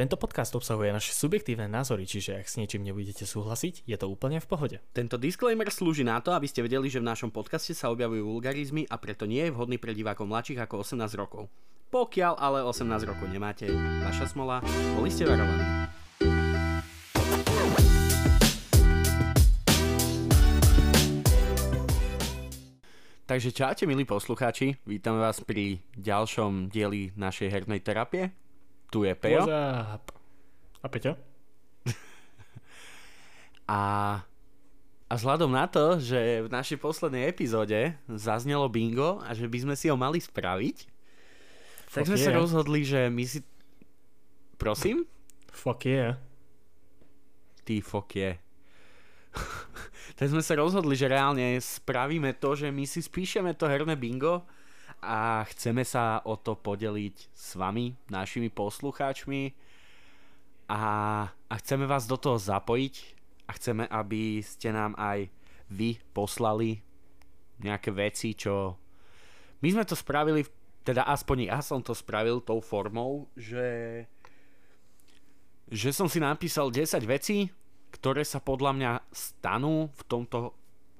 Tento 0.00 0.16
podcast 0.16 0.56
obsahuje 0.56 0.96
naše 0.96 1.12
subjektívne 1.12 1.68
názory, 1.68 2.08
čiže 2.08 2.40
ak 2.40 2.48
s 2.48 2.56
niečím 2.56 2.88
nebudete 2.88 3.28
súhlasiť, 3.28 3.84
je 3.84 3.96
to 4.00 4.08
úplne 4.08 4.40
v 4.40 4.48
pohode. 4.48 4.76
Tento 4.96 5.20
disclaimer 5.20 5.68
slúži 5.68 6.08
na 6.08 6.24
to, 6.24 6.32
aby 6.32 6.48
ste 6.48 6.64
vedeli, 6.64 6.88
že 6.88 7.04
v 7.04 7.12
našom 7.12 7.28
podcaste 7.28 7.76
sa 7.76 7.92
objavujú 7.92 8.24
vulgarizmy 8.24 8.88
a 8.88 8.96
preto 8.96 9.28
nie 9.28 9.44
je 9.44 9.52
vhodný 9.52 9.76
pre 9.76 9.92
divákov 9.92 10.24
mladších 10.24 10.64
ako 10.64 10.88
18 10.88 11.04
rokov. 11.20 11.52
Pokiaľ 11.92 12.32
ale 12.40 12.64
18 12.64 13.12
rokov 13.12 13.28
nemáte, 13.28 13.68
vaša 14.00 14.32
smola, 14.32 14.64
boli 14.96 15.12
ste 15.12 15.28
varovaní. 15.28 15.68
Takže 23.28 23.52
čaute 23.52 23.84
milí 23.84 24.08
poslucháči, 24.08 24.80
vítame 24.88 25.20
vás 25.20 25.44
pri 25.44 25.84
ďalšom 25.92 26.72
dieli 26.72 27.12
našej 27.20 27.52
hernej 27.52 27.84
terapie. 27.84 28.32
Tu 28.90 29.06
je 29.06 29.14
Pejo. 29.14 29.46
A 30.80 30.86
Peťo? 30.90 31.14
A, 33.70 33.78
a 35.06 35.12
vzhľadom 35.14 35.54
na 35.54 35.70
to, 35.70 36.02
že 36.02 36.42
v 36.42 36.48
našej 36.50 36.82
poslednej 36.82 37.30
epizóde 37.30 37.94
zaznelo 38.10 38.66
bingo 38.66 39.22
a 39.22 39.30
že 39.30 39.46
by 39.46 39.62
sme 39.62 39.74
si 39.78 39.86
ho 39.86 39.94
mali 39.94 40.18
spraviť, 40.18 40.90
tak 41.94 42.02
Fuck 42.02 42.10
sme 42.10 42.18
sa 42.18 42.30
yeah. 42.34 42.38
rozhodli, 42.42 42.80
že 42.82 43.06
my 43.06 43.22
si... 43.22 43.46
Prosím? 44.58 45.06
Fuck 45.54 45.86
yeah. 45.86 46.18
Ty 47.62 47.78
fuck 47.78 48.10
je. 48.10 48.34
tak 50.18 50.26
sme 50.34 50.42
sa 50.42 50.58
rozhodli, 50.58 50.98
že 50.98 51.06
reálne 51.06 51.62
spravíme 51.62 52.34
to, 52.42 52.58
že 52.58 52.74
my 52.74 52.82
si 52.90 52.98
spíšeme 52.98 53.54
to 53.54 53.70
herné 53.70 53.94
bingo 53.94 54.42
a 55.00 55.44
chceme 55.48 55.82
sa 55.82 56.20
o 56.22 56.36
to 56.36 56.56
podeliť 56.56 57.16
s 57.32 57.56
vami, 57.56 57.96
našimi 58.12 58.52
poslucháčmi 58.52 59.52
a, 60.68 60.84
a 61.26 61.54
chceme 61.58 61.88
vás 61.88 62.04
do 62.06 62.20
toho 62.20 62.36
zapojiť 62.36 62.94
a 63.48 63.50
chceme, 63.56 63.84
aby 63.88 64.44
ste 64.44 64.70
nám 64.70 64.94
aj 64.94 65.26
vy 65.72 65.98
poslali 66.12 66.84
nejaké 67.60 67.90
veci, 67.90 68.36
čo... 68.36 68.78
My 69.60 69.68
sme 69.72 69.84
to 69.84 69.96
spravili, 69.96 70.46
teda 70.86 71.04
aspoň 71.04 71.52
ja 71.52 71.60
som 71.60 71.84
to 71.84 71.92
spravil 71.92 72.40
tou 72.40 72.60
formou, 72.64 73.28
že 73.36 74.04
že 75.70 75.94
som 75.94 76.10
si 76.10 76.18
napísal 76.18 76.74
10 76.74 76.98
vecí, 77.06 77.46
ktoré 77.94 78.26
sa 78.26 78.42
podľa 78.42 78.74
mňa 78.74 78.92
stanú 79.14 79.86
v 79.94 80.02
tomto, 80.10 80.54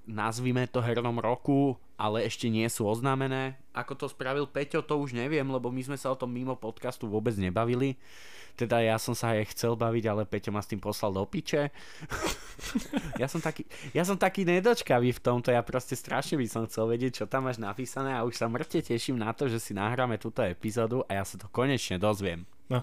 nazvime 0.06 0.70
to 0.70 0.78
hernom 0.78 1.19
roku, 1.19 1.74
ale 1.98 2.24
ešte 2.24 2.46
nie 2.46 2.64
sú 2.70 2.86
oznámené. 2.86 3.58
Ako 3.70 3.94
to 3.94 4.06
spravil 4.10 4.50
Peťo, 4.50 4.82
to 4.82 4.98
už 4.98 5.14
neviem, 5.14 5.46
lebo 5.46 5.70
my 5.70 5.82
sme 5.86 5.94
sa 5.94 6.10
o 6.10 6.18
tom 6.18 6.34
mimo 6.34 6.58
podcastu 6.58 7.06
vôbec 7.06 7.34
nebavili. 7.38 7.94
Teda 8.58 8.82
ja 8.82 8.98
som 8.98 9.14
sa 9.14 9.38
aj 9.38 9.54
chcel 9.54 9.78
baviť, 9.78 10.04
ale 10.10 10.27
Peťo 10.27 10.50
ma 10.50 10.58
s 10.58 10.68
tým 10.68 10.82
poslal 10.82 11.14
do 11.14 11.22
piče. 11.22 11.70
ja, 13.22 13.30
som 13.30 13.38
taký, 13.38 13.62
ja 13.94 14.02
som 14.02 14.18
taký 14.18 14.42
nedočkavý 14.42 15.14
v 15.14 15.20
tomto, 15.22 15.54
ja 15.54 15.62
proste 15.62 15.94
strašne 15.94 16.34
by 16.34 16.46
som 16.50 16.66
chcel 16.66 16.90
vedieť, 16.90 17.22
čo 17.22 17.24
tam 17.30 17.46
máš 17.46 17.62
napísané 17.62 18.12
a 18.18 18.27
už 18.27 18.36
sa 18.36 18.50
mŕte 18.50 18.82
teším 18.82 19.22
na 19.22 19.30
to, 19.30 19.46
že 19.46 19.62
si 19.62 19.72
nahráme 19.72 20.18
túto 20.18 20.42
epizódu 20.42 21.06
a 21.06 21.22
ja 21.22 21.24
sa 21.24 21.38
to 21.38 21.46
konečne 21.48 21.96
dozviem. 22.02 22.42
No. 22.66 22.82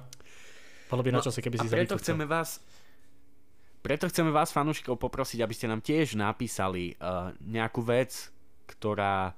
Bolo 0.88 1.04
by 1.04 1.12
na 1.12 1.20
čase, 1.20 1.44
keby 1.44 1.60
si 1.60 1.68
a 1.68 1.72
preto 1.84 2.00
chceme 2.00 2.24
vás 2.24 2.64
preto 3.88 4.10
chceme 4.12 4.36
vás 4.36 4.52
fanúšikov 4.52 5.00
poprosiť, 5.00 5.40
aby 5.44 5.54
ste 5.56 5.72
nám 5.72 5.80
tiež 5.80 6.20
napísali 6.20 6.98
uh, 7.00 7.32
nejakú 7.40 7.80
vec, 7.86 8.34
ktorá 8.68 9.32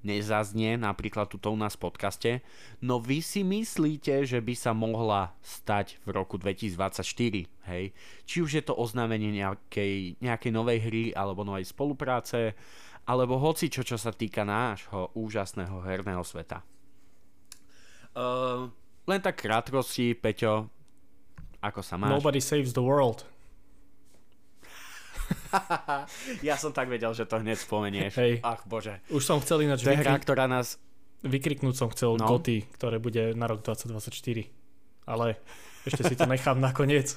nezaznie 0.00 0.80
napríklad 0.80 1.28
tuto 1.28 1.52
u 1.52 1.58
nás 1.58 1.76
v 1.76 1.84
podcaste, 1.88 2.30
no 2.80 3.00
vy 3.00 3.20
si 3.20 3.44
myslíte, 3.44 4.24
že 4.24 4.40
by 4.40 4.54
sa 4.56 4.72
mohla 4.72 5.36
stať 5.44 6.00
v 6.04 6.08
roku 6.16 6.40
2024, 6.40 7.46
hej? 7.68 7.84
Či 8.24 8.36
už 8.40 8.50
je 8.60 8.62
to 8.64 8.74
oznámenie 8.76 9.30
nejakej, 9.34 10.20
nejakej 10.20 10.52
novej 10.52 10.78
hry 10.80 11.04
alebo 11.12 11.44
novej 11.44 11.68
spolupráce, 11.68 12.56
alebo 13.04 13.40
hoci 13.40 13.68
čo, 13.68 13.84
čo 13.84 13.96
sa 14.00 14.12
týka 14.12 14.44
nášho 14.44 15.12
úžasného 15.16 15.82
herného 15.84 16.24
sveta. 16.24 16.64
Uh, 18.10 18.66
len 19.06 19.20
tak 19.22 19.38
krátkosti, 19.38 20.18
Peťo, 20.18 20.66
ako 21.60 21.80
sa 21.84 22.00
máš? 22.00 22.16
Nobody 22.16 22.40
saves 22.40 22.72
the 22.72 22.82
world. 22.82 23.28
ja 26.42 26.54
som 26.54 26.70
tak 26.70 26.86
vedel, 26.86 27.10
že 27.10 27.24
to 27.24 27.36
hneď 27.36 27.58
spomenieš. 27.58 28.12
Hej. 28.16 28.32
Ach 28.40 28.62
bože. 28.64 29.00
Už 29.08 29.22
som 29.22 29.38
chcel 29.38 29.64
ináč 29.64 29.82
To 29.82 29.90
je 29.90 29.96
hra, 29.96 30.14
vykri- 30.14 30.22
ktorá 30.22 30.44
nás... 30.44 30.78
vykriknúť 31.20 31.74
som 31.74 31.88
chcel 31.88 32.14
No. 32.14 32.26
Goty, 32.26 32.64
ktoré 32.72 32.96
bude 32.96 33.32
na 33.32 33.44
rok 33.44 33.60
2024. 33.60 34.46
Ale 35.04 35.36
ešte 35.82 36.02
si 36.04 36.14
to 36.14 36.24
nechám 36.24 36.58
nakoniec. 36.62 37.16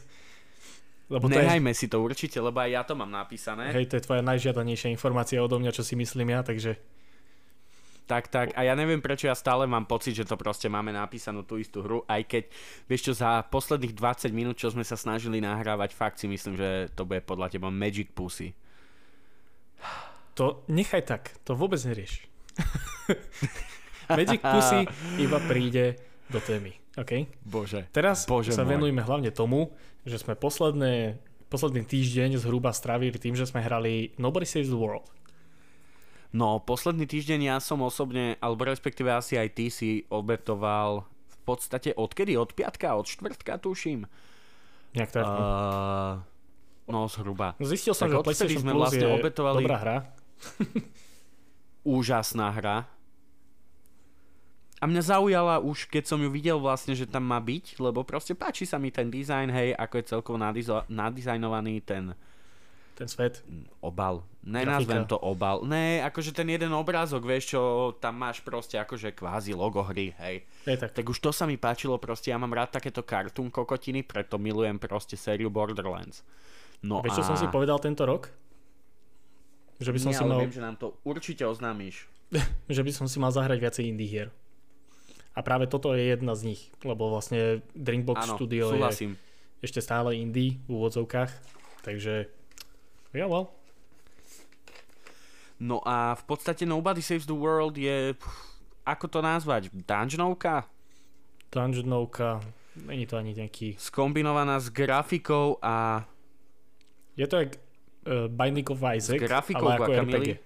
Lebo 1.07 1.27
to 1.27 1.35
je, 1.35 1.45
Nehajme 1.45 1.71
si 1.71 1.85
to 1.85 1.99
určite, 1.99 2.39
lebo 2.39 2.57
aj 2.57 2.69
ja 2.71 2.81
to 2.81 2.95
mám 2.95 3.11
napísané. 3.11 3.69
hej, 3.69 3.85
to 3.85 3.99
je 3.99 4.03
tvoja 4.03 4.23
najžiadanejšia 4.23 4.87
informácia 4.87 5.37
odo 5.37 5.59
mňa, 5.59 5.71
čo 5.71 5.83
si 5.83 5.93
myslím 5.93 6.31
ja, 6.31 6.41
takže 6.41 6.79
Tak, 8.03 8.27
tak. 8.27 8.47
A 8.59 8.67
ja 8.67 8.75
neviem, 8.75 8.99
prečo 8.99 9.31
ja 9.31 9.35
stále 9.35 9.63
mám 9.63 9.87
pocit, 9.87 10.11
že 10.11 10.27
to 10.27 10.35
proste 10.35 10.67
máme 10.67 10.91
napísanú 10.91 11.47
tú 11.47 11.55
istú 11.55 11.79
hru, 11.79 12.03
aj 12.03 12.21
keď, 12.27 12.43
vieš 12.91 13.01
čo, 13.09 13.13
za 13.15 13.47
posledných 13.47 13.95
20 13.95 14.35
minút, 14.35 14.59
čo 14.59 14.67
sme 14.75 14.83
sa 14.83 14.99
snažili 14.99 15.39
nahrávať, 15.39 15.95
fakt 15.95 16.19
si 16.19 16.27
myslím, 16.27 16.59
že 16.59 16.91
to 16.99 17.07
bude 17.07 17.23
podľa 17.23 17.55
teba 17.55 17.71
Magic 17.71 18.11
Pussy. 18.11 18.51
to 20.35 20.67
nechaj 20.67 21.03
tak, 21.07 21.23
to 21.47 21.55
vôbec 21.55 21.79
nerieš. 21.87 22.27
Magic 24.19 24.43
Pussy 24.43 24.83
iba 25.15 25.39
príde 25.47 25.95
do 26.27 26.43
témy, 26.43 26.75
OK? 26.99 27.23
Bože. 27.47 27.87
Teraz 27.95 28.27
Bože 28.27 28.51
sa 28.51 28.67
môj. 28.67 28.75
venujme 28.77 28.99
hlavne 28.99 29.31
tomu, 29.31 29.71
že 30.03 30.19
sme 30.19 30.35
posledné, 30.35 31.23
posledný 31.47 31.87
týždeň 31.87 32.35
zhruba 32.35 32.75
strávili 32.75 33.15
tým, 33.15 33.39
že 33.39 33.47
sme 33.47 33.63
hrali 33.63 34.11
Nobody 34.19 34.43
Saves 34.43 34.67
the 34.67 34.75
World. 34.75 35.07
No, 36.33 36.57
posledný 36.57 37.05
týždeň 37.05 37.39
ja 37.45 37.57
som 37.61 37.77
osobne, 37.85 38.41
alebo 38.41 38.65
respektíve 38.65 39.13
asi 39.13 39.37
aj 39.37 39.49
ty 39.53 39.69
si 39.69 39.89
obetoval 40.09 41.05
v 41.05 41.37
podstate 41.45 41.93
odkedy? 41.93 42.33
Od 42.33 42.49
piatka? 42.51 42.97
Od 42.97 43.05
štvrtka 43.05 43.61
tuším? 43.61 44.09
Nejak 44.97 45.09
tak. 45.13 45.25
Uh, 45.25 46.17
no, 46.89 47.05
zhruba. 47.05 47.53
Zistil 47.61 47.93
som, 47.93 48.09
tak 48.09 48.17
že 48.17 48.25
PlayStation 48.25 48.61
sme 48.65 48.73
Plus 48.73 48.81
vlastne 48.89 49.05
je 49.05 49.13
obetovali- 49.13 49.61
dobrá 49.61 49.77
hra. 49.77 49.97
úžasná 51.85 52.49
hra. 52.49 52.77
A 54.81 54.89
mňa 54.89 55.15
zaujala 55.15 55.63
už, 55.63 55.87
keď 55.87 56.03
som 56.11 56.19
ju 56.19 56.27
videl 56.27 56.59
vlastne, 56.59 56.91
že 56.91 57.07
tam 57.07 57.23
má 57.23 57.39
byť, 57.39 57.79
lebo 57.79 58.03
proste 58.03 58.35
páči 58.35 58.67
sa 58.67 58.75
mi 58.75 58.91
ten 58.91 59.07
dizajn, 59.07 59.47
hej, 59.47 59.69
ako 59.79 59.93
je 59.95 60.05
celkovo 60.09 60.35
nadizo- 60.35 60.83
nadizajnovaný 60.91 61.79
ten 61.85 62.11
Ten 62.93 63.09
svet. 63.09 63.41
obal. 63.81 64.21
Nenazvem 64.43 65.07
Grafika. 65.07 65.11
to 65.15 65.17
obal. 65.17 65.63
Ne, 65.63 66.03
akože 66.03 66.35
ten 66.35 66.45
jeden 66.51 66.69
obrázok, 66.75 67.23
vieš 67.23 67.55
čo, 67.55 67.61
tam 67.97 68.19
máš 68.19 68.43
proste 68.43 68.75
akože 68.75 69.15
kvázi 69.15 69.55
logo 69.55 69.81
hry, 69.81 70.11
hej. 70.19 70.43
Je 70.67 70.75
tak. 70.77 70.91
Tak 70.91 71.05
už 71.07 71.17
to 71.17 71.31
sa 71.31 71.47
mi 71.47 71.55
páčilo, 71.55 71.95
proste 71.95 72.29
ja 72.29 72.37
mám 72.37 72.51
rád 72.51 72.75
takéto 72.75 73.01
cartoon 73.01 73.47
kokotiny, 73.47 74.03
preto 74.03 74.35
milujem 74.35 74.77
proste 74.77 75.15
sériu 75.15 75.47
Borderlands. 75.47 76.27
No 76.83 76.99
Vieš, 76.99 77.17
čo 77.17 77.23
a... 77.23 77.27
som 77.33 77.37
si 77.39 77.47
povedal 77.47 77.79
tento 77.79 78.03
rok? 78.03 78.27
Že 79.79 79.91
by 79.95 79.99
som 79.99 80.11
Nie, 80.11 80.17
si 80.19 80.23
mal, 80.27 80.39
viem, 80.43 80.53
že 80.53 80.61
nám 80.61 80.75
to 80.75 80.99
určite 81.07 81.47
oznámiš. 81.47 82.05
že 82.75 82.81
by 82.83 82.91
som 82.91 83.07
si 83.07 83.17
mal 83.17 83.31
zahrať 83.31 83.57
viacej 83.63 83.83
indie 83.89 84.11
hier. 84.11 84.29
A 85.33 85.41
práve 85.41 85.65
toto 85.65 85.97
je 85.97 86.13
jedna 86.13 86.37
z 86.37 86.53
nich, 86.53 86.69
lebo 86.85 87.09
vlastne 87.09 87.65
Drinkbox 87.73 88.29
Áno, 88.29 88.35
Studio 88.37 88.69
je 88.69 88.77
súhlasím. 88.77 89.11
ešte 89.65 89.81
stále 89.81 90.13
indie 90.19 90.61
v 90.69 90.77
úvodzovkách, 90.77 91.31
takže 91.81 92.29
ja 93.13 93.25
well. 93.29 93.53
No 95.61 95.79
a 95.85 96.17
v 96.17 96.23
podstate 96.27 96.67
Nobody 96.67 96.99
Saves 96.99 97.23
the 97.23 97.37
World 97.37 97.77
je, 97.79 98.17
pff, 98.17 98.35
ako 98.83 99.05
to 99.07 99.19
nazvať, 99.23 99.71
dungeonovka? 99.71 100.67
Dungeonovka, 101.53 102.41
není 102.83 103.07
to 103.07 103.15
ani 103.15 103.31
nejaký... 103.31 103.79
Skombinovaná 103.79 104.59
s 104.59 104.67
grafikou 104.73 105.61
a 105.63 106.03
Je 107.15 107.29
to 107.29 107.37
jak 107.37 107.55
uh, 108.09 108.27
Binding 108.27 108.67
of 108.73 108.81
Isaac, 108.81 109.21
S 109.21 109.23
grafikou 109.23 109.69
ale 109.69 109.77
ako 109.77 109.83
guacamole? 109.85 110.17
RPG. 110.17 110.29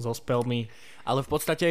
So 0.00 0.16
spellmi. 0.16 0.64
ale 1.04 1.20
v 1.20 1.28
podstate 1.28 1.66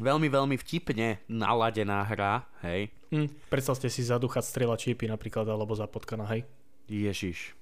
veľmi, 0.00 0.26
veľmi 0.26 0.56
vtipne 0.58 1.22
naladená 1.30 2.02
hra, 2.02 2.48
hej. 2.66 2.90
Hm, 3.14 3.28
predstavte 3.46 3.86
si 3.92 4.02
zadúchať 4.02 4.42
strieľa 4.42 4.74
čípy 4.80 5.06
napríklad, 5.06 5.46
alebo 5.46 5.76
za 5.76 5.86
potkana, 5.86 6.26
hej? 6.32 6.42
Ježiš. 6.88 7.54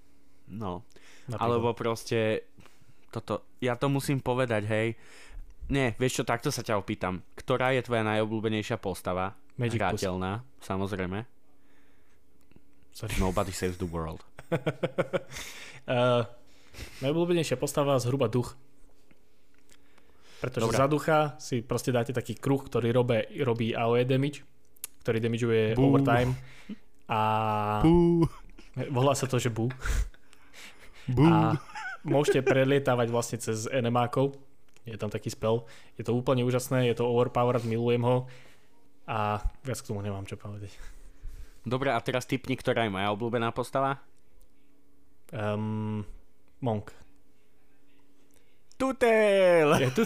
No. 0.50 0.86
Napríklad. 1.28 1.40
Alebo 1.40 1.68
proste 1.76 2.48
toto, 3.10 3.46
ja 3.62 3.74
to 3.74 3.90
musím 3.90 4.22
povedať, 4.22 4.62
hej. 4.70 4.88
Nie, 5.70 5.94
vieš 5.98 6.22
čo, 6.22 6.24
takto 6.26 6.50
sa 6.50 6.66
ťa 6.66 6.78
opýtam. 6.78 7.22
Ktorá 7.38 7.70
je 7.74 7.86
tvoja 7.86 8.02
najobľúbenejšia 8.02 8.78
postava? 8.82 9.38
Magic. 9.54 9.78
Hrateľná, 9.78 10.42
samozrejme. 10.62 11.22
Sorry. 12.90 13.14
Nobody 13.22 13.54
saves 13.54 13.78
the 13.78 13.86
world. 13.86 14.26
Uh, 15.86 16.26
najobľúbenejšia 17.04 17.54
postava 17.54 17.94
zhruba 18.02 18.26
duch. 18.26 18.58
Pretože 20.42 20.72
Dobre. 20.72 20.80
za 20.80 20.86
ducha 20.88 21.18
si 21.38 21.60
proste 21.62 21.94
dáte 21.94 22.10
taký 22.16 22.34
kruh, 22.34 22.64
ktorý 22.64 22.90
robe, 22.90 23.28
robí 23.44 23.76
AOE 23.76 24.08
damage 24.08 24.42
ktorý 25.00 25.18
damageuje 25.18 25.64
Bú. 25.74 25.90
overtime 25.90 26.36
a 27.08 27.20
Bú, 27.82 28.28
volá 28.90 29.12
sa 29.14 29.26
to, 29.26 29.38
že 29.38 29.50
bu. 29.50 29.70
bú. 31.10 31.24
A 31.26 31.58
môžete 32.06 32.40
prelietávať 32.44 33.08
vlastne 33.10 33.38
cez 33.40 33.66
enemákov. 33.70 34.36
Je 34.88 34.96
tam 34.96 35.12
taký 35.12 35.28
spell. 35.28 35.68
Je 36.00 36.04
to 36.06 36.16
úplne 36.16 36.42
úžasné, 36.42 36.88
je 36.88 36.96
to 36.96 37.04
overpowered, 37.06 37.62
milujem 37.68 38.02
ho. 38.02 38.24
A 39.10 39.42
viac 39.66 39.78
k 39.82 39.88
tomu 39.90 40.00
nemám 40.00 40.24
čo 40.24 40.38
povedať. 40.38 40.72
Dobre, 41.66 41.92
a 41.92 42.00
teraz 42.00 42.24
typni, 42.24 42.56
ktorá 42.56 42.88
je 42.88 42.94
moja 42.94 43.12
obľúbená 43.12 43.52
postava? 43.52 44.00
Um, 45.30 46.02
Monk. 46.64 46.90
Tutel! 48.80 49.68
Je 49.76 49.90
tu, 49.92 50.02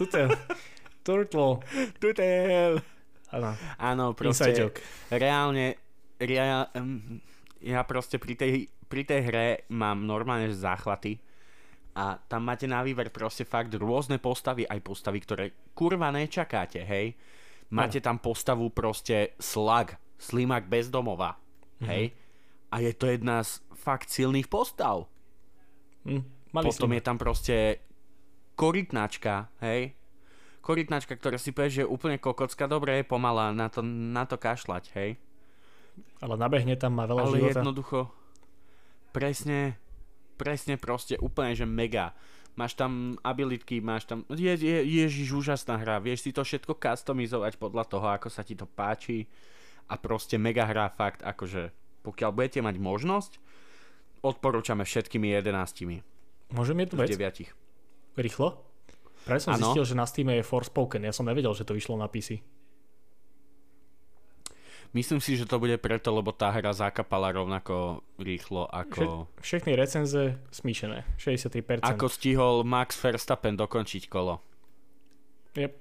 tu 0.00 0.04
ten 0.08 0.32
Turtle. 1.04 1.60
Tutel! 2.00 2.80
Áno, 3.28 3.50
Áno, 3.76 4.04
inside 4.16 4.16
proste 4.16 4.50
joke. 4.56 4.80
reálne, 5.12 5.76
reál, 6.16 6.70
um, 6.78 7.20
ja 7.64 7.80
proste 7.88 8.20
pri 8.20 8.36
tej, 8.36 8.68
pri 8.92 9.02
tej 9.08 9.20
hre 9.24 9.46
mám 9.72 10.04
normálne 10.04 10.52
záchvaty 10.52 11.16
a 11.96 12.20
tam 12.28 12.44
máte 12.44 12.68
na 12.68 12.84
výber 12.84 13.08
proste 13.08 13.48
fakt 13.48 13.72
rôzne 13.72 14.20
postavy, 14.20 14.68
aj 14.68 14.84
postavy, 14.84 15.18
ktoré 15.24 15.44
kurva 15.72 16.12
nečakáte, 16.12 16.84
hej. 16.84 17.16
Máte 17.72 17.98
tam 18.04 18.20
postavu 18.20 18.68
proste 18.70 19.32
Slug, 19.40 19.96
Slimak 20.20 20.68
bezdomova, 20.68 21.40
hej. 21.82 22.12
A 22.68 22.82
je 22.82 22.92
to 22.92 23.08
jedna 23.08 23.40
z 23.46 23.62
fakt 23.72 24.10
silných 24.10 24.50
postav. 24.50 25.06
Mali 26.52 26.66
Potom 26.66 26.90
je 26.92 27.02
tam 27.02 27.16
proste 27.16 27.80
korytnačka, 28.58 29.48
hej. 29.64 29.94
Korytnačka, 30.60 31.14
ktorá 31.14 31.38
si 31.38 31.54
povie, 31.54 31.70
že 31.70 31.82
je 31.86 31.92
úplne 31.92 32.18
kokocka, 32.18 32.66
dobre 32.66 33.00
je 33.00 33.04
pomalá, 33.06 33.54
na 33.54 33.70
to, 33.70 33.80
na 33.86 34.26
to 34.26 34.36
kašľať, 34.36 34.84
hej. 34.98 35.10
Ale 36.18 36.34
nabehne 36.34 36.74
tam, 36.74 36.96
má 36.96 37.04
veľa 37.04 37.22
Ale 37.26 37.36
života. 37.36 37.60
jednoducho, 37.60 37.98
presne, 39.12 39.76
presne 40.34 40.74
proste 40.76 41.14
úplne, 41.20 41.54
že 41.54 41.64
mega. 41.64 42.14
Máš 42.54 42.78
tam 42.78 43.18
abilitky, 43.26 43.82
máš 43.82 44.06
tam, 44.06 44.22
je, 44.30 44.54
je, 44.54 44.78
ježiš, 44.86 45.34
úžasná 45.34 45.74
hra, 45.74 45.98
vieš 45.98 46.22
si 46.22 46.30
to 46.30 46.46
všetko 46.46 46.78
customizovať 46.78 47.58
podľa 47.58 47.84
toho, 47.90 48.06
ako 48.06 48.30
sa 48.30 48.46
ti 48.46 48.54
to 48.54 48.62
páči 48.62 49.26
a 49.90 49.98
proste 49.98 50.38
mega 50.38 50.62
hra 50.62 50.86
fakt, 50.86 51.26
akože 51.26 51.74
pokiaľ 52.06 52.30
budete 52.30 52.62
mať 52.62 52.78
možnosť, 52.78 53.32
odporúčame 54.22 54.86
všetkými 54.86 55.34
jedenáctimi 55.34 56.00
Môžem 56.54 56.78
jednu 56.78 56.94
z 56.94 57.00
vec? 57.02 57.10
deviatich. 57.10 57.50
Rýchlo? 58.14 58.54
Práve 59.26 59.40
som 59.42 59.58
Áno. 59.58 59.72
zistil, 59.72 59.84
že 59.90 59.94
na 59.98 60.06
Steam 60.06 60.30
je 60.30 60.44
Forspoken. 60.44 61.02
Ja 61.02 61.10
som 61.10 61.26
nevedel, 61.26 61.50
že 61.56 61.66
to 61.66 61.74
vyšlo 61.74 61.98
na 61.98 62.06
PC. 62.06 62.38
Myslím 64.94 65.18
si, 65.18 65.34
že 65.34 65.42
to 65.42 65.58
bude 65.58 65.74
preto, 65.82 66.14
lebo 66.14 66.30
tá 66.30 66.54
hra 66.54 66.70
zakapala 66.70 67.34
rovnako 67.34 68.06
rýchlo 68.14 68.70
ako, 68.70 69.26
Všechny 69.42 69.74
recenze 69.74 70.38
smíšené. 70.54 71.02
63%. 71.18 71.82
ako 71.82 72.06
stihol 72.06 72.62
Max 72.62 72.94
Verstappen 73.02 73.58
dokončiť 73.58 74.06
kolo. 74.06 74.38
Yep. 75.58 75.72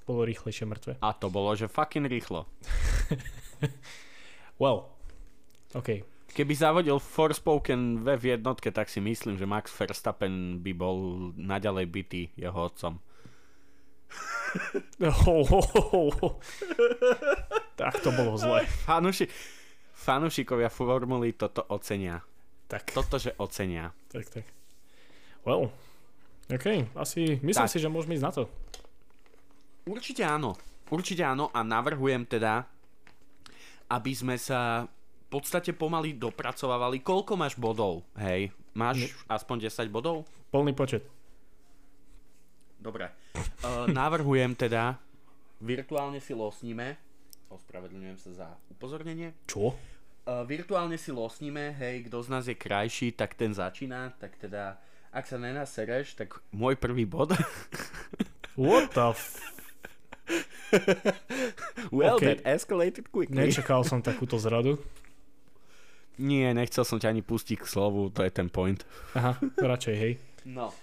bolo 0.08 0.20
rýchlejšie 0.24 0.64
mŕtve. 0.64 0.92
A 1.04 1.12
to 1.12 1.28
bolo, 1.28 1.52
že 1.52 1.68
fucking 1.68 2.08
rýchlo. 2.08 2.48
Well. 4.62 4.94
OK. 5.74 6.06
Keby 6.32 6.54
zavodil 6.54 7.02
Forspoken 7.02 8.06
ve 8.06 8.16
v 8.16 8.38
jednotke, 8.38 8.70
tak 8.70 8.88
si 8.88 9.02
myslím, 9.02 9.36
že 9.36 9.44
Max 9.44 9.74
Verstappen 9.74 10.62
by 10.62 10.72
bol 10.72 11.28
naďalej 11.36 11.86
bytý 11.90 12.22
jeho 12.38 12.56
otcom. 12.56 13.02
Oh, 15.00 15.48
oh, 15.48 16.12
oh, 16.12 16.36
tak 17.72 18.04
to 18.04 18.12
bolo 18.12 18.36
zle. 18.36 18.62
Fanuši, 18.84 19.24
fanušikovia 19.94 20.68
formuly 20.68 21.32
toto 21.32 21.64
ocenia. 21.66 22.20
Tak, 22.68 22.88
Toto, 22.88 23.16
že 23.16 23.32
ocenia. 23.36 23.92
tak, 24.08 24.28
tak. 24.28 24.44
Well. 25.42 25.68
OK, 26.48 26.66
asi 26.94 27.40
myslím 27.40 27.64
Tak. 27.64 27.72
si, 27.72 27.80
že 27.80 27.88
môžeme 27.88 28.12
ísť 28.12 28.24
na 28.24 28.32
to. 28.32 28.42
Určite 29.84 30.20
áno. 30.22 30.52
Určite 30.86 31.20
áno 31.20 31.48
a 31.48 31.60
navrhujem 31.60 32.24
teda, 32.24 32.68
aby 33.88 34.12
sme 34.12 34.36
sa 34.36 34.84
v 34.84 35.26
podstate 35.30 35.72
pomaly 35.72 36.12
dopracovávali. 36.12 37.00
Koľko 37.00 37.32
máš 37.34 37.56
bodov? 37.56 38.04
Hej, 38.14 38.52
máš 38.72 39.16
aspoň 39.26 39.68
10 39.68 39.88
bodov? 39.88 40.28
Plný 40.52 40.72
počet. 40.72 41.08
Dobre. 42.82 43.06
Uh, 43.62 43.86
navrhujem 43.94 44.58
teda, 44.58 44.98
virtuálne 45.62 46.18
si 46.18 46.34
losníme, 46.34 46.98
ospravedlňujem 47.46 48.18
sa 48.18 48.30
za 48.34 48.48
upozornenie, 48.74 49.38
Čo? 49.46 49.70
uh, 49.70 50.42
virtuálne 50.42 50.98
si 50.98 51.14
losníme, 51.14 51.78
hej, 51.78 52.10
kto 52.10 52.26
z 52.26 52.28
nás 52.28 52.44
je 52.50 52.58
krajší, 52.58 53.14
tak 53.14 53.38
ten 53.38 53.54
začína, 53.54 54.18
tak 54.18 54.34
teda, 54.34 54.82
ak 55.14 55.24
sa 55.30 55.38
nenasereš, 55.38 56.18
tak 56.18 56.42
môj 56.50 56.74
prvý 56.74 57.06
bod. 57.06 57.30
What 58.58 58.90
the 58.98 59.14
f... 59.14 59.38
well, 61.94 62.18
Okay. 62.18 62.34
that 62.34 62.40
escalated 62.42 63.08
quickly. 63.14 63.36
Nečakal 63.36 63.84
som 63.86 64.02
takúto 64.02 64.36
zradu. 64.42 64.80
Nie, 66.20 66.52
nechcel 66.52 66.84
som 66.84 67.00
ťa 67.00 67.08
ani 67.14 67.22
pustiť 67.24 67.62
k 67.62 67.64
slovu, 67.64 68.12
to 68.12 68.20
je 68.20 68.28
ten 68.28 68.52
point. 68.52 68.84
Aha, 69.16 69.40
radšej, 69.56 69.94
hej. 69.96 70.12
No. 70.44 70.74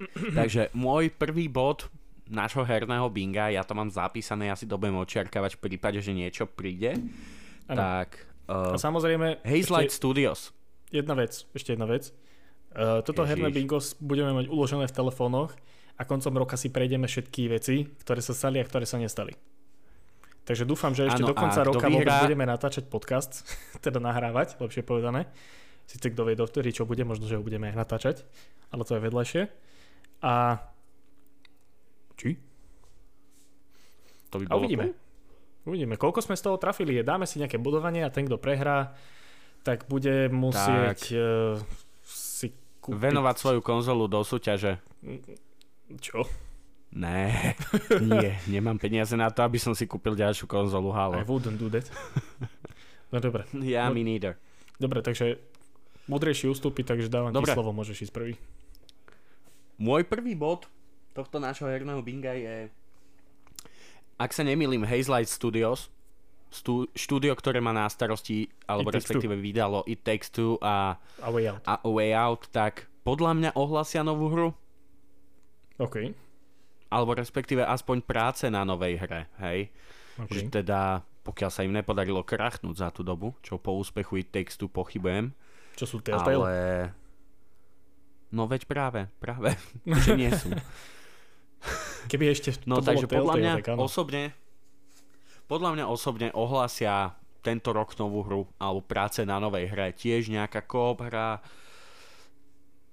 Takže 0.38 0.72
môj 0.72 1.12
prvý 1.12 1.46
bod 1.46 1.88
nášho 2.30 2.62
herného 2.62 3.10
binga, 3.10 3.50
ja 3.50 3.66
to 3.66 3.74
mám 3.74 3.90
zapísané, 3.90 4.48
ja 4.48 4.56
si 4.56 4.64
to 4.64 4.78
budem 4.78 4.96
očiarkávať 4.96 5.58
v 5.58 5.60
prípade, 5.66 5.98
že 5.98 6.14
niečo 6.14 6.46
príde. 6.46 6.94
Áno. 7.66 7.78
Tak, 7.78 8.08
A 8.46 8.74
uh, 8.74 8.78
samozrejme, 8.78 9.42
Hazelight 9.42 9.90
ešte 9.90 9.98
Studios. 9.98 10.54
jedna 10.94 11.18
vec, 11.18 11.44
ešte 11.50 11.74
jedna 11.74 11.90
vec. 11.90 12.14
Uh, 12.70 13.02
toto 13.02 13.26
Ježiš. 13.26 13.30
herné 13.34 13.48
bingo 13.50 13.82
budeme 13.98 14.30
mať 14.30 14.46
uložené 14.46 14.86
v 14.86 14.94
telefónoch 14.94 15.50
a 15.98 16.02
koncom 16.06 16.32
roka 16.38 16.54
si 16.54 16.70
prejdeme 16.70 17.10
všetky 17.10 17.50
veci, 17.50 17.82
ktoré 18.06 18.22
sa 18.22 18.30
stali 18.30 18.62
a 18.62 18.64
ktoré 18.64 18.86
sa 18.86 18.96
nestali. 18.96 19.34
Takže 20.46 20.64
dúfam, 20.64 20.94
že 20.94 21.10
ešte 21.10 21.22
Áno, 21.22 21.30
do 21.30 21.36
konca 21.36 21.60
roka 21.62 21.86
vyhrá- 21.86 22.24
budeme 22.24 22.46
natáčať 22.46 22.86
podcast, 22.86 23.42
teda 23.84 23.98
nahrávať, 23.98 24.54
lepšie 24.62 24.86
povedané. 24.86 25.26
Sice 25.90 26.14
kto 26.14 26.22
vie 26.22 26.38
dovtedy, 26.38 26.70
čo 26.70 26.86
bude, 26.86 27.02
možno, 27.02 27.26
že 27.26 27.34
ho 27.34 27.42
budeme 27.42 27.66
aj 27.70 27.76
natáčať, 27.76 28.16
ale 28.70 28.86
to 28.86 28.94
je 28.94 29.02
vedľajšie. 29.02 29.42
A... 30.20 30.60
Či? 32.14 32.36
To 34.28 34.38
by 34.38 34.44
A 34.44 34.48
bolo 34.48 34.60
uvidíme. 34.60 34.84
cool. 34.86 34.96
Uvidíme, 35.66 35.94
koľko 35.94 36.20
sme 36.20 36.34
z 36.34 36.42
toho 36.42 36.56
trafili. 36.56 37.00
Dáme 37.00 37.24
si 37.24 37.36
nejaké 37.36 37.56
budovanie 37.56 38.00
a 38.00 38.08
ten, 38.08 38.24
kto 38.24 38.36
prehrá, 38.36 38.96
tak 39.60 39.84
bude 39.86 40.28
musieť 40.28 40.98
Tak. 40.98 41.12
Uh, 41.12 41.60
si 42.02 42.48
kúpiť... 42.80 42.96
Venovať 42.96 43.36
svoju 43.36 43.60
konzolu 43.60 44.08
do 44.08 44.24
súťaže. 44.24 44.80
Čo? 46.00 46.24
Né, 46.90 47.54
nie, 48.02 48.34
nemám 48.50 48.74
peniaze 48.74 49.14
na 49.14 49.30
to, 49.30 49.46
aby 49.46 49.62
som 49.62 49.78
si 49.78 49.86
kúpil 49.86 50.18
ďalšiu 50.18 50.50
konzolu 50.50 50.90
I 50.90 50.96
Halo. 50.96 51.14
wouldn't 51.22 51.54
do 51.54 51.70
that. 51.70 51.86
No 53.10 53.18
dobre. 53.18 53.46
Ja, 53.62 53.86
No- 53.86 53.94
me 53.94 54.02
neither. 54.02 54.34
Dobre, 54.74 54.98
takže 54.98 55.38
múdrejší 56.08 56.48
ústupy, 56.48 56.82
takže 56.82 57.06
dávam 57.06 57.30
Dobre. 57.30 57.46
ti 57.46 57.54
slovo, 57.54 57.70
môžeš 57.70 58.08
ísť 58.08 58.14
prvý. 58.16 58.32
Môj 59.80 60.04
prvý 60.04 60.36
bod 60.36 60.68
tohto 61.10 61.40
nášho 61.40 61.64
herného 61.64 62.04
binga 62.04 62.36
je, 62.36 62.68
ak 64.20 64.30
sa 64.30 64.44
nemýlim, 64.44 64.84
Hazelight 64.84 65.32
Studios, 65.32 65.88
stu, 66.52 66.84
štúdio, 66.92 67.32
ktoré 67.32 67.64
má 67.64 67.72
na 67.72 67.88
starosti, 67.88 68.52
alebo 68.68 68.92
It 68.92 69.00
Takes 69.00 69.08
Two. 69.08 69.16
respektíve 69.16 69.34
vydalo 69.40 69.80
It 69.88 70.04
Takes 70.04 70.28
Two 70.28 70.60
a, 70.60 71.00
A 71.24 71.28
way 71.32 71.48
out. 71.48 71.64
a 71.64 71.80
Way 71.80 72.12
Out, 72.12 72.42
tak 72.52 72.92
podľa 73.00 73.32
mňa 73.32 73.50
ohlasia 73.56 74.04
novú 74.04 74.28
hru, 74.28 74.48
OK. 75.80 76.12
alebo 76.92 77.16
respektíve 77.16 77.64
aspoň 77.64 78.04
práce 78.04 78.44
na 78.52 78.60
novej 78.68 79.00
hre, 79.00 79.32
hej? 79.40 79.72
OK. 80.20 80.28
Že 80.28 80.40
teda, 80.60 81.00
pokiaľ 81.24 81.48
sa 81.50 81.64
im 81.64 81.72
nepodarilo 81.72 82.20
krachnúť 82.20 82.76
za 82.76 82.88
tú 82.92 83.00
dobu, 83.00 83.32
čo 83.40 83.56
po 83.56 83.72
úspechu 83.80 84.20
It 84.20 84.28
Takes 84.28 84.60
Two 84.60 84.68
pochybujem, 84.68 85.32
Čo 85.80 85.88
sú 85.88 85.96
Telltale? 86.04 86.36
ale... 86.36 86.54
No 88.30 88.46
veď 88.46 88.66
práve, 88.66 89.10
práve, 89.18 89.58
že 90.06 90.14
nie 90.14 90.30
sú. 90.30 90.54
Keby 92.08 92.32
ešte 92.32 92.56
No 92.64 92.80
to 92.80 92.88
takže 92.90 93.06
bolo 93.10 93.28
podľa 93.28 93.34
mňa 93.36 93.54
tak 93.60 93.76
osobne 93.76 94.32
podľa 95.50 95.70
mňa 95.74 95.84
osobne 95.90 96.28
ohlásia 96.30 97.10
tento 97.42 97.74
rok 97.74 97.90
novú 97.98 98.22
hru 98.22 98.42
alebo 98.62 98.86
práce 98.86 99.26
na 99.26 99.42
novej 99.42 99.66
hre. 99.66 99.90
Tiež 99.90 100.30
nejaká 100.30 100.62
koop 100.62 101.02
hra. 101.02 101.42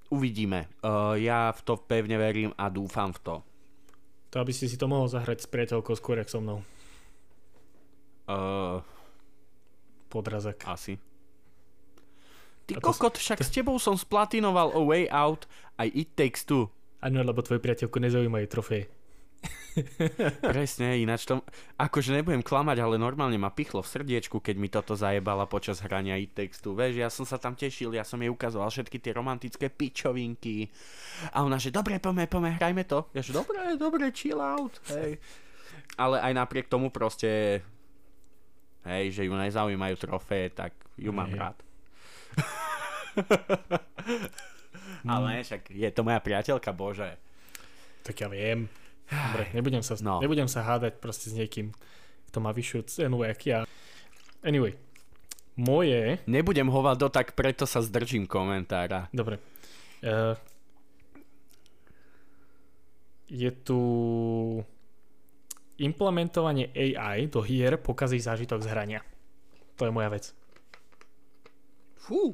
Uvidíme. 0.10 0.66
Uh, 0.82 1.14
ja 1.20 1.54
v 1.54 1.62
to 1.62 1.78
pevne 1.78 2.18
verím 2.18 2.52
a 2.58 2.72
dúfam 2.72 3.14
v 3.14 3.20
to. 3.22 3.36
To 4.34 4.36
aby 4.42 4.52
si 4.56 4.66
si 4.66 4.80
to 4.80 4.90
mohol 4.90 5.06
zahrať 5.06 5.46
s 5.46 5.48
priateľkou 5.52 5.94
skôr, 6.00 6.18
jak 6.18 6.32
so 6.32 6.42
mnou. 6.42 6.66
Uh, 8.28 8.82
Podrazak. 10.10 10.64
asi. 10.66 10.98
Ty 12.68 12.74
to 12.78 12.84
kokot, 12.84 13.16
však 13.16 13.40
s 13.40 13.50
tebou 13.50 13.80
som 13.80 13.96
splatinoval 13.96 14.76
A 14.76 14.82
Way 14.84 15.08
Out 15.08 15.48
aj 15.80 15.88
It 15.96 16.10
Takes 16.20 16.44
Two. 16.44 16.68
Áno, 17.00 17.24
lebo 17.24 17.40
tvoju 17.40 17.64
priateľku 17.64 17.96
nezaujímajú 18.04 18.46
trofeje. 18.52 18.92
Presne, 20.54 20.98
ináč 20.98 21.30
to... 21.30 21.42
Akože 21.78 22.14
nebudem 22.14 22.42
klamať, 22.42 22.78
ale 22.82 22.96
normálne 22.98 23.38
ma 23.38 23.54
pichlo 23.54 23.86
v 23.86 23.92
srdiečku, 23.92 24.42
keď 24.42 24.56
mi 24.58 24.70
toto 24.70 24.98
zajebala 24.98 25.46
počas 25.46 25.82
hrania 25.86 26.18
i 26.18 26.26
textu. 26.26 26.74
Vieš, 26.74 26.94
ja 26.98 27.10
som 27.14 27.26
sa 27.26 27.38
tam 27.38 27.54
tešil, 27.54 27.94
ja 27.94 28.02
som 28.02 28.18
jej 28.18 28.32
ukazoval 28.32 28.70
všetky 28.74 28.98
tie 28.98 29.14
romantické 29.14 29.70
pičovinky. 29.70 30.70
A 31.34 31.46
ona, 31.46 31.62
že 31.62 31.70
dobre, 31.70 32.02
poďme, 32.02 32.26
poďme, 32.26 32.58
hrajme 32.58 32.84
to. 32.90 33.06
Ja, 33.14 33.22
že 33.22 33.38
dobre, 33.38 33.78
dobre, 33.78 34.10
chill 34.10 34.42
out. 34.42 34.82
Hej. 34.90 35.22
Ale 35.98 36.22
aj 36.22 36.34
napriek 36.34 36.68
tomu 36.70 36.90
proste... 36.90 37.62
Hej, 38.88 39.20
že 39.20 39.28
ju 39.28 39.36
nezaujímajú 39.36 39.96
trofeje, 40.00 40.48
tak 40.56 40.72
ju 40.96 41.12
mám 41.12 41.28
Hej. 41.28 41.40
rád. 41.44 41.58
ale 45.14 45.44
však 45.44 45.72
je 45.72 45.90
to 45.92 46.02
moja 46.06 46.20
priateľka, 46.22 46.72
bože. 46.74 47.18
Tak 48.04 48.16
ja 48.16 48.28
viem. 48.32 48.70
Dobre, 49.08 49.48
nebudem 49.56 49.84
sa, 49.84 49.96
no. 50.04 50.20
nebudem 50.20 50.52
sa 50.52 50.68
hádať 50.68 51.00
proste 51.00 51.32
s 51.32 51.38
niekým, 51.38 51.72
kto 52.28 52.38
má 52.44 52.52
vyššiu 52.52 52.82
cenu, 52.88 53.24
jak 53.24 53.40
ja. 53.48 53.60
Anyway, 54.44 54.76
moje... 55.56 56.20
Nebudem 56.28 56.68
hovado, 56.68 57.08
tak 57.08 57.34
preto 57.34 57.64
sa 57.64 57.80
zdržím 57.80 58.28
komentára. 58.28 59.08
Dobre. 59.16 59.40
Uh, 60.04 60.36
je 63.28 63.52
tu 63.52 63.80
implementovanie 65.78 66.72
AI 66.74 67.28
do 67.28 67.42
hier 67.44 67.78
pokazí 67.78 68.20
zážitok 68.20 68.64
z 68.64 68.68
hrania. 68.72 69.02
To 69.78 69.86
je 69.86 69.92
moja 69.94 70.10
vec. 70.10 70.34
Fú. 72.02 72.34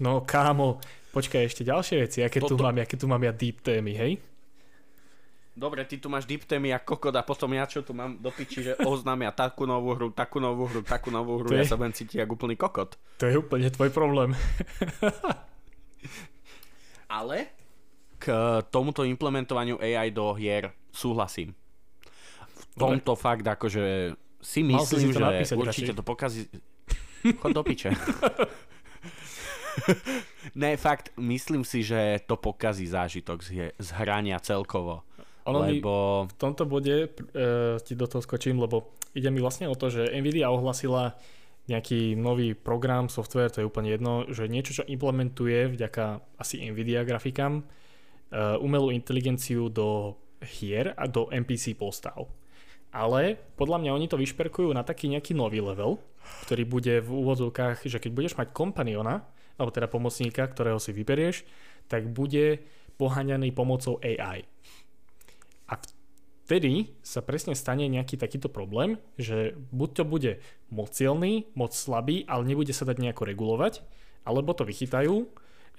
No 0.00 0.20
kámo, 0.20 0.80
počkaj 1.10 1.44
ešte 1.44 1.62
ďalšie 1.62 1.96
veci, 2.00 2.18
aké 2.20 2.40
tu 2.40 2.50
Toto- 2.50 2.64
mám, 2.64 2.74
aké 2.74 2.96
tu 2.96 3.04
mám 3.04 3.20
ja 3.20 3.30
deep 3.30 3.60
témy, 3.60 3.92
hej? 3.92 4.12
Dobre, 5.52 5.84
ty 5.84 6.00
tu 6.00 6.08
máš 6.08 6.24
deep 6.24 6.42
témy 6.42 6.72
a 6.72 6.80
kokot 6.80 7.12
a 7.12 7.20
potom 7.20 7.52
ja 7.52 7.68
čo 7.68 7.82
tu 7.82 7.92
mám 7.92 8.16
do 8.16 8.30
piči, 8.30 8.62
že 8.62 8.72
oznámia 8.80 9.28
takú 9.28 9.68
novú 9.68 9.92
hru, 9.92 10.08
takú 10.08 10.40
novú 10.40 10.64
hru, 10.64 10.80
takú 10.80 11.10
novú 11.10 11.36
hru, 11.36 11.46
To 11.46 11.54
ja 11.54 11.62
je- 11.62 11.68
sa 11.68 11.76
budem 11.76 11.92
cítiť 11.92 12.16
ako 12.18 12.32
úplný 12.34 12.56
kokot. 12.56 12.96
To 13.18 13.24
je 13.24 13.36
úplne 13.36 13.68
tvoj 13.68 13.90
problém. 13.90 14.32
Ale 17.10 17.50
k 18.16 18.30
tomuto 18.70 19.02
implementovaniu 19.02 19.76
AI 19.76 20.08
do 20.08 20.32
hier 20.32 20.70
súhlasím. 20.88 21.52
V 22.70 22.78
Dobre. 22.78 22.96
tomto 22.96 23.12
fakt 23.14 23.44
akože 23.44 24.14
si 24.38 24.60
myslím, 24.62 25.00
si 25.02 25.12
to 25.12 25.18
že 25.18 25.20
napísať 25.20 25.56
určite 25.58 25.90
radšej. 25.90 25.98
to 25.98 26.04
pokazí... 26.06 26.40
Chod 27.36 27.52
do 27.52 27.60
piče. 27.60 27.90
ne, 30.62 30.76
fakt, 30.76 31.12
myslím 31.16 31.64
si, 31.64 31.84
že 31.84 32.20
to 32.26 32.36
pokazí 32.36 32.86
zážitok 32.86 33.38
z, 33.44 33.88
hrania 33.96 34.40
celkovo. 34.40 35.04
Ono 35.48 35.64
lebo... 35.64 36.24
v 36.28 36.34
tomto 36.36 36.68
bode 36.68 37.08
uh, 37.08 37.80
ti 37.80 37.96
do 37.96 38.06
toho 38.06 38.20
skočím, 38.20 38.60
lebo 38.60 38.92
ide 39.16 39.32
mi 39.32 39.40
vlastne 39.40 39.66
o 39.66 39.74
to, 39.74 39.90
že 39.90 40.12
Nvidia 40.12 40.52
ohlasila 40.52 41.16
nejaký 41.70 42.18
nový 42.18 42.58
program, 42.58 43.06
software, 43.06 43.52
to 43.52 43.62
je 43.62 43.68
úplne 43.68 43.94
jedno, 43.94 44.26
že 44.26 44.50
niečo, 44.50 44.82
čo 44.82 44.88
implementuje 44.90 45.70
vďaka 45.70 46.18
asi 46.40 46.66
Nvidia 46.66 47.06
grafikám 47.06 47.62
uh, 47.62 48.58
umelú 48.58 48.90
inteligenciu 48.90 49.70
do 49.70 50.18
hier 50.42 50.96
a 50.96 51.04
do 51.06 51.28
NPC 51.28 51.76
postav. 51.76 52.26
Ale 52.90 53.38
podľa 53.54 53.86
mňa 53.86 53.90
oni 53.94 54.06
to 54.10 54.18
vyšperkujú 54.18 54.74
na 54.74 54.82
taký 54.82 55.06
nejaký 55.06 55.30
nový 55.30 55.62
level, 55.62 56.02
ktorý 56.46 56.62
bude 56.66 56.94
v 56.98 57.10
úvodzovkách, 57.10 57.86
že 57.86 58.02
keď 58.02 58.10
budeš 58.10 58.34
mať 58.34 58.50
kompaniona, 58.50 59.22
alebo 59.60 59.76
teda 59.76 59.92
pomocníka, 59.92 60.48
ktorého 60.48 60.80
si 60.80 60.96
vyberieš, 60.96 61.44
tak 61.92 62.08
bude 62.08 62.64
poháňaný 62.96 63.52
pomocou 63.52 64.00
AI. 64.00 64.48
A 65.68 65.76
vtedy 66.48 66.96
sa 67.04 67.20
presne 67.20 67.52
stane 67.52 67.84
nejaký 67.86 68.16
takýto 68.16 68.48
problém, 68.48 68.96
že 69.20 69.52
buď 69.70 69.90
to 69.92 70.04
bude 70.08 70.32
moc 70.72 70.96
silný, 70.96 71.52
moc 71.52 71.76
slabý, 71.76 72.24
ale 72.24 72.48
nebude 72.48 72.72
sa 72.72 72.88
dať 72.88 72.96
nejako 72.96 73.28
regulovať, 73.28 73.84
alebo 74.24 74.56
to 74.56 74.64
vychytajú, 74.64 75.28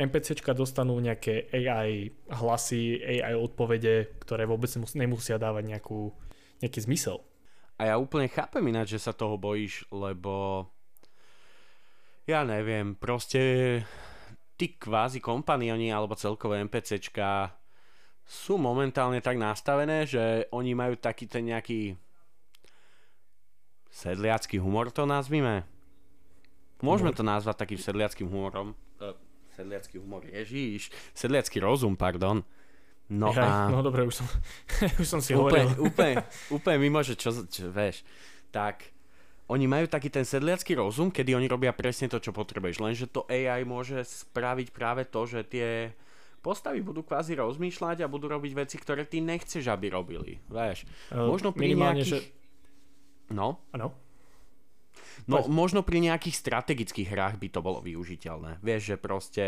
NPCčka 0.01 0.57
dostanú 0.57 0.97
nejaké 0.97 1.51
AI 1.53 2.09
hlasy, 2.31 2.97
AI 2.97 3.37
odpovede, 3.37 4.17
ktoré 4.23 4.49
vôbec 4.49 4.71
nemus- 4.73 4.97
nemusia 4.97 5.37
dávať 5.37 5.77
nejakú, 5.77 6.15
nejaký 6.63 6.79
zmysel. 6.87 7.21
A 7.77 7.93
ja 7.93 7.95
úplne 8.01 8.29
chápem 8.29 8.65
ináč, 8.65 8.97
že 8.97 9.03
sa 9.03 9.13
toho 9.13 9.37
bojíš, 9.37 9.85
lebo 9.93 10.65
ja 12.31 12.47
neviem, 12.47 12.95
proste 12.95 13.83
tí 14.55 14.79
kvázi 14.79 15.19
kompanioni 15.19 15.91
alebo 15.91 16.15
celkové 16.15 16.63
NPCčka 16.63 17.51
sú 18.23 18.55
momentálne 18.55 19.19
tak 19.19 19.35
nastavené, 19.35 20.07
že 20.07 20.47
oni 20.55 20.71
majú 20.71 20.95
taký 20.95 21.27
ten 21.27 21.51
nejaký 21.51 21.99
sedliacký 23.91 24.55
humor 24.63 24.87
to 24.95 25.03
nazvime. 25.03 25.67
Môžeme 26.79 27.11
to 27.13 27.21
nazvať 27.21 27.67
takým 27.67 27.79
sedliackým 27.81 28.27
humorom. 28.31 28.73
Sedliacký 29.51 29.99
humor, 29.99 30.23
ježíš. 30.25 30.89
Sedliacký 31.11 31.59
rozum, 31.59 31.99
pardon. 31.99 32.41
No 33.11 33.35
Jaj, 33.35 33.43
a... 33.43 33.67
no 33.67 33.83
dobre, 33.83 34.07
už 34.07 34.23
som, 34.23 34.27
už 35.03 35.07
som 35.07 35.19
si 35.19 35.35
úplne, 35.35 35.67
hovoril. 35.67 35.83
úplne, 35.83 36.13
úplne 36.55 36.77
mimo, 36.79 37.03
že 37.03 37.19
čo, 37.19 37.43
čo 37.43 37.67
vieš, 37.67 38.07
tak 38.55 38.87
oni 39.51 39.67
majú 39.67 39.85
taký 39.91 40.07
ten 40.07 40.23
sedliacký 40.23 40.79
rozum, 40.79 41.11
kedy 41.11 41.35
oni 41.35 41.51
robia 41.51 41.75
presne 41.75 42.07
to, 42.07 42.23
čo 42.23 42.31
potrebuješ, 42.31 42.79
lenže 42.79 43.11
to 43.11 43.27
AI 43.27 43.67
môže 43.67 43.99
spraviť 44.07 44.71
práve 44.71 45.03
to, 45.03 45.27
že 45.27 45.43
tie 45.43 45.91
postavy 46.39 46.79
budú 46.79 47.03
kvázi 47.03 47.35
rozmýšľať 47.35 48.01
a 48.01 48.11
budú 48.11 48.31
robiť 48.31 48.51
veci, 48.55 48.79
ktoré 48.79 49.03
ty 49.03 49.19
nechceš, 49.19 49.67
aby 49.67 49.91
robili, 49.91 50.39
vieš. 50.47 50.87
Eh, 51.11 51.19
Možno 51.19 51.51
pri 51.51 51.75
nejakých... 51.75 52.07
že... 52.07 52.19
No, 53.31 53.59
Áno. 53.75 53.91
no 55.27 55.37
Poď. 55.39 55.47
možno 55.51 55.79
pri 55.83 55.99
nejakých 56.03 56.35
strategických 56.35 57.11
hrách 57.11 57.35
by 57.39 57.47
to 57.51 57.59
bolo 57.63 57.79
využiteľné. 57.83 58.59
Vieš, 58.59 58.81
že 58.91 58.95
proste 58.99 59.45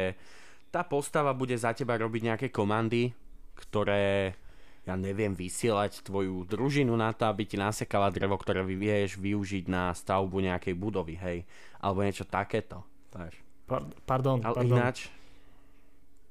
tá 0.71 0.83
postava 0.83 1.31
bude 1.35 1.55
za 1.55 1.71
teba 1.75 1.95
robiť 1.99 2.21
nejaké 2.27 2.47
komandy, 2.51 3.11
ktoré 3.55 4.35
ja 4.83 4.93
neviem, 4.93 5.31
vysielať 5.31 6.03
tvoju 6.03 6.43
družinu 6.43 6.91
na 6.93 7.11
to, 7.11 7.25
aby 7.25 7.43
ti 7.43 7.55
nasekala 7.55 8.11
drevo, 8.11 8.35
ktoré 8.35 8.61
vieš 8.61 9.15
využiť 9.15 9.65
na 9.67 9.91
stavbu 9.91 10.43
nejakej 10.43 10.75
budovy, 10.75 11.15
hej. 11.15 11.37
Alebo 11.79 12.03
niečo 12.03 12.27
takéto. 12.27 12.83
Vieš. 13.11 13.39
Par- 13.63 13.87
pardon, 14.03 14.43
Ale 14.43 14.55
pardon. 14.59 14.75
ináč, 14.75 15.07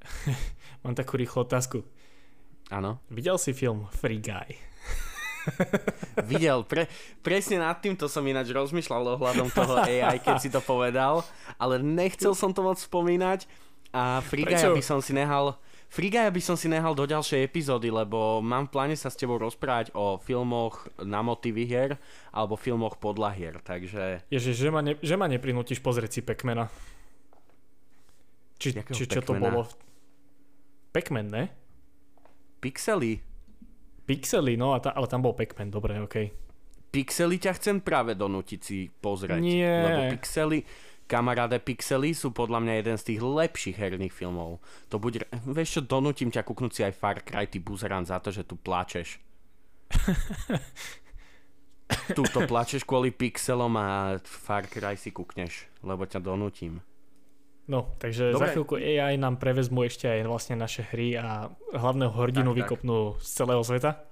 Mám 0.83 0.93
takú 0.93 1.15
rýchlu 1.15 1.47
otázku. 1.47 1.87
áno. 2.69 2.99
Videl 3.09 3.39
si 3.39 3.55
film 3.55 3.87
Free 3.93 4.19
Guy? 4.19 4.59
Videl, 6.31 6.63
pre, 6.63 6.87
presne 7.19 7.59
nad 7.59 7.79
týmto 7.79 8.07
som 8.07 8.23
ináč 8.23 8.51
rozmýšľal 8.51 9.19
ohľadom 9.19 9.49
toho 9.51 9.75
AI, 9.81 10.23
keď 10.23 10.37
si 10.39 10.51
to 10.51 10.63
povedal, 10.63 11.27
ale 11.57 11.79
nechcel 11.79 12.35
som 12.35 12.51
to 12.51 12.63
moc 12.63 12.79
spomínať 12.79 13.47
a 13.91 14.23
Frigaja 14.23 14.71
Prečo? 14.71 14.79
by 14.79 14.83
som 14.83 14.99
si 15.03 15.13
nehal 15.13 15.59
Frigaja 15.93 16.33
by 16.33 16.41
som 16.41 16.57
si 16.57 16.73
nehal 16.73 16.97
do 16.97 17.05
ďalšej 17.05 17.45
epizódy, 17.45 17.93
lebo 17.93 18.41
mám 18.41 18.65
v 18.65 18.73
pláne 18.73 18.97
sa 18.97 19.13
s 19.13 19.21
tebou 19.21 19.37
rozprávať 19.37 19.93
o 19.93 20.17
filmoch 20.17 20.89
na 20.97 21.21
motivy 21.21 21.69
hier 21.69 22.01
alebo 22.33 22.57
filmoch 22.57 22.97
podľa 22.97 23.31
hier, 23.37 23.55
takže 23.61 24.25
Ježiš, 24.33 24.57
že 24.57 24.73
ma, 24.73 24.81
ne, 24.81 24.97
že 25.05 25.21
ma 25.21 25.29
neprinútiš 25.29 25.85
pozrieť 25.85 26.11
si 26.17 26.21
Pac-Mana. 26.25 26.73
Či, 28.57 28.73
Jakého 28.73 28.97
či 28.97 29.05
čo 29.05 29.21
to 29.21 29.37
bolo? 29.37 29.69
Pac-Man, 30.97 31.29
ne? 31.29 31.45
pixely. 32.63 33.19
Pixely, 34.07 34.55
no, 34.55 34.73
a 34.73 34.79
ta, 34.79 34.95
ale 34.95 35.11
tam 35.11 35.27
bol 35.27 35.35
Pac-Man, 35.35 35.75
dobre, 35.75 35.99
okej. 35.99 36.31
Pixely 36.95 37.43
ťa 37.43 37.59
chcem 37.59 37.77
práve 37.83 38.15
donútiť 38.15 38.61
si 38.63 38.87
pozrieť. 38.87 39.43
Nie. 39.43 39.83
Lebo 39.83 40.01
Pixely, 40.15 40.63
kamaráde, 41.13 41.61
Pixely 41.61 42.17
sú 42.17 42.33
podľa 42.33 42.65
mňa 42.65 42.75
jeden 42.81 42.97
z 42.97 43.05
tých 43.13 43.21
lepších 43.21 43.77
herných 43.77 44.11
filmov. 44.11 44.65
To 44.89 44.97
bude, 44.97 45.21
vieš 45.45 45.77
čo, 45.77 45.81
donútim 45.85 46.33
ťa 46.33 46.41
kúknúť 46.41 46.73
si 46.73 46.81
aj 46.81 46.97
Far 46.97 47.21
Cry, 47.21 47.45
ty 47.45 47.61
buzeran, 47.61 48.09
za 48.09 48.17
to, 48.17 48.33
že 48.33 48.43
tu 48.43 48.57
plačeš. 48.57 49.21
Tuto 52.17 52.49
plačeš 52.49 52.89
kvôli 52.89 53.13
pixelom 53.13 53.77
a 53.77 54.17
Far 54.25 54.65
Cry 54.65 54.97
si 54.97 55.13
kúkneš, 55.13 55.69
lebo 55.85 56.09
ťa 56.09 56.25
donútim. 56.25 56.81
No, 57.69 57.95
takže 58.01 58.35
Dobre. 58.35 58.43
za 58.43 58.47
chvíľku 58.51 58.75
AI 58.75 59.15
nám 59.15 59.39
prevezmu 59.39 59.87
ešte 59.87 60.09
aj 60.09 60.27
vlastne 60.27 60.59
naše 60.59 60.83
hry 60.83 61.15
a 61.15 61.47
hlavného 61.71 62.11
hrdinu 62.11 62.51
Tak, 62.51 62.51
tak. 62.51 62.59
vykopnú 62.59 62.99
z 63.23 63.29
celého 63.29 63.63
sveta. 63.63 64.03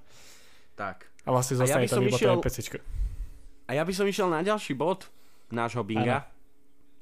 Tak. 0.76 1.08
A 1.24 1.28
vlastne 1.34 1.58
A 1.58 1.60
ja 1.60 1.60
zostane 1.66 1.82
by 1.82 1.90
tam 1.90 2.02
iba 2.04 2.10
išiel- 2.14 2.30
to 2.30 2.40
NPCčko. 2.40 2.78
A 3.66 3.70
ja 3.74 3.82
by 3.82 3.92
som 3.92 4.06
išiel 4.06 4.28
na 4.28 4.40
ďalší 4.40 4.74
bod 4.74 5.10
nášho 5.50 5.82
binga. 5.82 6.30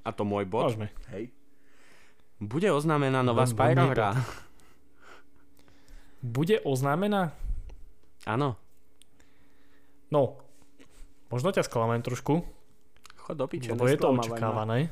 A 0.05 0.11
to 0.15 0.23
môj 0.23 0.45
bod. 0.49 0.73
Môžeme. 0.73 0.91
Hej. 1.15 1.31
Bude 2.39 2.71
oznámená 2.71 3.23
nová 3.27 3.45
Len 3.47 3.51
Spyro 3.51 3.85
hra. 3.91 4.11
Bude 6.23 6.59
oznámená? 6.63 7.35
Áno. 8.27 8.59
No, 10.09 10.41
možno 11.29 11.53
ťa 11.53 11.67
sklamem 11.67 12.01
trošku, 12.01 12.43
Chod 13.29 13.37
do 13.37 13.45
piče, 13.45 13.77
lebo 13.77 13.85
je 13.85 14.01
to 14.01 14.09
očakávané. 14.17 14.89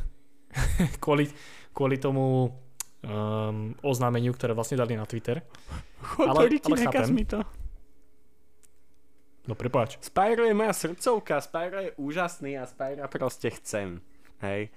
kvôli, 1.03 1.25
kvôli 1.73 1.97
tomu 1.97 2.53
um, 3.01 3.73
oznámeniu, 3.81 4.37
ktoré 4.37 4.53
vlastne 4.53 4.77
dali 4.77 4.93
na 4.93 5.09
Twitter. 5.09 5.41
Chod 6.05 6.37
Ale- 6.37 6.53
ale 6.53 6.77
chápem. 6.85 7.17
mi 7.17 7.25
to. 7.25 7.41
No 9.47 9.55
prepáč. 9.57 9.97
Spyro 10.03 10.45
je 10.45 10.53
moja 10.53 10.75
srdcovka, 10.75 11.41
Spyro 11.41 11.79
je 11.81 11.91
úžasný 11.97 12.59
a 12.61 12.69
Spyro 12.69 13.09
proste 13.09 13.49
chcem. 13.57 14.05
Hej. 14.45 14.69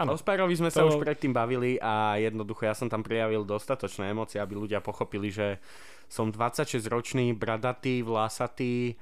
Áno. 0.00 0.16
O 0.16 0.20
Spyrovi 0.20 0.56
sme 0.56 0.72
sa 0.72 0.80
To- 0.80 0.96
už 0.96 0.96
predtým 0.96 1.36
bavili 1.36 1.76
a 1.76 2.16
jednoducho 2.16 2.64
ja 2.64 2.72
som 2.72 2.88
tam 2.88 3.04
prijavil 3.04 3.44
dostatočné 3.44 4.08
emócie, 4.08 4.40
aby 4.40 4.56
ľudia 4.56 4.80
pochopili, 4.80 5.28
že 5.28 5.60
som 6.08 6.32
26-ročný, 6.32 7.36
bradatý, 7.36 8.00
vlasatý, 8.00 8.96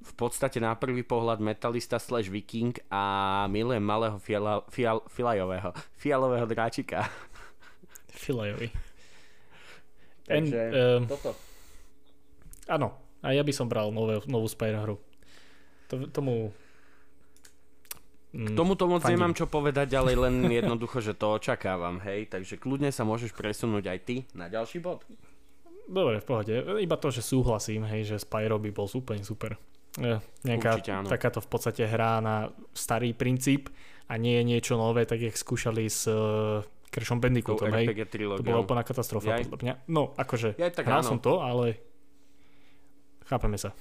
v 0.00 0.12
podstate 0.16 0.56
na 0.64 0.72
prvý 0.72 1.04
pohľad 1.04 1.44
metalista 1.44 2.00
slash 2.00 2.32
viking 2.32 2.72
a 2.88 3.44
milujem 3.52 3.84
malého 3.84 4.16
fiala, 4.16 4.64
fial, 4.72 5.04
filajového, 5.12 5.76
fialového 6.00 6.46
dráčika. 6.48 7.04
Filajovi. 8.16 8.72
En, 10.30 10.44
Takže 10.48 10.62
um, 10.72 11.02
toto. 11.04 11.30
áno, 12.64 12.96
a 13.20 13.36
ja 13.36 13.44
by 13.44 13.52
som 13.52 13.68
bral 13.68 13.92
nové, 13.92 14.24
novú 14.24 14.48
Spyro 14.48 14.80
hru. 14.80 14.96
To, 15.92 16.08
tomu... 16.08 16.54
K 18.30 18.50
tomuto 18.54 18.86
moc 18.86 19.02
Fandím. 19.02 19.18
nemám 19.18 19.34
čo 19.34 19.50
povedať 19.50 19.90
ďalej, 19.90 20.14
len 20.14 20.34
jednoducho, 20.62 21.02
že 21.02 21.18
to 21.18 21.34
očakávam, 21.34 21.98
hej. 22.06 22.30
Takže 22.30 22.62
kľudne 22.62 22.94
sa 22.94 23.02
môžeš 23.02 23.34
presunúť 23.34 23.90
aj 23.90 23.98
ty 24.06 24.16
na 24.38 24.46
ďalší 24.46 24.78
bod. 24.78 25.02
Dobre, 25.90 26.22
v 26.22 26.26
pohode. 26.26 26.54
Iba 26.78 26.94
to, 26.94 27.10
že 27.10 27.26
súhlasím, 27.26 27.82
hej, 27.90 28.06
že 28.06 28.16
Spyro 28.22 28.62
by 28.62 28.70
bol 28.70 28.86
úplne 28.86 29.26
super. 29.26 29.58
E, 29.98 30.22
nejaká 30.46 30.78
Určite 30.78 30.92
áno. 30.94 31.10
takáto 31.10 31.42
v 31.42 31.48
podstate 31.50 31.82
hrá 31.82 32.22
na 32.22 32.54
starý 32.70 33.10
princíp 33.10 33.74
a 34.06 34.14
nie 34.14 34.38
je 34.38 34.44
niečo 34.46 34.78
nové, 34.78 35.02
tak 35.02 35.18
jak 35.18 35.34
skúšali 35.34 35.90
s 35.90 36.06
uh, 36.06 36.62
Crashom 36.94 37.18
Tou 37.18 37.26
Bandicootom, 37.26 37.74
hej. 37.74 37.90
To 38.14 38.46
bola 38.46 38.62
úplná 38.62 38.82
katastrofa, 38.86 39.38
Jaj. 39.38 39.50
podľa 39.50 39.58
mňa. 39.62 39.74
No, 39.90 40.14
akože, 40.14 40.54
Jaj, 40.54 40.78
tak 40.78 40.86
hral 40.86 41.02
áno. 41.02 41.10
som 41.14 41.18
to, 41.18 41.42
ale 41.42 41.78
chápeme 43.26 43.58
sa. 43.58 43.74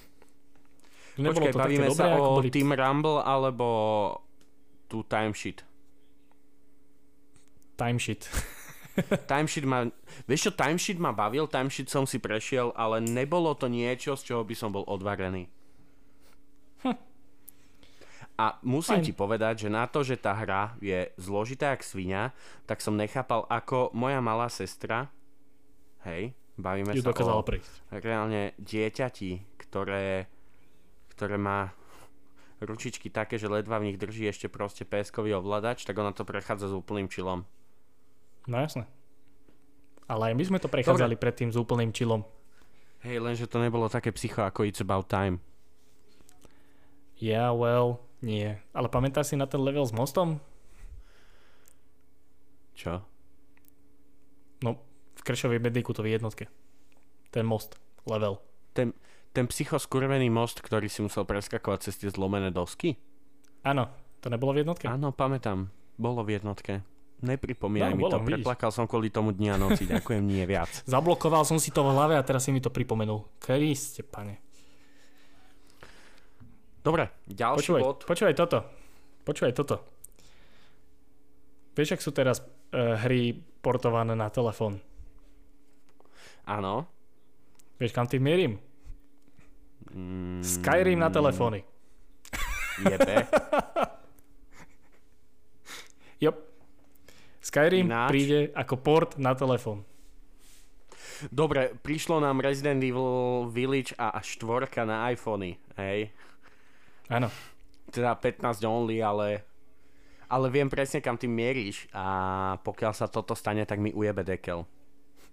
Nebolo 1.17 1.49
Počkaj, 1.49 1.53
to 1.53 1.59
bavíme 1.61 1.87
dobré, 1.89 1.97
sa 1.97 2.05
o 2.17 2.41
boli... 2.41 2.49
Team 2.49 2.69
Rumble 2.73 3.19
alebo 3.21 3.67
tu 4.89 5.05
Timesheet. 5.05 5.61
Timesheet. 7.77 8.25
Timesheet 9.29 9.63
ma... 9.69 9.87
Vieš 10.25 10.49
čo, 10.49 10.51
Timesheet 10.51 10.99
ma 10.99 11.13
bavil, 11.15 11.45
Timesheet 11.45 11.87
som 11.87 12.09
si 12.09 12.17
prešiel, 12.19 12.73
ale 12.73 12.99
nebolo 12.99 13.53
to 13.55 13.69
niečo, 13.69 14.17
z 14.17 14.33
čoho 14.33 14.43
by 14.43 14.55
som 14.57 14.73
bol 14.73 14.83
odvarený. 14.89 15.47
A 18.39 18.55
musím 18.63 19.03
Fajn. 19.03 19.07
ti 19.07 19.11
povedať, 19.11 19.67
že 19.67 19.69
na 19.69 19.83
to, 19.83 19.99
že 19.99 20.15
tá 20.15 20.31
hra 20.31 20.71
je 20.79 21.11
zložitá 21.19 21.75
jak 21.75 21.83
svinia, 21.83 22.31
tak 22.63 22.79
som 22.79 22.95
nechápal, 22.95 23.43
ako 23.51 23.91
moja 23.91 24.23
malá 24.23 24.47
sestra, 24.47 25.11
hej, 26.07 26.31
bavíme 26.55 26.95
Ju 26.95 27.03
sa 27.03 27.11
dokázala 27.11 27.35
o 27.35 27.43
prejsť. 27.43 27.91
reálne 27.99 28.55
dieťati, 28.55 29.59
ktoré, 29.59 30.31
ktoré 31.11 31.35
má 31.35 31.75
ručičky 32.65 33.07
také, 33.07 33.39
že 33.39 33.47
ledva 33.47 33.79
v 33.79 33.91
nich 33.91 33.97
drží 33.99 34.27
ešte 34.27 34.51
proste 34.51 34.83
péskový 34.83 35.35
ovladač, 35.35 35.87
tak 35.87 35.95
ona 35.95 36.11
to 36.11 36.27
prechádza 36.27 36.71
s 36.71 36.75
úplným 36.75 37.07
čilom. 37.07 37.47
No 38.47 38.55
jasné. 38.59 38.87
Ale 40.09 40.33
aj 40.33 40.35
my 40.35 40.43
sme 40.43 40.59
to 40.59 40.71
prechádzali 40.71 41.15
predtým 41.15 41.53
s 41.53 41.57
úplným 41.59 41.93
chillom. 41.93 42.25
Hej, 43.05 43.21
lenže 43.21 43.45
to 43.47 43.61
nebolo 43.61 43.87
také 43.87 44.11
psycho 44.11 44.43
ako 44.43 44.65
It's 44.67 44.83
About 44.83 45.07
Time. 45.07 45.39
Yeah, 47.21 47.53
well, 47.53 48.03
nie. 48.19 48.59
Ale 48.75 48.91
pamätáš 48.91 49.31
si 49.31 49.35
na 49.39 49.47
ten 49.47 49.61
level 49.61 49.85
s 49.85 49.95
mostom? 49.95 50.41
Čo? 52.75 53.03
No, 54.63 54.79
v 55.15 55.21
Crashovej 55.23 55.63
Bandicootovej 55.63 56.19
jednotke. 56.19 56.47
Ten 57.31 57.45
most, 57.47 57.79
level. 58.07 58.41
Ten, 58.73 58.91
ten 59.29 59.45
psychoskurvený 59.45 60.27
most, 60.27 60.59
ktorý 60.59 60.89
si 60.89 60.99
musel 60.99 61.23
preskakovať 61.23 61.79
cez 61.85 61.95
tie 61.97 62.09
zlomené 62.09 62.49
dosky? 62.49 62.97
Áno, 63.61 63.87
to 64.19 64.27
nebolo 64.27 64.51
v 64.51 64.63
jednotke? 64.63 64.85
Áno, 64.87 65.11
pamätám. 65.11 65.69
Bolo 65.95 66.23
v 66.23 66.39
jednotke. 66.39 66.81
Nepripomínaj 67.19 67.91
No, 67.91 67.97
mi 67.99 68.03
bolo, 68.07 68.15
to. 68.15 68.23
vidíš. 68.23 68.31
Preplakal 68.41 68.71
som 68.71 68.87
kvôli 68.87 69.11
tomu 69.11 69.35
dni 69.35 69.51
a 69.51 69.57
noci. 69.59 69.83
Ďakujem, 69.91 70.23
nie 70.23 70.43
viac. 70.43 70.71
Zablokoval 70.87 71.43
som 71.43 71.59
si 71.59 71.69
to 71.69 71.83
v 71.83 71.91
hlave 71.91 72.15
a 72.15 72.23
teraz 72.23 72.47
si 72.47 72.55
mi 72.55 72.63
to 72.63 72.71
pripomenul. 72.71 73.27
Kriste, 73.37 74.01
pane. 74.01 74.39
Dobre, 76.79 77.11
ďalší 77.27 77.59
Počúvaj, 77.59 77.81
bod. 77.83 77.97
počúvaj 78.07 78.35
toto. 78.39 78.57
Počúvaj 79.27 79.51
toto. 79.51 79.75
Vieš, 81.75 81.95
ak 81.95 82.01
sú 82.01 82.11
teraz 82.11 82.39
uh, 82.39 82.95
hry 83.03 83.35
portované 83.59 84.15
na 84.15 84.31
telefón? 84.31 84.79
Áno. 86.43 86.87
Vieš, 87.77 87.91
kam 87.91 88.07
tým 88.07 88.23
mierim? 88.23 88.53
Mm, 89.93 90.43
Skyrim 90.43 90.99
na 90.99 91.09
telefóny. 91.09 91.63
Jebe. 92.79 93.25
Jop. 96.23 96.35
Skyrim 97.39 97.87
Ináč. 97.87 98.09
príde 98.11 98.39
ako 98.53 98.75
port 98.79 99.17
na 99.17 99.33
telefón. 99.33 99.87
Dobre, 101.27 101.75
prišlo 101.83 102.23
nám 102.23 102.39
Resident 102.39 102.79
Evil 102.79 103.51
Village 103.51 103.91
a 103.99 104.15
až 104.15 104.39
štvorka 104.39 104.87
na 104.87 105.11
iPhony, 105.11 105.59
hej. 105.75 106.15
Áno. 107.11 107.27
Teda 107.91 108.15
15 108.15 108.63
only, 108.63 109.03
ale 109.03 109.43
ale 110.29 110.45
viem 110.53 110.69
presne, 110.69 111.01
kam 111.01 111.17
ty 111.17 111.25
mieríš 111.25 111.89
a 111.89 112.53
pokiaľ 112.61 112.93
sa 112.93 113.09
toto 113.09 113.33
stane, 113.33 113.65
tak 113.65 113.81
mi 113.81 113.89
ujebe 113.89 114.21
dekel. 114.21 114.61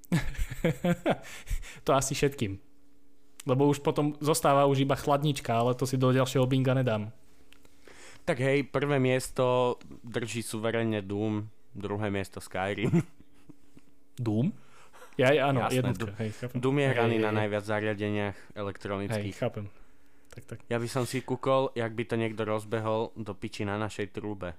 to 1.85 1.91
asi 1.93 2.17
všetkým. 2.17 2.57
Lebo 3.47 3.71
už 3.71 3.79
potom 3.79 4.19
zostáva 4.19 4.67
už 4.67 4.83
iba 4.83 4.99
chladnička, 4.99 5.55
ale 5.55 5.79
to 5.79 5.87
si 5.87 5.95
do 5.95 6.11
ďalšieho 6.11 6.45
binga 6.51 6.75
nedám. 6.75 7.15
Tak 8.27 8.43
hej, 8.43 8.67
prvé 8.67 8.99
miesto 8.99 9.79
drží 10.03 10.43
suverene 10.43 10.99
Doom, 10.99 11.47
druhé 11.71 12.11
miesto 12.11 12.43
Skyrim. 12.43 12.91
Doom? 14.19 14.51
Ja, 15.17 15.33
ja 15.33 15.49
áno, 15.49 15.65
Jasné, 15.65 15.81
jednotka. 15.81 16.13
Hej, 16.21 16.31
chápem. 16.37 16.59
Doom 16.61 16.77
je 16.77 16.87
Hej, 16.91 16.93
hraný 16.93 17.17
hej, 17.17 17.25
na 17.25 17.31
hej. 17.31 17.39
najviac 17.41 17.65
zariadeniach 17.65 18.37
Hej, 18.37 18.59
elektronických. 18.59 19.37
chápem. 19.39 19.67
Tak, 20.29 20.43
tak. 20.45 20.59
Ja 20.69 20.77
by 20.77 20.89
som 20.93 21.09
si 21.09 21.25
kúkol, 21.25 21.73
jak 21.73 21.97
by 21.97 22.05
to 22.05 22.21
niekto 22.21 22.45
rozbehol 22.45 23.17
do 23.17 23.33
piči 23.33 23.65
na 23.65 23.81
našej 23.81 24.13
trúbe. 24.13 24.53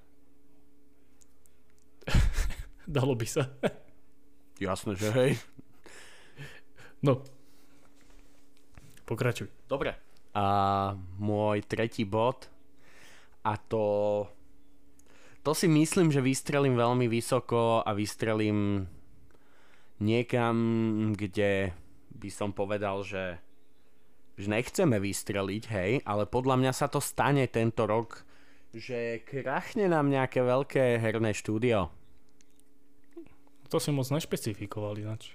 Dalo 2.89 3.13
by 3.13 3.27
sa. 3.29 3.51
Jasné, 4.57 4.97
že 4.97 5.13
hej. 5.13 5.31
No. 7.05 7.21
Pokračuj. 9.07 9.47
Dobre. 9.71 9.95
A 10.35 10.45
môj 11.17 11.63
tretí 11.63 12.03
bod 12.03 12.51
a 13.47 13.55
to 13.55 14.27
to 15.47 15.55
si 15.55 15.71
myslím, 15.71 16.11
že 16.11 16.19
vystrelím 16.19 16.75
veľmi 16.75 17.07
vysoko 17.07 17.79
a 17.79 17.95
vystrelím 17.95 18.83
niekam, 20.03 20.55
kde 21.15 21.71
by 22.11 22.27
som 22.27 22.51
povedal, 22.51 23.07
že, 23.07 23.39
že 24.35 24.51
nechceme 24.51 24.99
vystreliť, 24.99 25.63
hej, 25.71 25.91
ale 26.03 26.27
podľa 26.27 26.59
mňa 26.59 26.71
sa 26.75 26.91
to 26.91 26.99
stane 26.99 27.47
tento 27.47 27.87
rok, 27.87 28.27
že 28.75 29.23
krachne 29.23 29.87
nám 29.87 30.11
nejaké 30.11 30.43
veľké 30.43 30.99
herné 30.99 31.31
štúdio. 31.31 31.95
To 33.71 33.79
si 33.79 33.95
moc 33.95 34.11
nešpecifikoval 34.11 34.99
ináč. 34.99 35.31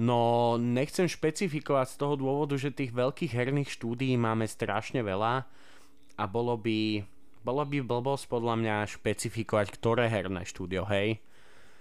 No, 0.00 0.56
nechcem 0.56 1.04
špecifikovať 1.04 1.92
z 1.92 1.96
toho 2.00 2.16
dôvodu, 2.16 2.56
že 2.56 2.72
tých 2.72 2.88
veľkých 2.88 3.36
herných 3.36 3.68
štúdií 3.68 4.16
máme 4.16 4.48
strašne 4.48 5.04
veľa 5.04 5.44
a 6.16 6.24
bolo 6.24 6.56
by, 6.56 7.04
bolo 7.44 7.62
by 7.68 7.84
blbosť 7.84 8.24
podľa 8.24 8.54
mňa 8.56 8.76
špecifikovať, 8.88 9.66
ktoré 9.76 10.08
herné 10.08 10.48
štúdio, 10.48 10.88
hej? 10.88 11.20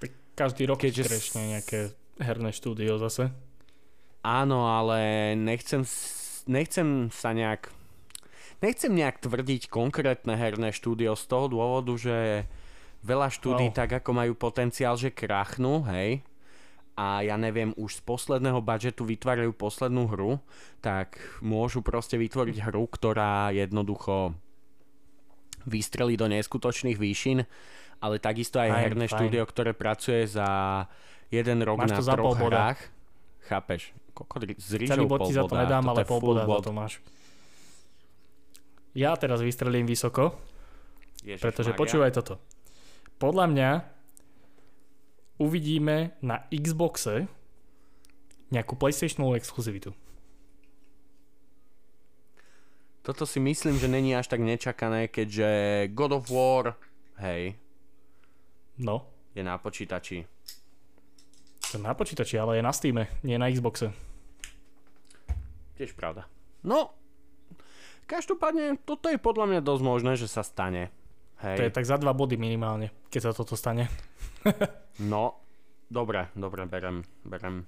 Tak 0.03 0.11
každý 0.35 0.67
rok 0.67 0.83
Keďže 0.83 1.07
Keďže 1.07 1.15
s- 1.15 1.31
nejaké 1.39 1.79
herné 2.19 2.51
štúdio 2.51 2.99
zase. 2.99 3.31
Áno, 4.19 4.67
ale 4.67 5.31
nechcem, 5.39 5.87
nechcem 6.43 7.07
sa 7.09 7.31
nejak... 7.31 7.71
Nechcem 8.59 8.91
nejak 8.91 9.23
tvrdiť 9.23 9.71
konkrétne 9.71 10.35
herné 10.35 10.75
štúdio 10.75 11.15
z 11.15 11.23
toho 11.23 11.47
dôvodu, 11.47 11.95
že 11.95 12.43
veľa 12.99 13.31
štúdií 13.31 13.71
Wow. 13.71 13.77
tak 13.79 14.03
ako 14.03 14.11
majú 14.11 14.35
potenciál, 14.35 14.99
že 14.99 15.15
krachnú, 15.15 15.87
hej? 15.87 16.19
A 16.99 17.23
ja 17.23 17.39
neviem, 17.39 17.71
už 17.79 17.99
z 17.99 18.01
posledného 18.03 18.59
budžetu 18.59 19.07
vytvárajú 19.07 19.55
poslednú 19.55 20.11
hru, 20.11 20.43
tak 20.83 21.15
môžu 21.39 21.79
proste 21.79 22.19
vytvoriť 22.19 22.67
hru, 22.67 22.91
ktorá 22.91 23.55
jednoducho 23.55 24.35
vystrelí 25.63 26.19
do 26.19 26.27
neskutočných 26.27 26.99
výšin, 26.99 27.47
ale 28.03 28.19
takisto 28.19 28.59
aj 28.59 28.75
Fajn, 28.75 28.83
herné 28.83 29.05
fajn. 29.07 29.15
štúdio, 29.15 29.43
ktoré 29.47 29.71
pracuje 29.71 30.27
za 30.27 30.47
jeden 31.31 31.63
rok 31.63 31.79
Máš 31.79 31.95
na 31.95 31.97
to 32.03 32.11
troch 32.19 32.35
hrách. 32.35 32.79
Chápeš? 33.47 33.95
Kokot, 34.11 34.43
s 34.59 34.67
Celý 34.75 35.07
bod 35.07 35.23
ti 35.23 35.31
za 35.31 35.47
to 35.47 35.55
nedám, 35.55 35.87
ale 35.87 36.03
pol 36.03 36.19
boda 36.19 36.43
za 36.43 36.59
to 36.67 36.71
máš. 36.75 36.99
Ja 38.91 39.15
teraz 39.15 39.39
vystrelím 39.39 39.87
vysoko, 39.87 40.35
Ježiš 41.23 41.39
pretože 41.39 41.71
Maria. 41.71 41.79
počúvaj 41.79 42.11
toto. 42.11 42.43
Podľa 43.21 43.45
mňa 43.47 43.69
uvidíme 45.39 46.13
na 46.21 46.43
Xboxe 46.51 47.25
nejakú 48.51 48.75
PlayStationovú 48.75 49.39
exkluzivitu. 49.39 49.95
Toto 53.01 53.25
si 53.25 53.39
myslím, 53.39 53.79
že 53.79 53.87
není 53.89 54.13
až 54.13 54.27
tak 54.27 54.43
nečakané, 54.43 55.07
keďže 55.07 55.47
God 55.95 56.11
of 56.19 56.29
War, 56.29 56.75
hej, 57.17 57.55
No, 58.79 59.03
je 59.35 59.43
na 59.43 59.59
počítači. 59.59 60.23
to 61.71 61.75
na 61.83 61.91
počítači, 61.91 62.39
ale 62.39 62.57
je 62.57 62.63
na 62.63 62.71
Steam, 62.71 63.03
nie 63.23 63.35
na 63.35 63.51
Xboxe. 63.51 63.91
Tiež 65.75 65.91
pravda. 65.99 66.31
No, 66.63 66.95
každopádne, 68.07 68.79
toto 68.87 69.11
je 69.11 69.19
podľa 69.19 69.45
mňa 69.51 69.61
dosť 69.67 69.83
možné, 69.83 70.11
že 70.15 70.31
sa 70.31 70.47
stane. 70.47 70.91
Hej. 71.39 71.55
To 71.55 71.63
je 71.63 71.71
tak 71.71 71.85
za 71.85 71.95
dva 71.95 72.11
body 72.11 72.35
minimálne, 72.35 72.91
keď 73.07 73.21
sa 73.21 73.31
toto 73.31 73.55
stane. 73.55 73.87
No, 75.01 75.39
dobre, 75.87 76.27
dobre, 76.33 76.63
berem, 76.65 76.99
berem. 77.23 77.63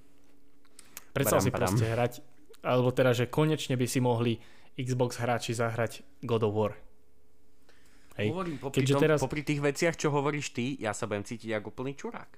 Predstav 1.10 1.40
Badam, 1.40 1.40
si 1.40 1.50
badam. 1.50 1.64
proste 1.66 1.86
hrať, 1.86 2.12
alebo 2.60 2.88
teda, 2.90 3.12
že 3.14 3.24
konečne 3.26 3.72
by 3.72 3.86
si 3.86 3.98
mohli 3.98 4.36
Xbox 4.74 5.16
hráči 5.16 5.52
zahrať 5.52 5.92
God 6.20 6.42
of 6.42 6.52
War. 6.52 6.72
Hej. 8.14 8.28
Hovorím, 8.28 8.56
popri, 8.58 8.76
Keďže 8.78 8.92
tom, 8.92 9.00
teraz- 9.00 9.16
popri 9.18 9.40
tých 9.40 9.58
veciach, 9.58 9.96
čo 9.96 10.12
hovoríš 10.12 10.52
ty, 10.52 10.76
ja 10.76 10.92
sa 10.92 11.04
budem 11.04 11.24
cítiť 11.24 11.56
ako 11.56 11.72
úplný 11.72 11.96
čurák. 11.96 12.30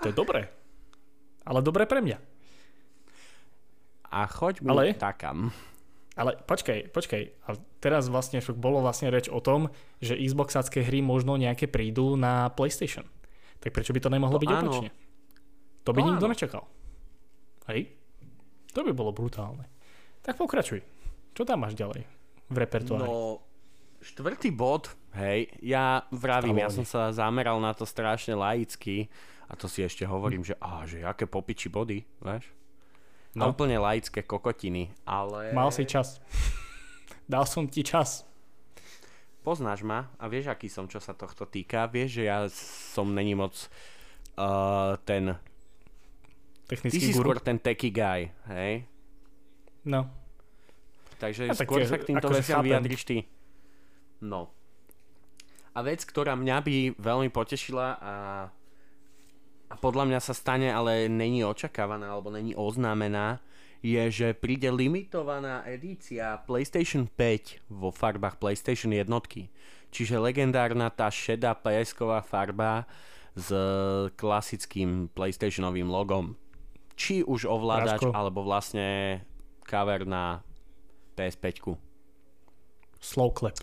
To 0.00 0.06
je 0.06 0.12
dobré. 0.12 0.50
Ale 1.44 1.58
dobré 1.60 1.86
pre 1.86 1.98
mňa. 1.98 2.18
A 4.08 4.26
choď 4.26 4.62
mi 4.62 4.68
Ale- 4.68 4.94
takam. 4.94 5.54
Ale 6.14 6.38
počkaj, 6.46 6.94
počkaj. 6.94 7.22
A 7.50 7.58
teraz 7.82 8.06
vlastne 8.06 8.38
však 8.38 8.54
bolo 8.54 8.78
vlastne 8.78 9.10
reč 9.10 9.26
o 9.26 9.42
tom, 9.42 9.74
že 9.98 10.14
Xboxácké 10.14 10.86
hry 10.86 11.02
možno 11.02 11.34
nejaké 11.34 11.66
prídu 11.66 12.14
na 12.14 12.54
PlayStation. 12.54 13.02
Tak 13.58 13.74
prečo 13.74 13.90
by 13.90 14.00
to 14.00 14.10
nemohlo 14.14 14.38
To 14.38 14.42
byť 14.42 14.50
áno. 14.50 14.70
opačne? 14.70 14.90
To 15.82 15.90
by 15.90 16.00
To 16.00 16.06
nikto 16.06 16.26
áno. 16.26 16.32
nečakal. 16.32 16.64
Hej? 17.66 17.80
To 18.74 18.86
by 18.86 18.92
bolo 18.94 19.10
brutálne. 19.10 19.66
Tak 20.22 20.38
pokračuj. 20.38 20.80
Čo 21.34 21.42
tam 21.42 21.66
máš 21.66 21.74
ďalej 21.74 22.06
v 22.46 22.56
repertoári? 22.56 23.10
No, 23.10 23.42
štvrtý 23.98 24.54
bod, 24.54 24.92
hej, 25.18 25.50
ja 25.64 26.04
vravím, 26.12 26.60
ja 26.60 26.70
som 26.70 26.86
sa 26.86 27.10
zameral 27.10 27.58
na 27.58 27.74
to 27.74 27.82
strašne 27.82 28.36
laicky 28.36 29.08
a 29.48 29.56
to 29.56 29.66
si 29.66 29.82
ešte 29.82 30.04
hovorím, 30.04 30.44
že, 30.46 30.54
á, 30.60 30.84
že 30.86 31.02
aké 31.02 31.26
popiči 31.26 31.72
body, 31.72 32.04
vieš? 32.22 32.44
No. 33.34 33.50
A 33.50 33.50
úplne 33.50 33.82
laické 33.82 34.22
kokotiny, 34.22 34.94
ale... 35.02 35.50
Mal 35.50 35.70
si 35.74 35.82
čas. 35.82 36.22
Dal 37.30 37.42
som 37.50 37.66
ti 37.66 37.82
čas. 37.82 38.22
Poznáš 39.42 39.82
ma 39.82 40.08
a 40.16 40.24
vieš, 40.30 40.48
aký 40.48 40.70
som, 40.70 40.86
čo 40.86 41.02
sa 41.02 41.12
tohto 41.12 41.44
týka. 41.44 41.84
Vieš, 41.90 42.10
že 42.16 42.22
ja 42.24 42.46
som 42.94 43.10
není 43.10 43.34
moc 43.34 43.52
uh, 44.38 44.96
ten... 45.02 45.34
Ty 46.64 46.80
Technický 46.80 46.96
si 46.96 47.12
guru. 47.12 47.36
skôr 47.36 47.38
ten 47.44 47.60
techie 47.60 47.92
guy, 47.92 48.32
hej? 48.48 48.88
No. 49.84 50.08
Takže 51.20 51.52
Ja, 51.52 51.52
skôr 51.52 51.84
je- 51.84 51.90
sa 51.92 52.00
k 52.00 52.08
týmto 52.08 52.32
veciam 52.32 52.64
vyjadriš 52.64 53.04
ty. 53.04 53.28
No. 54.24 54.48
A 55.76 55.84
vec, 55.84 56.06
ktorá 56.08 56.32
mňa 56.38 56.56
by 56.64 56.74
veľmi 56.96 57.28
potešila 57.28 58.00
a, 58.00 58.12
a 59.68 59.74
podľa 59.80 60.04
mňa 60.10 60.20
sa 60.20 60.34
stane, 60.36 60.68
ale 60.68 61.08
není 61.08 61.42
očakávaná 61.44 62.12
alebo 62.12 62.30
není 62.30 62.52
oznámená, 62.52 63.40
je, 63.84 64.00
že 64.08 64.28
príde 64.32 64.72
limitovaná 64.72 65.60
edícia 65.68 66.40
PlayStation 66.48 67.04
5 67.04 67.68
vo 67.68 67.92
farbách 67.92 68.40
PlayStation 68.40 68.96
jednotky. 68.96 69.52
Čiže 69.92 70.16
legendárna 70.16 70.88
tá 70.88 71.12
šedá 71.12 71.52
PS-ková 71.52 72.24
farba 72.24 72.88
s 73.36 73.52
klasickým 74.16 75.12
PlayStationovým 75.12 75.86
logom. 75.86 76.32
Či 76.96 77.26
už 77.26 77.44
ovládač, 77.44 78.00
Práško. 78.00 78.16
alebo 78.16 78.40
vlastne 78.46 79.20
cover 79.68 80.08
na 80.08 80.40
PS5. 81.18 81.76
Slow 83.04 83.30
clap. 83.36 83.60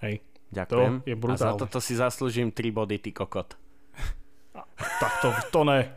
Hej. 0.00 0.22
Ďakujem. 0.50 0.92
To 1.02 1.06
je 1.06 1.14
a 1.14 1.16
za 1.16 1.22
brutálne. 1.22 1.60
toto 1.62 1.78
si 1.78 1.94
zaslúžim 1.94 2.50
3 2.50 2.74
body, 2.74 2.98
ty 2.98 3.10
kokot. 3.14 3.54
Tak 4.74 5.12
to, 5.22 5.28
to 5.54 5.60
ne. 5.64 5.94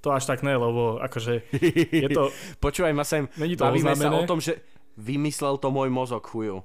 To 0.00 0.16
až 0.16 0.24
tak 0.24 0.40
ne, 0.40 0.56
lebo 0.56 0.96
akože 0.96 1.44
je 1.92 2.08
to... 2.08 2.32
Počúvaj 2.64 2.92
ma 2.96 3.04
sem, 3.04 3.28
Není 3.36 3.60
to 3.60 3.68
bavíme 3.68 3.92
sa 3.92 4.08
o 4.08 4.24
tom, 4.24 4.40
že 4.40 4.64
vymyslel 4.96 5.60
to 5.60 5.68
môj 5.68 5.92
mozog, 5.92 6.24
chuju. 6.24 6.64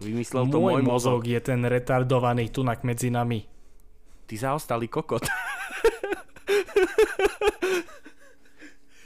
Vymyslel 0.00 0.50
to 0.50 0.58
Môj 0.58 0.80
môj 0.80 0.82
mozog. 0.82 1.22
mozog 1.22 1.30
je 1.30 1.38
ten 1.38 1.60
retardovaný 1.62 2.50
tunak 2.50 2.82
medzi 2.82 3.12
nami. 3.12 3.46
Ty 4.26 4.34
zaostalý 4.34 4.90
kokot. 4.90 5.22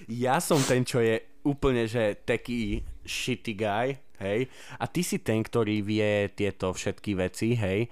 ja 0.09 0.41
som 0.41 0.63
ten, 0.65 0.87
čo 0.87 1.03
je 1.05 1.21
úplne, 1.45 1.85
že 1.85 2.17
taký 2.25 2.81
shitty 3.05 3.53
guy, 3.53 3.99
hej. 4.21 4.51
A 4.79 4.85
ty 4.87 5.03
si 5.03 5.23
ten, 5.23 5.43
ktorý 5.43 5.81
vie 5.83 6.29
tieto 6.35 6.71
všetky 6.75 7.17
veci, 7.19 7.55
hej. 7.59 7.89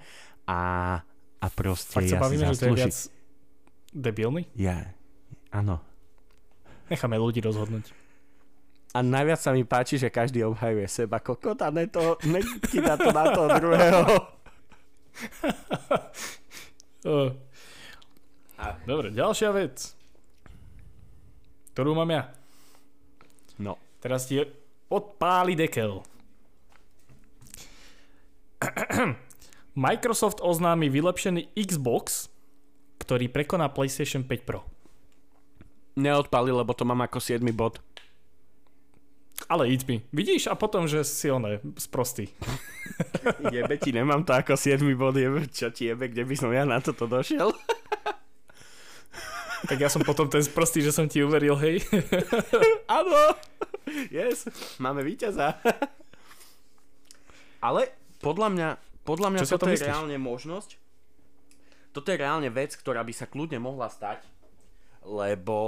A, 0.47 0.95
a 1.39 1.47
proste 1.51 2.03
Fakt 2.03 2.11
sa 2.11 2.15
ja 2.15 2.19
si 2.19 2.23
bavíme, 2.23 2.43
že 2.51 2.59
to 2.59 2.65
je 2.67 2.77
viac 2.77 2.95
debilný? 3.93 4.43
Ja, 4.57 4.91
áno. 5.53 5.79
Necháme 6.89 7.15
ľudí 7.15 7.39
rozhodnúť. 7.39 7.93
A 8.93 9.01
najviac 9.01 9.41
sa 9.41 9.49
mi 9.49 9.65
páči, 9.65 9.97
že 9.97 10.13
každý 10.13 10.45
obhajuje 10.45 10.85
seba 10.85 11.17
kokot 11.17 11.57
a 11.65 11.73
ne 11.73 11.89
to, 11.89 12.13
nekýda 12.29 12.93
to 12.93 13.09
na 13.09 13.25
toho 13.33 13.47
druhého. 13.57 14.01
Uh, 17.01 17.33
Ach. 18.61 18.77
dobre, 18.85 19.09
ďalšia 19.09 19.49
vec. 19.49 19.97
Ktorú 21.73 21.97
mám 21.97 22.09
ja. 22.13 22.29
No. 23.57 23.81
Teraz 23.97 24.29
ti 24.29 24.37
odpáli 24.93 25.57
dekel. 25.57 26.05
Microsoft 29.75 30.39
oznámi 30.39 30.87
vylepšený 30.89 31.53
Xbox, 31.57 32.29
ktorý 33.01 33.27
prekoná 33.27 33.67
PlayStation 33.69 34.23
5 34.23 34.47
Pro. 34.47 34.63
Neodpali, 35.93 36.49
lebo 36.49 36.73
to 36.73 36.85
mám 36.85 37.05
ako 37.05 37.21
7 37.21 37.43
bod. 37.53 37.81
Ale 39.49 39.67
eat 39.69 39.83
me. 39.89 40.01
Vidíš? 40.15 40.47
A 40.47 40.55
potom, 40.55 40.87
že 40.87 41.03
si 41.03 41.27
oné, 41.27 41.59
sprostý. 41.75 42.31
Jebe 43.55 43.75
ti, 43.77 43.91
nemám 43.91 44.23
to 44.23 44.33
ako 44.33 44.55
7 44.55 44.81
bod, 44.95 45.17
jebe, 45.19 45.45
čo 45.51 45.71
ti 45.73 45.89
jebe, 45.89 46.07
kde 46.07 46.23
by 46.23 46.35
som 46.37 46.51
ja 46.53 46.63
na 46.63 46.79
toto 46.79 47.07
došiel? 47.09 47.51
Tak 49.63 49.79
ja 49.79 49.87
som 49.87 50.03
potom 50.03 50.27
ten 50.27 50.43
sprostý, 50.43 50.83
že 50.83 50.91
som 50.91 51.07
ti 51.07 51.23
uveril, 51.23 51.55
hej. 51.55 51.79
Áno. 52.99 53.31
Yes, 54.11 54.43
máme 54.75 55.07
víťaza. 55.07 55.55
Ale 57.63 57.95
podľa 58.23 58.49
mňa, 58.55 58.69
podľa 59.03 59.29
mňa 59.35 59.41
Čo 59.43 59.59
toto 59.59 59.67
je 59.67 59.75
myslíš? 59.77 59.89
reálne 59.91 60.17
možnosť. 60.17 60.69
Toto 61.93 62.09
je 62.09 62.17
reálne 62.17 62.49
vec, 62.49 62.73
ktorá 62.73 63.05
by 63.05 63.13
sa 63.13 63.29
kľudne 63.29 63.61
mohla 63.61 63.85
stať, 63.85 64.25
lebo 65.05 65.59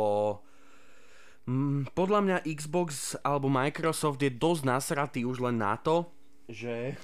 mm, 1.45 1.93
podľa 1.93 2.19
mňa 2.25 2.37
Xbox 2.49 3.13
alebo 3.21 3.45
Microsoft 3.51 4.17
je 4.17 4.33
dosť 4.33 4.63
nasratý 4.65 5.21
už 5.27 5.43
len 5.45 5.61
na 5.61 5.77
to, 5.77 6.09
že 6.49 6.97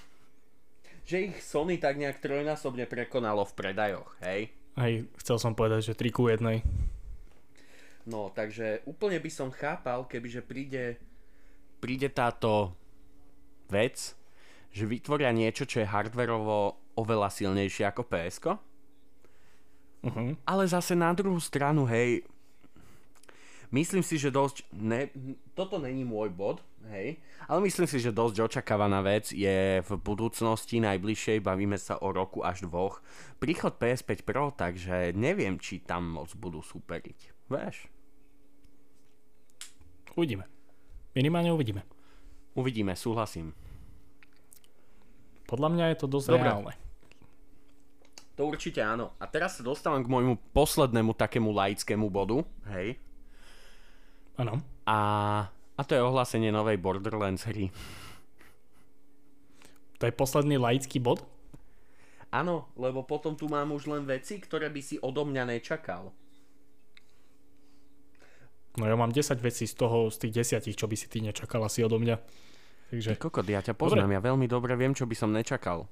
že 1.01 1.27
ich 1.27 1.37
Sony 1.43 1.81
tak 1.81 1.97
nejak 1.97 2.21
trojnásobne 2.21 2.85
prekonalo 2.85 3.43
v 3.43 3.53
predajoch, 3.57 4.09
hej? 4.23 4.53
Hej, 4.79 5.11
chcel 5.19 5.37
som 5.41 5.51
povedať, 5.51 5.91
že 5.91 5.93
3 5.97 6.15
ku 6.15 6.31
1. 6.31 6.39
No, 8.07 8.31
takže 8.33 8.81
úplne 8.87 9.19
by 9.19 9.29
som 9.29 9.53
chápal, 9.53 10.07
kebyže 10.07 10.41
príde, 10.41 10.97
príde 11.83 12.07
táto 12.09 12.73
vec, 13.67 14.15
že 14.71 14.87
vytvoria 14.87 15.35
niečo, 15.35 15.67
čo 15.67 15.83
je 15.83 15.91
hardverovo 15.91 16.79
oveľa 16.95 17.29
silnejšie 17.31 17.87
ako 17.87 18.07
ps 18.07 18.39
Uh-huh. 20.01 20.33
ale 20.49 20.65
zase 20.65 20.97
na 20.97 21.13
druhú 21.13 21.37
stranu, 21.37 21.85
hej, 21.85 22.25
myslím 23.69 24.01
si, 24.01 24.17
že 24.17 24.33
dosť, 24.33 24.65
ne, 24.73 25.13
toto 25.53 25.77
není 25.77 26.01
môj 26.01 26.33
bod, 26.33 26.57
hej, 26.89 27.21
ale 27.45 27.69
myslím 27.69 27.85
si, 27.85 28.01
že 28.01 28.09
dosť 28.09 28.49
očakávaná 28.49 29.05
vec 29.05 29.29
je 29.29 29.85
v 29.85 29.91
budúcnosti 30.01 30.81
najbližšej, 30.81 31.45
bavíme 31.45 31.77
sa 31.77 32.01
o 32.01 32.09
roku 32.09 32.41
až 32.41 32.65
dvoch, 32.65 32.97
príchod 33.37 33.77
PS5 33.77 34.25
Pro, 34.25 34.49
takže 34.49 35.13
neviem, 35.13 35.61
či 35.61 35.85
tam 35.85 36.17
moc 36.17 36.33
budú 36.33 36.65
superiť, 36.65 37.45
vieš. 37.53 37.85
Uvidíme. 40.17 40.49
Minimálne 41.13 41.53
uvidíme. 41.53 41.85
Uvidíme, 42.57 42.97
súhlasím. 42.97 43.53
Podľa 45.51 45.67
mňa 45.67 45.85
je 45.91 45.97
to 45.99 46.07
dosť 46.07 46.27
Dobre. 46.31 46.47
reálne. 46.47 46.73
To 48.39 48.47
určite 48.47 48.79
áno. 48.79 49.11
A 49.19 49.27
teraz 49.27 49.59
sa 49.59 49.67
dostávam 49.67 49.99
k 49.99 50.07
môjmu 50.07 50.39
poslednému 50.55 51.11
takému 51.11 51.51
laickému 51.51 52.07
bodu, 52.07 52.47
hej. 52.71 52.95
Áno. 54.39 54.63
A, 54.87 54.97
a 55.75 55.81
to 55.83 55.91
je 55.91 55.99
ohlásenie 55.99 56.55
novej 56.55 56.79
Borderlands 56.79 57.43
hry. 57.43 57.67
To 59.99 60.07
je 60.07 60.15
posledný 60.15 60.55
laický 60.55 61.03
bod? 61.03 61.21
Áno, 62.31 62.71
lebo 62.79 63.03
potom 63.03 63.35
tu 63.35 63.51
mám 63.51 63.75
už 63.75 63.91
len 63.91 64.07
veci, 64.07 64.39
ktoré 64.39 64.71
by 64.71 64.79
si 64.79 64.95
odo 65.03 65.27
mňa 65.27 65.51
nečakal. 65.51 66.15
No 68.79 68.83
ja 68.87 68.95
mám 68.95 69.11
10 69.11 69.35
vecí 69.43 69.67
z 69.67 69.75
toho, 69.75 70.07
z 70.07 70.15
tých 70.15 70.33
desiatich, 70.39 70.79
čo 70.79 70.87
by 70.87 70.95
si 70.95 71.11
ty 71.11 71.19
nečakal 71.19 71.59
asi 71.67 71.83
odo 71.83 71.99
mňa. 71.99 72.15
Takže... 72.91 73.15
Ty 73.15 73.17
kokot, 73.17 73.47
ja 73.47 73.63
ťa 73.63 73.73
poznám, 73.73 74.11
dobre. 74.11 74.15
ja 74.19 74.21
veľmi 74.21 74.47
dobre 74.51 74.75
viem, 74.75 74.91
čo 74.91 75.07
by 75.07 75.15
som 75.15 75.31
nečakal. 75.31 75.87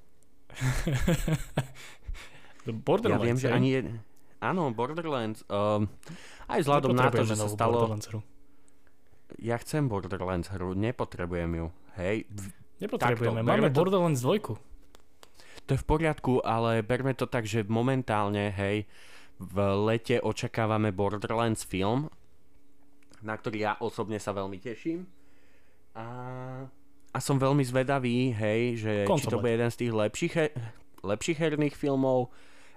Borderlands, 2.85 3.15
ja 3.15 3.23
viem, 3.23 3.37
že 3.39 3.49
ani... 3.49 3.69
Áno, 4.43 4.71
Borderlands. 4.75 5.47
Um, 5.47 5.87
aj 6.51 6.59
vzhľadom 6.63 6.95
na 6.95 7.07
to, 7.07 7.23
že 7.23 7.39
sa 7.39 7.47
stalo... 7.47 7.87
Ja 9.39 9.55
chcem 9.61 9.87
Borderlands 9.87 10.51
hru, 10.51 10.75
nepotrebujem 10.75 11.51
ju. 11.55 11.67
Hej. 11.95 12.27
Nepotrebujeme, 12.83 13.41
Takto, 13.41 13.47
máme 13.47 13.69
to... 13.71 13.77
Borderlands 13.79 14.19
2. 14.19 15.65
To 15.65 15.69
je 15.71 15.79
v 15.79 15.85
poriadku, 15.85 16.43
ale 16.43 16.83
berme 16.83 17.15
to 17.15 17.29
tak, 17.29 17.45
že 17.45 17.63
momentálne, 17.63 18.51
hej, 18.51 18.89
v 19.39 19.55
lete 19.87 20.19
očakávame 20.19 20.91
Borderlands 20.91 21.63
film 21.63 22.11
na 23.21 23.35
ktorý 23.35 23.57
ja 23.59 23.73
osobne 23.83 24.19
sa 24.19 24.31
veľmi 24.31 24.59
teším. 24.59 25.03
A, 25.95 26.05
a 27.09 27.17
som 27.17 27.41
veľmi 27.41 27.65
zvedavý, 27.65 28.29
hej, 28.33 28.61
že 28.77 28.93
Koncom 29.09 29.21
či 29.21 29.31
to 29.33 29.41
bude 29.41 29.53
jeden 29.53 29.71
z 29.73 29.79
tých 29.81 29.93
lepších, 29.93 30.33
he, 30.37 30.47
lepších 31.01 31.39
herných 31.41 31.73
filmov, 31.73 32.29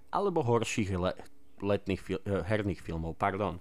alebo 0.08 0.40
horších 0.40 0.90
le, 0.96 1.12
letných 1.60 2.00
fil, 2.00 2.20
eh, 2.24 2.40
herných 2.40 2.80
filmov, 2.80 3.20
pardon. 3.20 3.60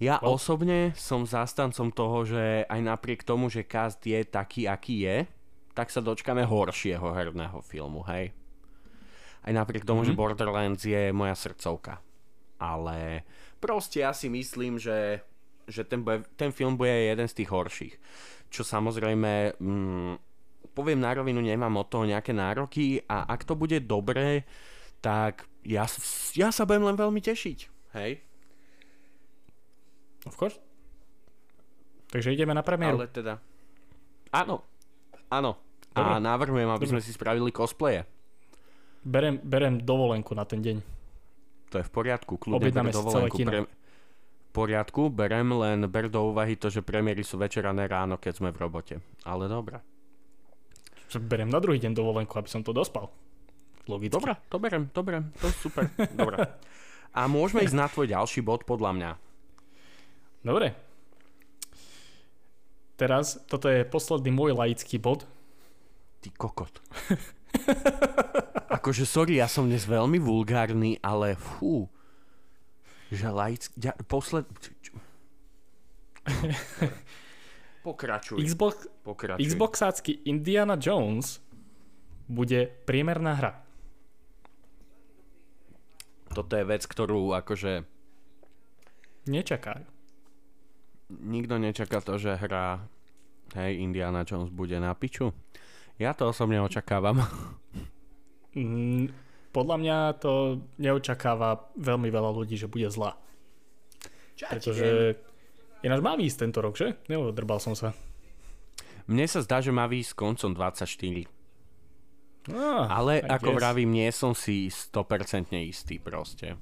Ja 0.00 0.18
oh. 0.24 0.40
osobne 0.40 0.96
som 0.96 1.28
zástancom 1.28 1.92
toho, 1.92 2.24
že 2.24 2.64
aj 2.66 2.80
napriek 2.80 3.20
tomu, 3.22 3.52
že 3.52 3.68
cast 3.68 4.00
je 4.02 4.24
taký, 4.24 4.66
aký 4.66 5.06
je, 5.06 5.16
tak 5.76 5.92
sa 5.92 6.02
dočkame 6.02 6.42
horšieho 6.42 7.14
herného 7.14 7.62
filmu, 7.62 8.02
hej. 8.10 8.34
Aj 9.40 9.52
napriek 9.54 9.86
tomu, 9.86 10.02
mm-hmm. 10.02 10.16
že 10.16 10.18
Borderlands 10.18 10.82
je 10.84 11.14
moja 11.14 11.32
srdcovka. 11.32 12.02
Ale 12.60 13.24
proste 13.56 14.04
ja 14.04 14.12
si 14.12 14.28
myslím, 14.28 14.76
že 14.76 15.24
že 15.70 15.86
ten, 15.86 16.02
bude, 16.02 16.26
ten 16.34 16.50
film 16.50 16.74
bude 16.74 16.90
jeden 16.90 17.28
z 17.30 17.34
tých 17.40 17.50
horších. 17.54 17.94
Čo 18.50 18.66
samozrejme, 18.66 19.56
mm, 19.62 20.12
poviem 20.74 20.98
na 20.98 21.14
rovinu, 21.14 21.38
nemám 21.38 21.72
od 21.78 21.86
toho 21.86 22.04
nejaké 22.04 22.34
nároky 22.34 23.00
a 23.06 23.30
ak 23.30 23.46
to 23.46 23.54
bude 23.54 23.78
dobré, 23.86 24.42
tak 25.00 25.46
ja, 25.62 25.86
ja 26.34 26.48
sa 26.50 26.66
budem 26.66 26.90
len 26.90 26.96
veľmi 26.98 27.22
tešiť. 27.22 27.58
Hej? 27.96 28.20
Of 30.26 30.34
course. 30.36 30.58
Takže 32.10 32.34
ideme 32.34 32.52
na 32.52 32.66
premiéru. 32.66 32.98
Ale 32.98 33.08
teda... 33.08 33.38
Áno. 34.34 34.66
Áno. 35.30 35.56
Dobre. 35.90 36.10
A 36.10 36.22
navrhujem, 36.22 36.70
aby 36.70 36.86
Dobre. 36.86 36.92
sme 36.98 37.00
si 37.02 37.10
spravili 37.14 37.50
cosplaye. 37.50 38.06
Berem, 39.02 39.40
berem 39.42 39.80
dovolenku 39.80 40.34
na 40.34 40.46
ten 40.46 40.62
deň. 40.62 40.76
To 41.70 41.78
je 41.78 41.84
v 41.86 41.92
poriadku, 41.94 42.34
kľudne 42.38 42.66
Objednáme 42.66 42.90
dovolenku. 42.90 43.36
Pre, 43.42 43.58
poriadku, 44.50 45.08
berem, 45.08 45.50
len 45.54 45.86
ber 45.86 46.10
do 46.10 46.30
úvahy 46.30 46.58
to, 46.58 46.68
že 46.68 46.82
premiéry 46.84 47.22
sú 47.22 47.38
večerané 47.38 47.86
ráno, 47.86 48.18
keď 48.18 48.42
sme 48.42 48.50
v 48.50 48.60
robote. 48.60 48.94
Ale 49.24 49.46
dobré. 49.46 49.80
Berem 51.10 51.50
na 51.50 51.58
druhý 51.58 51.82
deň 51.82 51.94
dovolenku, 51.94 52.38
aby 52.38 52.46
som 52.46 52.62
to 52.62 52.70
dospal. 52.70 53.10
Logicky. 53.90 54.14
Dobre, 54.14 54.38
to 54.46 54.56
berem, 54.62 54.84
to 54.94 55.00
berem, 55.02 55.24
to 55.42 55.50
je 55.50 55.54
super. 55.58 55.90
Dobre. 56.14 56.38
A 57.10 57.26
môžeme 57.26 57.66
ísť 57.66 57.74
na 57.74 57.90
tvoj 57.90 58.06
ďalší 58.06 58.46
bod, 58.46 58.62
podľa 58.62 58.90
mňa. 58.94 59.10
Dobre. 60.46 60.78
Teraz, 62.94 63.42
toto 63.50 63.66
je 63.66 63.82
posledný 63.82 64.30
môj 64.30 64.54
laický 64.54 65.02
bod. 65.02 65.26
Ty 66.22 66.28
kokot. 66.36 66.78
akože 68.76 69.04
sorry, 69.08 69.42
ja 69.42 69.50
som 69.50 69.66
dnes 69.66 69.88
veľmi 69.88 70.22
vulgárny, 70.22 71.02
ale 71.02 71.34
fú 71.34 71.90
že 73.10 73.28
laick... 73.28 73.66
Ja, 73.78 73.92
posled... 74.06 74.46
Pokračuj. 77.86 78.44
Xbox, 78.44 78.86
Pokračuj. 79.02 79.44
Xboxácky 79.44 80.12
Indiana 80.28 80.76
Jones 80.76 81.40
bude 82.28 82.68
priemerná 82.86 83.34
hra. 83.34 83.52
Toto 86.30 86.54
je 86.54 86.62
vec, 86.62 86.86
ktorú 86.86 87.34
akože... 87.34 87.82
Nečakajú. 89.26 89.86
Nikto 91.10 91.58
nečaká 91.58 91.98
to, 91.98 92.22
že 92.22 92.38
hra 92.38 92.86
hej, 93.58 93.82
Indiana 93.82 94.22
Jones 94.22 94.54
bude 94.54 94.78
na 94.78 94.94
piču. 94.94 95.34
Ja 95.98 96.14
to 96.14 96.30
osobne 96.30 96.62
očakávam. 96.62 97.26
Mm, 98.54 99.10
podľa 99.50 99.76
mňa 99.82 99.96
to 100.22 100.62
neočakáva 100.78 101.74
veľmi 101.74 102.08
veľa 102.10 102.30
ľudí, 102.30 102.54
že 102.54 102.70
bude 102.70 102.86
zlá. 102.90 103.18
Čo 104.38 104.46
Pretože 104.46 104.88
ináč 105.82 106.00
má 106.00 106.14
výjsť 106.14 106.38
tento 106.38 106.58
rok, 106.62 106.78
že? 106.78 106.96
Neodrbal 107.10 107.58
som 107.58 107.74
sa. 107.74 107.92
Mne 109.10 109.26
sa 109.26 109.42
zdá, 109.42 109.58
že 109.58 109.74
má 109.74 109.90
výjsť 109.90 110.14
koncom 110.14 110.54
24. 110.54 111.26
Ah, 112.48 112.88
Ale 112.88 113.20
ako 113.20 113.52
guess. 113.52 113.58
vravím, 113.60 113.90
nie 113.92 114.08
som 114.14 114.32
si 114.32 114.70
100% 114.70 115.50
istý 115.60 116.00
proste. 116.00 116.56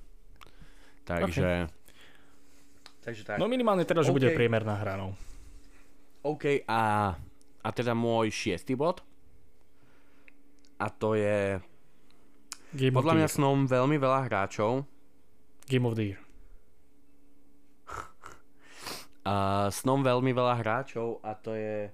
Takže... 1.04 1.68
Okay. 1.68 1.76
Takže 3.04 3.22
tak. 3.24 3.36
No 3.40 3.48
minimálne 3.48 3.88
teraz, 3.88 4.04
okay. 4.04 4.12
že 4.12 4.16
bude 4.20 4.28
priemerná 4.36 4.74
hra, 4.76 5.00
no. 5.00 5.16
OK, 6.20 6.66
a, 6.66 7.14
a 7.62 7.68
teda 7.72 7.94
môj 7.94 8.28
šiestý 8.28 8.74
bod. 8.74 9.00
A 10.76 10.92
to 10.92 11.14
je 11.16 11.56
Game 12.76 12.92
Podľa 12.92 13.14
mňa 13.16 13.28
snom 13.32 13.64
veľmi 13.64 13.96
veľa 13.96 14.28
hráčov. 14.28 14.84
Game 15.68 15.88
of 15.88 15.96
the 15.96 16.12
Year. 16.12 16.20
a 19.28 19.68
snom 19.68 20.00
veľmi 20.00 20.32
veľa 20.32 20.56
hráčov 20.64 21.20
a 21.20 21.36
to 21.36 21.52
je 21.52 21.92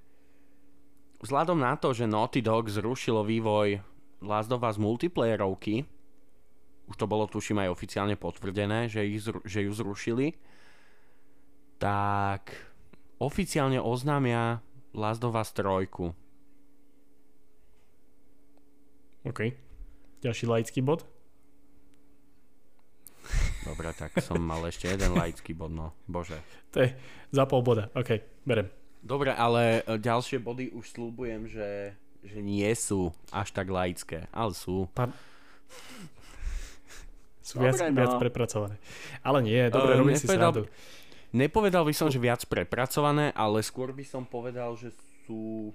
vzhľadom 1.18 1.58
na 1.58 1.74
to, 1.74 1.90
že 1.90 2.06
Naughty 2.06 2.38
Dog 2.38 2.70
zrušilo 2.70 3.26
vývoj 3.26 3.82
Last 4.22 4.54
of 4.54 4.62
Us 4.62 4.78
multiplayerovky, 4.78 5.82
už 6.86 6.94
to 6.94 7.10
bolo 7.10 7.26
tuším 7.26 7.64
aj 7.64 7.74
oficiálne 7.74 8.14
potvrdené, 8.14 8.86
že, 8.86 9.02
ich, 9.02 9.24
že 9.26 9.66
ju 9.66 9.72
zrušili, 9.74 10.38
tak 11.82 12.54
oficiálne 13.18 13.82
oznámia 13.82 14.62
Last 14.94 15.26
of 15.26 15.34
Us 15.34 15.50
3. 15.50 15.90
OK. 19.24 19.40
Ďalší 20.24 20.48
laický 20.48 20.80
bod? 20.80 21.04
Dobre, 23.68 23.92
tak 23.92 24.16
som 24.24 24.40
mal 24.40 24.64
ešte 24.64 24.88
jeden 24.88 25.12
laický 25.12 25.52
bod, 25.52 25.68
no. 25.68 25.92
Bože. 26.08 26.40
To 26.72 26.80
je 26.80 26.96
za 27.28 27.44
pol 27.44 27.60
boda. 27.60 27.92
OK, 27.92 28.24
berem. 28.48 28.72
Dobre, 29.04 29.36
ale 29.36 29.84
e, 29.84 30.00
ďalšie 30.00 30.40
body 30.40 30.72
už 30.72 30.96
slúbujem, 30.96 31.44
že, 31.44 31.92
že 32.24 32.40
nie 32.40 32.72
sú 32.72 33.12
až 33.28 33.52
tak 33.52 33.68
laické, 33.68 34.24
ale 34.32 34.56
sú. 34.56 34.88
Pa... 34.96 35.12
Sú 37.44 37.60
dobre, 37.60 37.76
viac, 37.76 37.92
no. 37.92 38.00
viac 38.00 38.12
prepracované. 38.16 38.80
Ale 39.20 39.44
nie, 39.44 39.68
dobre, 39.68 39.92
uh, 39.92 40.00
robím 40.00 40.16
si 40.16 40.24
srandu. 40.24 40.64
Nepovedal 41.36 41.84
by 41.84 41.92
som, 41.92 42.08
že 42.08 42.16
viac 42.16 42.40
prepracované, 42.48 43.28
ale 43.36 43.60
skôr 43.60 43.92
by 43.92 44.08
som 44.08 44.24
povedal, 44.24 44.72
že 44.80 44.88
sú... 45.28 45.68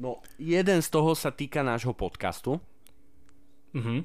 No, 0.00 0.24
jeden 0.40 0.80
z 0.80 0.88
toho 0.88 1.12
sa 1.12 1.28
týka 1.28 1.60
nášho 1.60 1.92
podcastu, 1.92 2.56
Mm-hmm. 3.72 4.00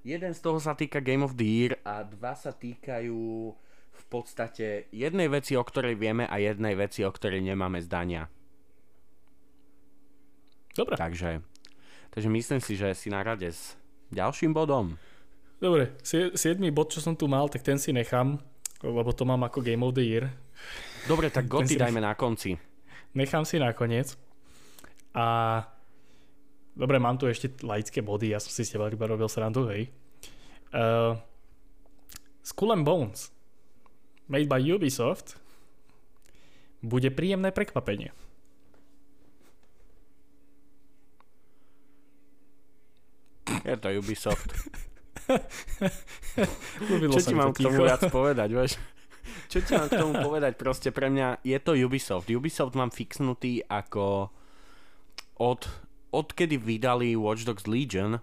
Jeden 0.00 0.32
z 0.32 0.40
toho 0.40 0.56
sa 0.56 0.72
týka 0.72 1.04
Game 1.04 1.20
of 1.20 1.36
the 1.36 1.44
Year 1.44 1.72
a 1.84 2.00
dva 2.04 2.32
sa 2.32 2.56
týkajú 2.56 3.20
v 3.90 4.04
podstate 4.08 4.88
jednej 4.96 5.28
veci, 5.28 5.60
o 5.60 5.64
ktorej 5.64 6.00
vieme 6.00 6.24
a 6.24 6.40
jednej 6.40 6.72
veci, 6.72 7.04
o 7.04 7.12
ktorej 7.12 7.44
nemáme 7.44 7.84
zdania. 7.84 8.32
Dobre. 10.72 10.96
Takže, 10.96 11.44
takže 12.16 12.28
myslím 12.32 12.60
si, 12.64 12.80
že 12.80 12.96
si 12.96 13.12
na 13.12 13.20
rade 13.20 13.52
s 13.52 13.76
ďalším 14.08 14.56
bodom. 14.56 14.96
Dobre, 15.60 15.92
siedmý 16.32 16.72
bod, 16.72 16.88
čo 16.88 17.04
som 17.04 17.12
tu 17.12 17.28
mal, 17.28 17.52
tak 17.52 17.60
ten 17.60 17.76
si 17.76 17.92
nechám, 17.92 18.40
lebo 18.80 19.12
to 19.12 19.28
mám 19.28 19.44
ako 19.44 19.60
Game 19.60 19.84
of 19.84 19.92
the 19.92 20.00
Year. 20.00 20.32
Dobre, 21.04 21.28
tak 21.28 21.44
goty 21.44 21.76
dajme 21.76 22.00
na 22.00 22.16
konci. 22.16 22.56
Nechám 23.12 23.44
si 23.44 23.60
nakoniec. 23.60 24.16
A 25.12 25.60
Dobre, 26.80 26.96
mám 26.96 27.20
tu 27.20 27.28
ešte 27.28 27.52
laické 27.60 28.00
body, 28.00 28.32
ja 28.32 28.40
som 28.40 28.48
si 28.48 28.64
s 28.64 28.72
teba 28.72 28.88
iba 28.88 29.04
robil 29.04 29.28
srandu, 29.28 29.68
hej. 29.68 29.92
Uh, 30.72 31.12
Skull 32.40 32.72
and 32.72 32.88
Bones, 32.88 33.28
made 34.32 34.48
by 34.48 34.64
Ubisoft, 34.64 35.36
bude 36.80 37.12
príjemné 37.12 37.52
prekvapenie. 37.52 38.16
Je 43.60 43.76
to 43.76 43.92
Ubisoft. 43.92 44.48
Čo 47.12 47.20
ti 47.20 47.36
mám 47.36 47.52
k 47.52 47.60
tomu 47.60 47.84
viac 47.84 48.08
povedať, 48.08 48.48
vieš? 48.56 48.80
Čo 49.52 49.58
ti 49.60 49.76
mám 49.76 49.92
k 49.92 50.00
tomu 50.00 50.16
povedať? 50.16 50.56
Proste 50.56 50.88
pre 50.96 51.12
mňa 51.12 51.44
je 51.44 51.58
to 51.60 51.76
Ubisoft. 51.76 52.32
Ubisoft 52.32 52.72
mám 52.72 52.88
fixnutý 52.88 53.60
ako 53.68 54.32
od 55.36 55.89
odkedy 56.10 56.58
vydali 56.58 57.14
Watch 57.14 57.46
Dogs 57.46 57.66
Legion, 57.66 58.18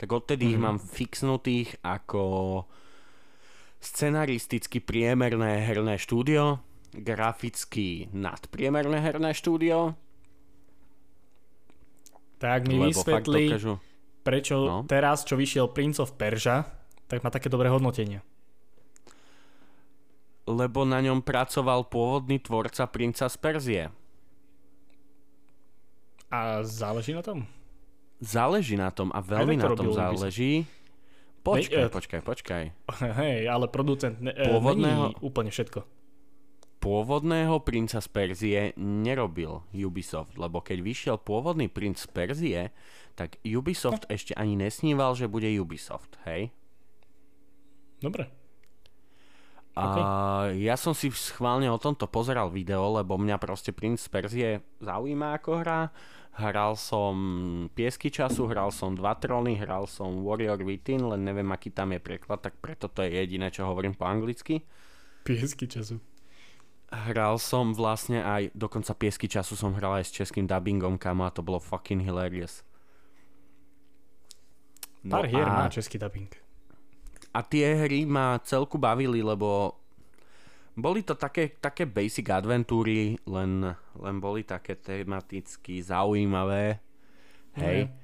tak 0.00 0.08
odtedy 0.08 0.48
mm-hmm. 0.48 0.52
ich 0.54 0.58
mhm. 0.58 0.64
mám 0.64 0.78
fixnutých 0.80 1.68
ako 1.84 2.22
scenaristicky 3.80 4.80
priemerné 4.80 5.64
herné 5.64 5.96
štúdio, 5.96 6.60
graficky 6.92 8.08
nadpriemerné 8.12 9.00
herné 9.00 9.32
štúdio. 9.32 9.96
Tak 12.40 12.72
mi 12.72 12.88
vysvetli, 12.88 13.52
dokážu... 13.52 13.76
prečo 14.24 14.56
No. 14.64 14.78
teraz, 14.88 15.28
čo 15.28 15.36
vyšiel 15.36 15.68
Prince 15.76 16.00
of 16.00 16.16
Persia, 16.16 16.64
tak 17.04 17.20
má 17.20 17.28
také 17.28 17.52
dobré 17.52 17.68
hodnotenia. 17.68 18.24
Lebo 20.48 20.88
na 20.88 21.04
ňom 21.04 21.20
pracoval 21.20 21.92
pôvodný 21.92 22.40
tvorca 22.40 22.88
Princa 22.88 23.28
z 23.28 23.36
Perzie. 23.36 23.84
A 26.30 26.62
záleží 26.62 27.10
na 27.10 27.22
tom? 27.22 27.42
Záleží 28.20 28.76
na 28.76 28.90
tom 28.90 29.10
a 29.10 29.18
veľmi 29.18 29.56
na 29.56 29.72
tom 29.72 29.90
záleží. 29.90 30.62
Počkaj, 31.40 31.88
Ne- 31.88 31.90
počkaj, 31.90 32.20
počkaj. 32.20 32.64
Hej, 33.24 33.48
ale 33.48 33.64
producent 33.66 34.20
ne, 34.20 34.30
Pôvodného... 34.30 34.52
Pôvodného- 34.54 35.04
mení 35.10 35.24
úplne 35.24 35.50
všetko. 35.50 35.80
Pôvodného 36.80 37.60
princa 37.60 38.00
z 38.00 38.08
Perzie 38.08 38.60
nerobil 38.76 39.60
Ubisoft, 39.70 40.36
lebo 40.36 40.64
keď 40.64 40.78
vyšiel 40.80 41.16
pôvodný 41.20 41.68
princ 41.68 42.00
z 42.00 42.08
Perzie, 42.08 42.60
tak 43.12 43.36
Ubisoft 43.44 44.08
No. 44.08 44.12
ešte 44.12 44.32
ani 44.32 44.56
nesníval, 44.56 45.12
že 45.12 45.28
bude 45.28 45.44
Ubisoft, 45.60 46.16
hej? 46.24 46.48
Dobre. 48.00 48.32
A 49.76 49.84
ja 50.56 50.74
som 50.74 50.92
si 50.92 51.12
schválne 51.12 51.68
o 51.68 51.76
tomto 51.76 52.04
pozeral 52.04 52.48
video, 52.48 52.90
lebo 52.90 53.16
mňa 53.16 53.36
proste 53.36 53.70
Prince 53.72 54.04
z 54.04 54.10
Perzie 54.10 54.48
zaujíma 54.80 55.36
ako 55.36 55.50
hra. 55.56 55.88
Hral 56.30 56.78
som 56.78 57.14
Piesky 57.74 58.10
času, 58.10 58.46
hral 58.46 58.70
som 58.70 58.94
Dva 58.94 59.14
tróny, 59.18 59.58
hral 59.58 59.90
som 59.90 60.22
Warrior 60.22 60.62
Within, 60.62 61.02
len 61.10 61.26
neviem, 61.26 61.50
aký 61.50 61.70
tam 61.74 61.90
je 61.92 61.98
preklad, 61.98 62.40
tak 62.40 62.54
preto 62.62 62.86
to 62.86 63.02
je 63.02 63.10
jediné, 63.10 63.50
čo 63.50 63.66
hovorím 63.66 63.92
po 63.98 64.06
anglicky. 64.06 64.62
Piesky 65.26 65.66
času. 65.68 66.00
Hral 66.90 67.38
som 67.38 67.70
vlastne 67.74 68.22
aj, 68.22 68.50
dokonca 68.54 68.94
Piesky 68.94 69.30
času 69.30 69.54
som 69.54 69.74
hral 69.74 70.02
aj 70.02 70.10
s 70.10 70.14
českým 70.14 70.46
dubbingom, 70.46 70.98
kamo, 70.98 71.22
a 71.26 71.30
to 71.30 71.42
bolo 71.42 71.58
fucking 71.62 72.02
hilarious. 72.02 72.62
Pár 75.06 75.24
hier 75.26 75.46
No 75.46 75.52
a, 75.52 75.64
má 75.64 75.68
český 75.68 75.98
dubbing. 75.98 76.28
a 77.30 77.40
tie 77.46 77.74
hry 77.78 78.02
ma 78.04 78.38
celku 78.42 78.74
bavili, 78.78 79.22
lebo 79.22 79.78
boli 80.80 81.06
to 81.06 81.14
také, 81.14 81.56
také 81.60 81.86
basic 81.86 82.28
adventúry, 82.28 83.16
len, 83.24 83.72
len 83.96 84.16
boli 84.18 84.44
také 84.44 84.76
tematicky 84.76 85.80
zaujímavé. 85.80 86.80
Hej. 87.56 87.88
Mhm. 87.88 88.00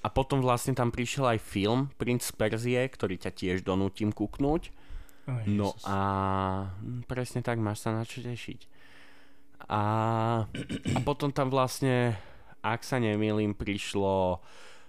A 0.00 0.08
potom 0.08 0.40
vlastne 0.40 0.72
tam 0.72 0.88
prišiel 0.88 1.36
aj 1.36 1.44
film 1.44 1.92
Prince 2.00 2.32
z 2.32 2.36
Perzie, 2.36 2.80
ktorý 2.88 3.20
ťa 3.20 3.32
tiež 3.36 3.58
donútim 3.60 4.08
kúknúť. 4.08 4.72
Aj, 5.28 5.44
No 5.44 5.76
a 5.84 5.98
hm, 6.80 7.04
presne 7.04 7.44
tak, 7.44 7.60
máš 7.60 7.84
sa 7.84 7.92
na 7.92 8.08
čo 8.08 8.24
tešiť. 8.24 8.64
A, 9.68 9.82
a 10.96 10.98
potom 11.04 11.28
tam 11.28 11.52
vlastne, 11.52 12.16
ak 12.64 12.80
sa 12.80 12.96
nemýlim, 12.96 13.52
prišlo, 13.52 14.40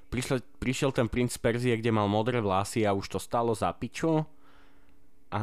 prišlo, 0.08 0.40
prišiel 0.64 0.96
ten 0.96 1.12
princ 1.12 1.36
Perzie, 1.36 1.76
kde 1.76 1.92
mal 1.92 2.08
modré 2.08 2.40
vlasy 2.40 2.88
a 2.88 2.96
už 2.96 3.12
to 3.12 3.20
stalo 3.20 3.52
za 3.52 3.68
piču. 3.76 4.24
A 5.32 5.42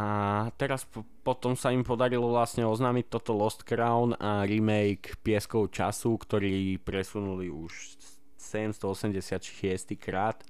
teraz 0.61 0.85
po, 0.85 1.01
potom 1.25 1.57
sa 1.57 1.73
im 1.73 1.81
podarilo 1.81 2.29
vlastne 2.29 2.61
oznámiť 2.69 3.09
toto 3.09 3.33
Lost 3.33 3.65
Crown 3.65 4.13
a 4.21 4.45
remake 4.45 5.17
Pieskov 5.25 5.73
času, 5.73 6.21
ktorý 6.21 6.77
presunuli 6.77 7.49
už 7.49 7.97
786 8.37 9.97
krát. 9.97 10.45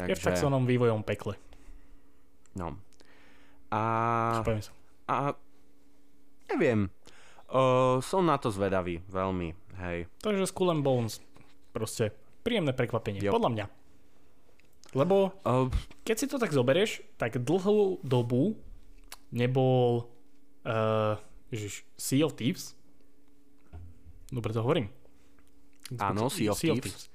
Je 0.00 0.16
v 0.16 0.24
takzvanom 0.24 0.64
vývojom 0.64 1.04
pekle. 1.04 1.36
No. 2.56 2.80
A, 3.68 4.40
sa. 4.40 4.72
a 5.04 5.16
neviem. 6.48 6.88
Uh, 7.48 8.00
som 8.04 8.24
na 8.24 8.36
to 8.40 8.48
zvedavý, 8.52 9.00
veľmi, 9.08 9.56
hej. 9.84 10.08
Takže 10.20 10.48
Skull 10.48 10.72
and 10.72 10.84
Bones. 10.84 11.20
Proste 11.72 12.12
príjemné 12.44 12.72
prekvapenie. 12.72 13.20
Jo. 13.20 13.36
Podľa 13.36 13.52
mňa. 13.52 13.66
Lebo 14.96 15.36
Uh, 15.48 15.72
keď 16.04 16.16
si 16.16 16.26
to 16.28 16.36
tak 16.36 16.52
zoberieš, 16.52 17.00
tak 17.16 17.40
dlhú 17.40 18.04
dobu 18.04 18.56
nebol 19.32 20.08
uh, 20.68 21.16
ježiš, 21.48 21.88
Sea 21.96 22.24
of 22.24 22.36
Thieves. 22.36 22.76
Dobre 24.28 24.52
to 24.52 24.60
hovorím. 24.60 24.92
Áno, 25.96 26.28
Sea 26.28 26.52
of 26.52 26.60
Thieves. 26.60 27.08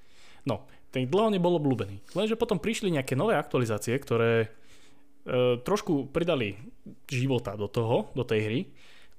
No, 0.49 0.65
ten 0.89 1.05
dlho 1.05 1.29
nebol 1.29 1.57
obľúbený. 1.61 2.17
Lenže 2.17 2.37
potom 2.37 2.57
prišli 2.57 2.89
nejaké 2.89 3.13
nové 3.13 3.37
aktualizácie, 3.37 3.93
ktoré 4.01 4.49
uh, 4.49 5.61
trošku 5.61 6.09
pridali 6.09 6.57
života 7.05 7.53
do 7.53 7.69
toho, 7.69 8.09
do 8.17 8.25
tej 8.25 8.39
hry. 8.49 8.59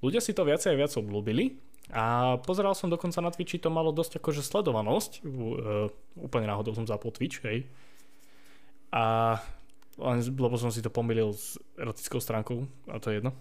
Ľudia 0.02 0.18
si 0.18 0.34
to 0.34 0.42
viacej 0.42 0.74
a 0.74 0.78
viac 0.78 0.90
obľúbili 0.94 1.54
a 1.94 2.36
pozeral 2.42 2.74
som 2.74 2.90
dokonca 2.90 3.22
na 3.22 3.30
Twitchi, 3.30 3.62
to 3.62 3.70
malo 3.70 3.94
dosť 3.94 4.18
akože 4.18 4.42
sledovanosť. 4.42 5.22
Uh, 5.22 5.86
úplne 6.18 6.50
náhodou 6.50 6.74
som 6.74 6.82
zapol 6.82 7.14
Twitch, 7.14 7.38
hej. 7.46 7.66
A 8.94 9.34
len, 9.98 10.18
lebo 10.22 10.54
som 10.54 10.70
si 10.70 10.78
to 10.78 10.90
pomýlil 10.90 11.34
s 11.34 11.58
erotickou 11.74 12.22
stránkou, 12.22 12.66
a 12.90 13.02
to 13.02 13.10
je 13.10 13.18
jedno. 13.18 13.34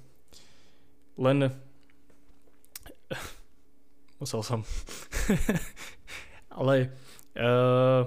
Len 1.22 1.54
musel 4.22 4.42
som. 4.42 4.66
Ale 6.58 6.94
uh, 7.38 8.06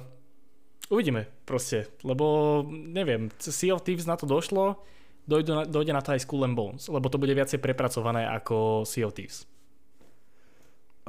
uvidíme 0.91 1.27
proste, 1.47 1.91
lebo 2.03 2.63
neviem, 2.71 3.31
Sea 3.39 3.75
of 3.75 3.83
Thieves 3.87 4.07
na 4.07 4.19
to 4.19 4.27
došlo, 4.27 4.83
dojde 5.27 5.51
na, 5.51 5.63
dojde 5.67 5.95
na 5.95 6.03
to 6.03 6.15
aj 6.15 6.23
Skull 6.23 6.47
and 6.47 6.55
Bones, 6.55 6.87
lebo 6.87 7.11
to 7.11 7.19
bude 7.19 7.35
viacej 7.35 7.59
prepracované 7.59 8.27
ako 8.27 8.87
Sea 8.87 9.07
of 9.07 9.15
Thieves. 9.15 9.47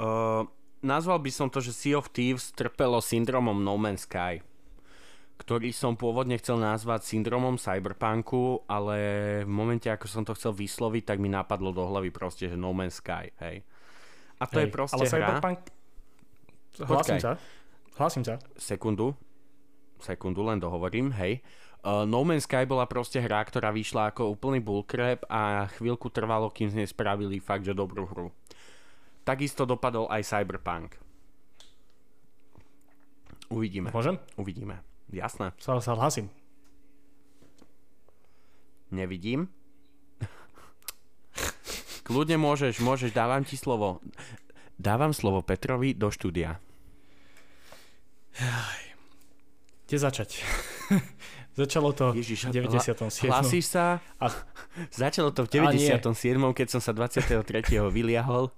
uh, 0.01 0.45
nazval 0.81 1.21
by 1.21 1.29
som 1.29 1.49
to, 1.49 1.61
že 1.61 1.73
Sea 1.73 1.97
of 1.97 2.09
Thieves 2.09 2.53
trpelo 2.53 3.01
syndromom 3.01 3.61
No 3.61 3.77
Man's 3.77 4.05
Sky 4.05 4.41
ktorý 5.37 5.69
som 5.69 5.93
pôvodne 5.93 6.35
chcel 6.41 6.57
nazvať 6.57 7.05
syndromom 7.05 7.61
cyberpunku, 7.61 8.65
ale 8.65 8.97
v 9.45 9.51
momente, 9.51 9.85
ako 9.87 10.05
som 10.09 10.23
to 10.25 10.33
chcel 10.33 10.51
vysloviť, 10.51 11.13
tak 11.13 11.17
mi 11.21 11.29
napadlo 11.29 11.69
do 11.69 11.85
hlavy 11.85 12.09
proste, 12.09 12.49
že 12.49 12.57
No 12.57 12.73
Man's 12.73 12.97
Sky, 12.97 13.29
hej. 13.45 13.61
A 14.37 14.45
to 14.45 14.61
Hej, 14.61 14.69
je 14.69 14.73
proste 14.73 14.95
ale 14.97 15.05
hra... 15.05 15.13
Cyberpunk... 15.13 15.57
Hlasím 16.77 17.17
sa. 17.17 17.31
Hlasím 17.97 18.23
sa. 18.25 18.37
sekundu, 18.53 19.17
sekundu 19.97 20.45
len 20.45 20.61
dohovorím, 20.61 21.09
hej. 21.17 21.41
Uh, 21.81 22.05
no 22.05 22.21
Man's 22.25 22.45
Sky 22.45 22.65
bola 22.65 22.85
proste 22.89 23.21
hra, 23.21 23.41
ktorá 23.45 23.69
vyšla 23.73 24.13
ako 24.13 24.33
úplný 24.33 24.61
bullcrap 24.61 25.25
a 25.29 25.69
chvíľku 25.77 26.09
trvalo, 26.09 26.49
kým 26.53 26.69
z 26.69 26.83
nej 26.83 26.87
spravili 26.89 27.41
fakt, 27.41 27.65
že 27.65 27.77
dobrú 27.77 28.05
hru. 28.09 28.29
Takisto 29.25 29.65
dopadol 29.65 30.09
aj 30.09 30.25
Cyberpunk. 30.25 30.97
Uvidíme, 33.47 33.93
Môžem? 33.95 34.19
uvidíme. 34.35 34.83
Jasné, 35.07 35.55
Sa, 35.57 35.79
sa 35.79 35.95
hlasím. 35.95 36.27
nevidím. 38.91 39.47
Kľudne 42.03 42.39
môžeš, 42.39 42.79
môžeš, 42.79 43.11
dávam 43.11 43.43
ti 43.43 43.59
slovo. 43.59 43.99
Dávam 44.79 45.11
slovo 45.11 45.43
Petrovi 45.43 45.91
do 45.91 46.07
štúdia. 46.07 46.59
Kde 49.87 49.97
začať? 49.97 50.43
Začalo 51.59 51.89
to 51.89 52.13
Ježiš, 52.13 52.53
v 52.53 52.69
97. 52.69 53.27
Hlasíš 53.27 53.65
sa? 53.73 53.97
A- 54.21 54.45
Začalo 54.93 55.33
to 55.33 55.49
v 55.49 55.57
A 55.65 55.73
nie. 55.73 55.89
97. 55.89 56.37
keď 56.53 56.67
som 56.69 56.79
sa 56.79 56.93
23. 56.93 57.41
vyliahol. 57.89 58.53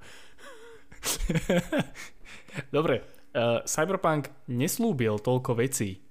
Dobre, 2.75 3.07
uh, 3.33 3.63
Cyberpunk 3.63 4.27
neslúbil 4.51 5.15
toľko 5.15 5.55
vecí, 5.55 6.03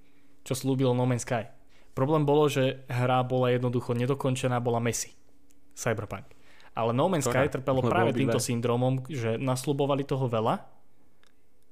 čo 0.48 0.56
slúbil 0.56 0.96
No 0.96 1.04
Man's 1.04 1.28
Sky. 1.28 1.44
Problém 1.92 2.24
bolo, 2.24 2.48
že 2.48 2.88
hra 2.88 3.20
bola 3.20 3.52
jednoducho 3.52 3.92
nedokončená, 3.92 4.56
bola 4.64 4.80
messy. 4.80 5.12
Cyberpunk. 5.76 6.24
Ale 6.72 6.96
No 6.96 7.12
Man's? 7.12 7.28
Sky 7.28 7.52
trpelo 7.52 7.84
práve 7.84 8.16
týmto 8.16 8.40
syndromom, 8.40 9.04
že 9.12 9.36
naslubovali 9.36 10.08
toho 10.08 10.24
veľa, 10.24 10.64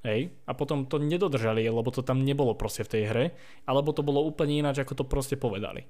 hej, 0.05 0.31
a 0.45 0.53
potom 0.53 0.85
to 0.85 1.01
nedodržali, 1.01 1.65
lebo 1.67 1.89
to 1.89 2.05
tam 2.05 2.21
nebolo 2.21 2.53
proste 2.55 2.85
v 2.85 2.91
tej 2.93 3.03
hre, 3.09 3.25
alebo 3.65 3.97
to 3.97 4.05
bolo 4.05 4.23
úplne 4.23 4.61
ináč, 4.61 4.85
ako 4.85 5.03
to 5.03 5.05
proste 5.09 5.41
povedali. 5.41 5.83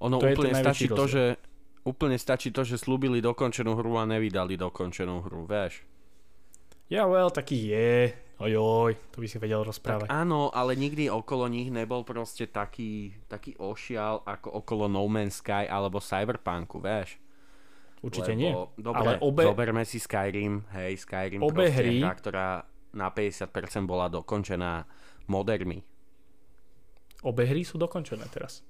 Ono 0.00 0.16
To 0.16 0.30
úplne 0.30 0.56
stačí 0.56 0.88
to, 0.88 1.04
že 1.04 1.36
úplne 1.84 2.16
stačí 2.16 2.48
to, 2.48 2.64
že 2.64 2.80
slúbili 2.80 3.20
dokončenú 3.20 3.76
hru 3.76 4.00
a 4.00 4.08
nevydali 4.08 4.56
dokončenú 4.56 5.26
hru, 5.26 5.44
vieš. 5.44 5.84
Ja, 6.88 7.04
well, 7.06 7.28
taký 7.28 7.70
je, 7.70 8.16
ojoj, 8.40 8.96
to 9.08 9.16
by 9.16 9.26
si 9.26 9.36
vedel 9.36 9.60
Tak 9.60 9.68
rozprávať. 9.68 10.08
áno, 10.08 10.48
ale 10.48 10.74
nikdy 10.74 11.06
okolo 11.06 11.46
nich 11.46 11.68
nebol 11.68 12.02
proste 12.02 12.46
taký, 12.46 13.12
taký 13.26 13.54
ošial 13.54 14.24
ako 14.24 14.50
okolo 14.56 14.84
No 14.86 15.04
Man's 15.04 15.38
Sky 15.38 15.64
alebo 15.64 15.98
Cyberpunku, 15.98 16.78
vieš. 16.78 17.20
Určite 18.00 18.32
Lebo, 18.32 18.40
nie. 18.40 18.52
Dobre, 18.82 18.96
Ale 18.98 19.12
obe- 19.20 19.44
zoberme 19.44 19.82
si 19.84 19.98
Skyrim, 19.98 20.64
hej, 20.72 20.96
Skyrim 20.96 21.38
Obe 21.38 21.68
proste 21.68 21.76
hry- 21.76 22.00
hra, 22.00 22.12
ktorá 22.12 22.48
na 22.90 23.08
50% 23.08 23.52
bola 23.84 24.08
dokončená 24.08 24.88
modermi. 25.26 25.84
Obe 27.20 27.44
hry 27.44 27.60
sú 27.60 27.76
dokončené 27.76 28.24
teraz. 28.26 28.64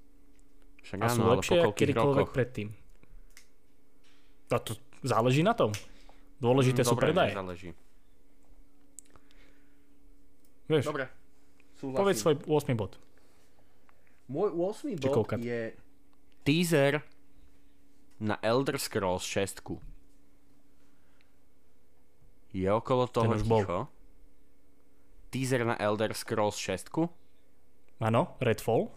Však 0.82 0.98
A 0.98 1.06
sú 1.06 1.22
áno, 1.22 1.24
po 1.24 1.32
lepšie 1.36 1.58
ako 1.60 1.70
kedykoľvek 1.72 2.28
predtým. 2.28 2.68
A 4.48 4.58
to 4.58 4.74
záleží 5.00 5.40
na 5.40 5.54
tom. 5.54 5.70
Dôležité 6.36 6.82
Mm, 6.82 6.84
sú 6.84 6.92
dobre, 6.92 7.04
predaje. 7.06 7.30
nezáleží. 7.30 7.70
Vieš, 10.70 10.86
Dobre, 10.86 11.10
súhlasím. 11.74 11.98
povedz 11.98 12.18
svoj 12.22 12.34
8 12.46 12.78
bod. 12.78 12.92
Môj 14.30 14.54
8. 14.54 14.94
Či 14.94 15.02
bod 15.02 15.14
koľka? 15.26 15.34
je 15.42 15.74
teaser 16.46 17.02
na 18.22 18.38
Elder 18.38 18.78
Scrolls 18.78 19.26
6. 19.26 19.66
Je 22.54 22.66
okolo 22.70 23.10
toho 23.10 23.34
už 23.34 23.42
bol. 23.42 23.66
ticho. 23.66 23.78
Teaser 25.30 25.66
na 25.66 25.74
Elder 25.74 26.14
Scrolls 26.14 26.54
6. 26.54 27.10
Áno, 27.98 28.38
Redfall. 28.38 28.90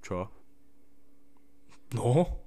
Čo? 0.00 0.28
No. 1.92 2.40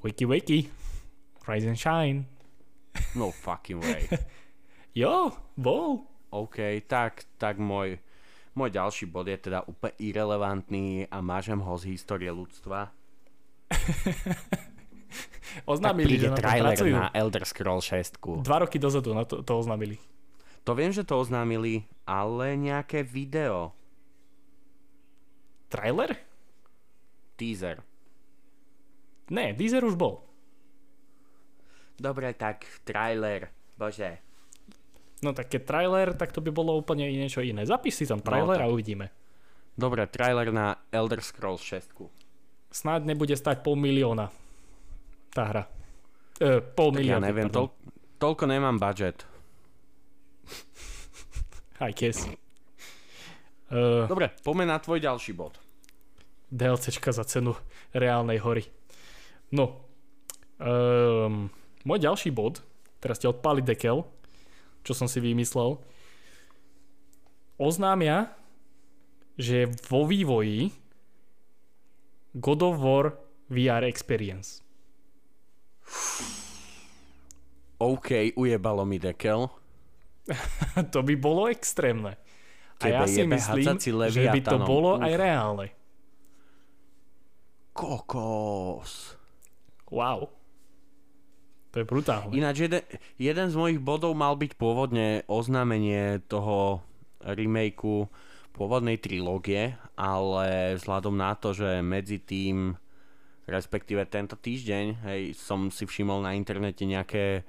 Wiki 0.00 0.24
wiki. 0.24 0.58
Rise 1.44 1.68
and 1.68 1.76
shine. 1.76 2.18
No 3.14 3.30
fucking 3.30 3.80
way. 3.80 4.04
Jo, 4.90 5.30
bol. 5.54 6.02
OK, 6.34 6.82
tak, 6.90 7.22
tak 7.38 7.62
môj, 7.62 8.02
môj 8.58 8.74
ďalší 8.74 9.06
bod 9.06 9.30
je 9.30 9.38
teda 9.38 9.62
úplne 9.62 9.94
irrelevantný 10.02 11.06
a 11.06 11.22
mážem 11.22 11.62
ho 11.62 11.78
z 11.78 11.94
histórie 11.94 12.26
ľudstva. 12.26 12.90
Oznámili, 15.70 16.18
že 16.18 16.30
na 16.30 16.38
trailer 16.38 16.74
pracujú. 16.74 16.94
na 16.94 17.10
Elder 17.14 17.46
Scrolls 17.46 17.86
6. 17.86 18.18
Dva 18.42 18.66
roky 18.66 18.78
dozadu 18.82 19.14
na 19.14 19.26
to, 19.26 19.42
to 19.42 19.52
oznámili. 19.58 19.98
To 20.66 20.74
viem, 20.74 20.90
že 20.90 21.06
to 21.06 21.18
oznámili, 21.18 21.86
ale 22.06 22.54
nejaké 22.54 23.02
video. 23.06 23.74
Trailer? 25.70 26.18
Teaser. 27.34 27.82
Ne, 29.30 29.54
teaser 29.54 29.86
už 29.86 29.94
bol. 29.94 30.26
Dobre, 32.00 32.32
tak 32.32 32.64
trailer. 32.80 33.52
Bože. 33.76 34.16
No 35.20 35.36
tak 35.36 35.52
keď 35.52 35.62
trailer, 35.68 36.08
tak 36.16 36.32
to 36.32 36.40
by 36.40 36.48
bolo 36.48 36.72
úplne 36.72 37.04
niečo 37.04 37.44
iné. 37.44 37.68
Zapíš 37.68 38.00
si 38.00 38.04
tam 38.08 38.24
trailer 38.24 38.56
tak. 38.56 38.64
a 38.64 38.72
uvidíme. 38.72 39.12
Dobre, 39.76 40.08
trailer 40.08 40.48
na 40.48 40.80
Elder 40.88 41.20
Scrolls 41.20 41.60
6. 41.60 41.92
Snáď 42.72 43.04
nebude 43.04 43.36
stať 43.36 43.60
pol 43.60 43.76
milióna. 43.76 44.32
Tá 45.30 45.44
hra. 45.44 45.62
E, 46.40 46.64
pol 46.64 46.96
Tak 46.96 47.04
ja 47.04 47.20
milióna. 47.20 47.24
neviem, 47.28 47.48
tol- 47.52 47.76
toľko 48.16 48.48
nemám 48.48 48.80
budget. 48.80 49.28
Aj 51.80 51.92
kes. 51.92 52.28
Uh, 53.70 54.04
Dobre, 54.04 54.32
poďme 54.42 54.68
na 54.68 54.76
tvoj 54.80 55.00
ďalší 55.00 55.32
bod. 55.32 55.56
DLCčka 56.50 57.12
za 57.12 57.22
cenu 57.24 57.54
reálnej 57.92 58.42
hory. 58.42 58.66
No. 59.54 59.86
Um, 60.58 61.48
môj 61.84 61.98
ďalší 62.02 62.30
bod, 62.34 62.60
teraz 63.00 63.20
ste 63.20 63.30
odpali 63.30 63.64
dekel, 63.64 64.04
čo 64.84 64.92
som 64.92 65.08
si 65.08 65.20
vymyslel, 65.20 65.80
oznámia, 67.60 68.32
že 69.36 69.68
vo 69.88 70.04
vývoji 70.08 70.72
God 72.36 72.60
of 72.62 72.76
War 72.80 73.04
VR 73.50 73.84
Experience. 73.84 74.62
OK, 77.80 78.36
ujebalo 78.36 78.84
mi 78.84 79.00
dekel. 79.00 79.48
to 80.92 81.00
by 81.00 81.14
bolo 81.16 81.48
extrémne. 81.48 82.20
A 82.80 82.84
ja 82.88 83.04
Tebe 83.04 83.12
si 83.12 83.22
myslím, 83.24 83.76
že 84.08 84.24
by 84.28 84.40
to 84.40 84.56
bolo 84.64 84.96
Uf. 84.96 85.04
aj 85.04 85.12
reálne. 85.16 85.66
Kokos. 87.76 89.16
Wow. 89.92 90.39
To 91.70 91.76
je 91.78 91.86
brutálne. 91.86 92.34
Ináč 92.34 92.66
jeden, 92.66 92.82
jeden 93.14 93.46
z 93.46 93.56
mojich 93.56 93.78
bodov 93.78 94.18
mal 94.18 94.34
byť 94.34 94.58
pôvodne 94.58 95.22
oznámenie 95.30 96.18
toho 96.26 96.82
remakeu 97.22 98.10
pôvodnej 98.50 98.98
trilógie, 98.98 99.78
ale 99.94 100.74
vzhľadom 100.76 101.14
na 101.14 101.38
to, 101.38 101.54
že 101.54 101.78
medzi 101.80 102.18
tým 102.18 102.74
respektíve 103.50 104.06
tento 104.06 104.38
týždeň 104.38 104.84
hej, 105.10 105.22
som 105.34 105.74
si 105.74 105.82
všimol 105.82 106.22
na 106.22 106.38
internete 106.38 106.86
nejaké 106.86 107.42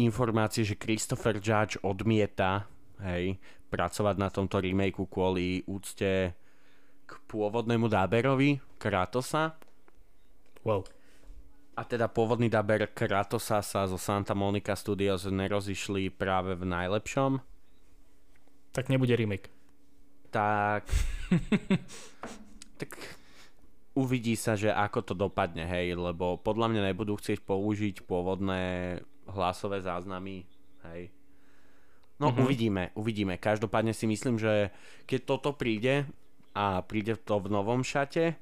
informácie, 0.00 0.64
že 0.64 0.80
Christopher 0.80 1.36
Judge 1.36 1.76
odmieta 1.84 2.64
hej, 3.04 3.36
pracovať 3.68 4.16
na 4.16 4.32
tomto 4.32 4.56
remakeu 4.64 5.04
kvôli 5.04 5.60
úcte 5.68 6.32
k 7.04 7.12
pôvodnému 7.28 7.90
dáberovi 7.90 8.60
Kratosa 8.80 9.60
Wow. 10.60 10.84
A 11.80 11.88
teda 11.88 12.12
pôvodný 12.12 12.52
daber 12.52 12.92
Kratosa 12.92 13.64
sa 13.64 13.88
zo 13.88 13.96
Santa 13.96 14.36
Monica 14.36 14.76
Studios 14.76 15.24
nerozišli 15.24 16.12
práve 16.12 16.52
v 16.52 16.68
najlepšom, 16.68 17.40
Tak 18.76 18.92
nebude 18.92 19.16
remake. 19.16 19.48
tak... 20.28 20.84
tak 22.80 22.92
uvidí 23.96 24.36
sa, 24.36 24.54
že 24.54 24.70
ako 24.70 25.00
to 25.02 25.14
dopadne, 25.16 25.64
hej, 25.64 25.96
lebo 25.96 26.36
podľa 26.36 26.68
mňa 26.70 26.82
nebudú 26.92 27.16
chcieť 27.16 27.42
použiť 27.42 28.04
pôvodné 28.04 28.96
hlasové 29.26 29.80
záznamy, 29.80 30.44
hej. 30.86 31.10
No 32.20 32.28
Mhm. 32.30 32.38
uvidíme, 32.44 32.84
uvidíme. 32.92 33.40
Každopádne 33.40 33.96
si 33.96 34.04
myslím, 34.04 34.36
že 34.36 34.68
keď 35.08 35.20
toto 35.24 35.56
príde 35.56 36.04
a 36.52 36.84
príde 36.84 37.16
to 37.16 37.40
v 37.40 37.48
novom 37.48 37.80
šate 37.80 38.36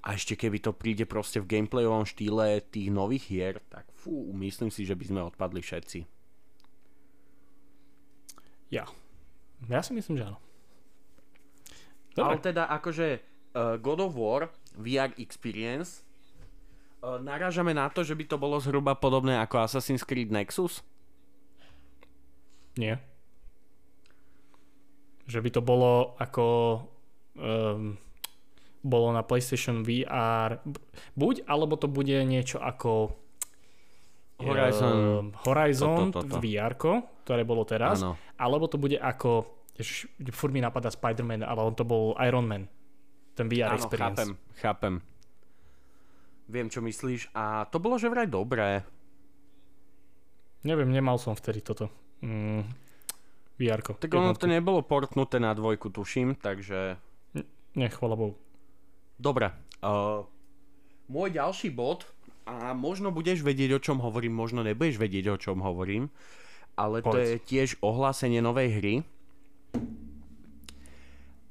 a 0.00 0.16
ešte 0.16 0.32
keby 0.32 0.64
to 0.64 0.72
príde 0.72 1.04
proste 1.04 1.44
v 1.44 1.60
gameplayovom 1.60 2.08
štýle 2.08 2.64
tých 2.72 2.88
nových 2.88 3.24
hier, 3.28 3.54
tak 3.68 3.84
fú, 3.92 4.32
myslím 4.32 4.72
si, 4.72 4.88
že 4.88 4.96
by 4.96 5.04
sme 5.04 5.20
odpadli 5.28 5.60
všetci. 5.60 6.08
Ja. 8.72 8.88
Ja 9.68 9.84
si 9.84 9.92
myslím, 9.92 10.16
že 10.16 10.24
áno. 10.32 10.40
Ale 12.16 12.40
Dobre. 12.40 12.48
teda 12.48 12.64
akože 12.72 13.08
uh, 13.54 13.76
God 13.76 14.00
of 14.00 14.16
War 14.16 14.48
VR 14.74 15.12
Experience 15.20 16.00
uh, 17.04 17.20
narážame 17.20 17.76
na 17.76 17.92
to, 17.92 18.00
že 18.00 18.16
by 18.16 18.24
to 18.24 18.36
bolo 18.40 18.56
zhruba 18.56 18.96
podobné 18.96 19.36
ako 19.36 19.60
Assassin's 19.60 20.06
Creed 20.06 20.32
Nexus? 20.32 20.80
Nie. 22.80 23.02
Že 25.28 25.44
by 25.44 25.50
to 25.52 25.60
bolo 25.60 26.16
ako 26.16 26.46
um, 27.36 28.00
bolo 28.80 29.12
na 29.12 29.20
PlayStation 29.20 29.84
VR 29.84 30.60
buď, 31.12 31.44
alebo 31.44 31.76
to 31.76 31.86
bude 31.86 32.16
niečo 32.24 32.56
ako 32.56 33.12
Horizon. 34.40 34.96
um, 34.96 35.26
Horizon 35.44 36.08
Toto, 36.10 36.24
toto. 36.24 36.40
VR, 36.40 36.72
ktoré 37.24 37.44
bolo 37.44 37.68
teraz, 37.68 38.00
Áno. 38.00 38.16
alebo 38.40 38.64
to 38.72 38.80
bude 38.80 38.96
ako 38.96 39.44
furt 40.32 40.52
mi 40.52 40.60
napadá 40.60 40.92
Spider-Man, 40.92 41.40
ale 41.44 41.60
on 41.60 41.72
to 41.76 41.84
bol 41.88 42.12
Iron 42.20 42.44
Man. 42.44 42.68
Ten 43.36 43.48
VR 43.48 43.72
Áno, 43.72 43.80
experience. 43.80 44.20
chápem, 44.20 44.30
chápem. 44.60 44.94
Viem, 46.50 46.68
čo 46.68 46.82
myslíš. 46.82 47.30
A 47.32 47.64
to 47.70 47.78
bolo 47.78 47.96
že 47.96 48.10
vraj 48.10 48.26
dobré. 48.28 48.82
Neviem, 50.60 50.92
nemal 50.92 51.16
som 51.16 51.32
vtedy 51.32 51.64
toto. 51.64 51.88
Mm, 52.20 52.68
VR. 53.56 53.80
Tak 53.80 54.12
ono 54.12 54.36
to 54.36 54.44
nebolo 54.44 54.84
portnuté 54.84 55.40
na 55.40 55.56
dvojku, 55.56 55.88
tuším, 55.88 56.36
takže... 56.36 57.00
Nie, 57.72 57.88
chvala 57.88 58.18
Bohu. 58.18 58.34
Dobre. 59.20 59.52
Uh, 59.84 60.24
môj 61.12 61.36
ďalší 61.36 61.68
bod, 61.68 62.08
a 62.50 62.74
možno 62.74 63.14
budeš 63.14 63.46
vedieť, 63.46 63.78
o 63.78 63.80
čom 63.80 64.02
hovorím, 64.02 64.34
možno 64.34 64.66
nebudeš 64.66 64.98
vedieť, 64.98 65.30
o 65.30 65.38
čom 65.38 65.62
hovorím, 65.62 66.10
ale 66.74 66.98
to 66.98 67.14
Povedz. 67.14 67.28
je 67.30 67.38
tiež 67.38 67.68
ohlásenie 67.78 68.42
novej 68.42 68.68
hry, 68.80 68.94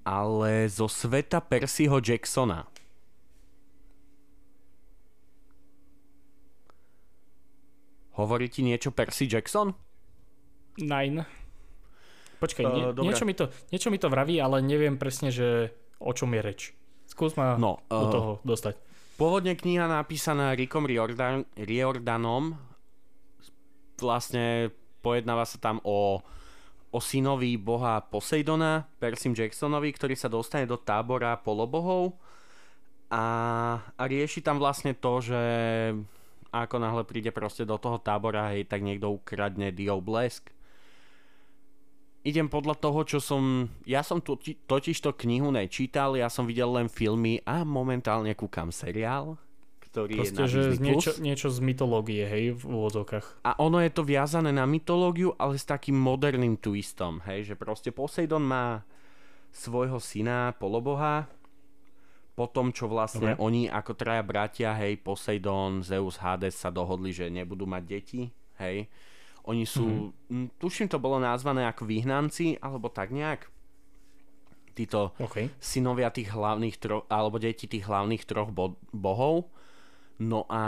ale 0.03 0.67
zo 0.67 0.91
sveta 0.91 1.39
Percyho 1.39 2.03
Jacksona. 2.03 2.67
Hovorí 8.19 8.51
ti 8.51 8.59
niečo 8.67 8.91
Percy 8.91 9.31
Jackson? 9.31 9.71
Nine. 10.75 11.23
Počkaj, 12.43 12.65
nie, 12.67 12.83
Eh, 12.91 12.99
niečo, 12.99 13.23
mi 13.23 13.31
to, 13.31 13.47
niečo 13.71 13.87
mi 13.87 13.95
to 13.95 14.11
vraví, 14.11 14.43
ale 14.43 14.59
neviem 14.59 14.99
presne, 14.99 15.31
že 15.31 15.71
o 16.03 16.11
čom 16.11 16.35
je 16.35 16.41
reč. 16.43 16.61
Skús 17.19 17.35
ma 17.35 17.59
No, 17.59 17.83
do 17.91 18.07
eh, 18.07 18.13
toho 18.15 18.31
dostať. 18.47 18.79
Pôvodne 19.19 19.51
kniha 19.51 19.91
napísaná 19.91 20.55
Rickom 20.55 20.87
Riordan, 20.87 21.43
Riordanom. 21.59 22.55
Vlastne 23.99 24.71
pojednáva 25.03 25.43
sa 25.43 25.59
tam 25.59 25.83
o, 25.83 26.23
o 26.87 26.99
synovi 27.03 27.59
boha 27.59 27.99
Poseidona, 28.07 28.87
Persim 29.03 29.35
Jacksonovi, 29.35 29.91
ktorý 29.91 30.15
sa 30.15 30.31
dostane 30.31 30.63
do 30.63 30.79
tábora 30.79 31.35
polobohov. 31.35 32.15
A, 33.11 33.23
a 33.99 34.03
rieši 34.07 34.39
tam 34.39 34.55
vlastne 34.55 34.95
to, 34.95 35.19
že 35.19 35.41
ako 36.55 36.79
náhle 36.79 37.03
príde 37.03 37.35
proste 37.35 37.67
do 37.67 37.75
toho 37.75 37.99
tábora, 37.99 38.55
hej, 38.55 38.63
tak 38.63 38.79
niekto 38.79 39.11
ukradne 39.11 39.75
Dio 39.75 39.99
Blesk 39.99 40.55
idem 42.23 42.47
podľa 42.51 42.75
toho, 42.77 42.99
čo 43.07 43.19
som... 43.23 43.67
Ja 43.87 44.03
som 44.03 44.19
totiž, 44.19 44.67
totiž 44.67 44.97
to 44.99 45.15
knihu 45.15 45.49
nečítal, 45.49 46.15
ja 46.19 46.27
som 46.27 46.43
videl 46.43 46.69
len 46.71 46.91
filmy 46.91 47.39
a 47.47 47.63
momentálne 47.63 48.35
kúkam 48.35 48.69
seriál, 48.69 49.39
ktorý 49.89 50.21
Proste, 50.21 50.35
je 50.35 50.39
na 50.39 50.47
že 50.47 50.61
Disney+. 50.75 50.85
niečo, 50.91 51.11
niečo 51.17 51.47
z 51.49 51.59
mytológie, 51.63 52.23
hej, 52.27 52.45
v 52.59 52.63
úvodzovkách. 52.69 53.47
A 53.47 53.57
ono 53.57 53.81
je 53.81 53.91
to 53.91 54.05
viazané 54.05 54.53
na 54.53 54.69
mytológiu, 54.69 55.33
ale 55.39 55.57
s 55.57 55.65
takým 55.65 55.97
moderným 55.97 56.59
twistom, 56.59 57.23
hej, 57.25 57.53
že 57.53 57.55
proste 57.57 57.89
Poseidon 57.89 58.45
má 58.45 58.85
svojho 59.49 59.97
syna, 59.97 60.53
poloboha, 60.61 61.25
po 62.37 62.47
tom, 62.47 62.71
čo 62.71 62.87
vlastne 62.87 63.35
Dobre. 63.35 63.43
oni 63.43 63.61
ako 63.67 63.91
traja 63.99 64.23
bratia, 64.23 64.71
hej, 64.71 64.95
Poseidon, 65.03 65.83
Zeus, 65.83 66.21
Hades 66.23 66.55
sa 66.55 66.71
dohodli, 66.71 67.11
že 67.11 67.27
nebudú 67.27 67.67
mať 67.67 67.83
deti, 67.83 68.31
hej. 68.63 68.87
Oni 69.47 69.63
sú, 69.63 70.11
mm 70.27 70.59
tuším 70.61 70.91
to 70.91 71.01
bolo 71.01 71.17
nazvané 71.17 71.65
ako 71.65 71.87
vyhnanci, 71.87 72.59
alebo 72.59 72.91
tak 72.91 73.09
nejak. 73.09 73.49
Títo 74.77 75.11
OK. 75.17 75.49
synovia 75.57 76.13
tých 76.13 76.31
hlavných 76.31 76.75
troch, 76.77 77.03
alebo 77.09 77.41
deti 77.41 77.65
tých 77.65 77.87
hlavných 77.87 78.23
troch 78.23 78.53
bo- 78.53 78.79
bohov. 78.93 79.49
No 80.19 80.45
a 80.51 80.63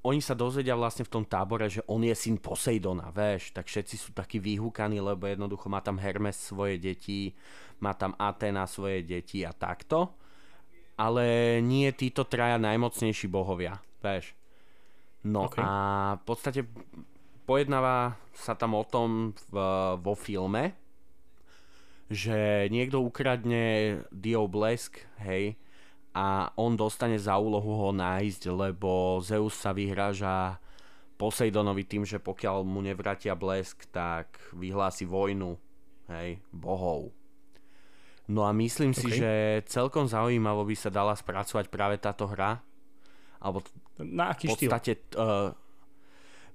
oni 0.00 0.20
sa 0.24 0.32
dozvedia 0.32 0.72
vlastne 0.72 1.04
v 1.04 1.12
tom 1.12 1.24
tábore, 1.28 1.68
že 1.68 1.84
on 1.84 2.00
je 2.00 2.16
syn 2.16 2.40
Poseidona, 2.40 3.12
vieš, 3.12 3.52
tak 3.52 3.68
všetci 3.68 3.96
sú 4.00 4.10
takí 4.16 4.40
vyhúkaní, 4.40 4.96
lebo 4.96 5.28
jednoducho 5.28 5.68
má 5.68 5.84
tam 5.84 6.00
Hermes 6.00 6.40
svoje 6.40 6.80
deti, 6.80 7.36
má 7.84 7.92
tam 7.92 8.16
Athena 8.16 8.64
svoje 8.64 9.04
deti 9.04 9.44
a 9.44 9.52
takto. 9.52 10.16
Ale 10.96 11.58
nie 11.64 11.88
títo 11.96 12.28
traja 12.28 12.60
najmocnejší 12.60 13.28
bohovia, 13.28 13.80
vieš. 14.04 14.36
No 15.24 15.52
OK. 15.52 15.60
a 15.60 15.68
v 16.16 16.24
podstate 16.24 16.60
pojednáva 17.50 18.14
sa 18.30 18.54
tam 18.54 18.78
o 18.78 18.86
tom 18.86 19.34
v, 19.50 19.54
vo 19.98 20.14
filme, 20.14 20.78
že 22.06 22.70
niekto 22.70 23.02
ukradne 23.02 23.98
Dio 24.14 24.46
Blesk, 24.46 25.02
hej, 25.26 25.58
a 26.14 26.54
on 26.54 26.78
dostane 26.78 27.18
za 27.18 27.34
úlohu 27.42 27.74
ho 27.74 27.90
nájsť, 27.90 28.54
lebo 28.54 29.18
Zeus 29.18 29.58
sa 29.58 29.74
vyhráža 29.74 30.62
Poseidonovi 31.18 31.86
tým, 31.86 32.06
že 32.06 32.22
pokiaľ 32.22 32.62
mu 32.62 32.82
nevrátia 32.82 33.34
blesk, 33.34 33.86
tak 33.92 34.40
vyhlási 34.56 35.04
vojnu, 35.06 35.58
hej, 36.06 36.38
bohov. 36.54 37.10
No 38.30 38.46
a 38.46 38.54
myslím 38.54 38.94
si, 38.94 39.10
OK. 39.10 39.14
že 39.20 39.32
celkom 39.66 40.06
zaujímavo 40.06 40.62
by 40.62 40.76
sa 40.78 40.90
dala 40.90 41.18
spracovať 41.18 41.66
práve 41.66 41.98
táto 41.98 42.30
hra, 42.30 42.62
alebo 43.42 43.60
Na 43.98 44.30
aký 44.30 44.48
v 44.48 44.54
štýl? 44.54 44.70
podstate... 44.70 44.92
Uh, 45.18 45.50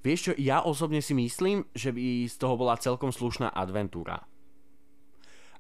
vieš 0.06 0.20
čo, 0.22 0.32
ja 0.38 0.62
osobne 0.62 1.02
si 1.02 1.12
myslím, 1.12 1.66
že 1.74 1.90
by 1.90 2.04
z 2.30 2.36
toho 2.38 2.54
bola 2.54 2.78
celkom 2.78 3.10
slušná 3.10 3.50
adventúra. 3.50 4.22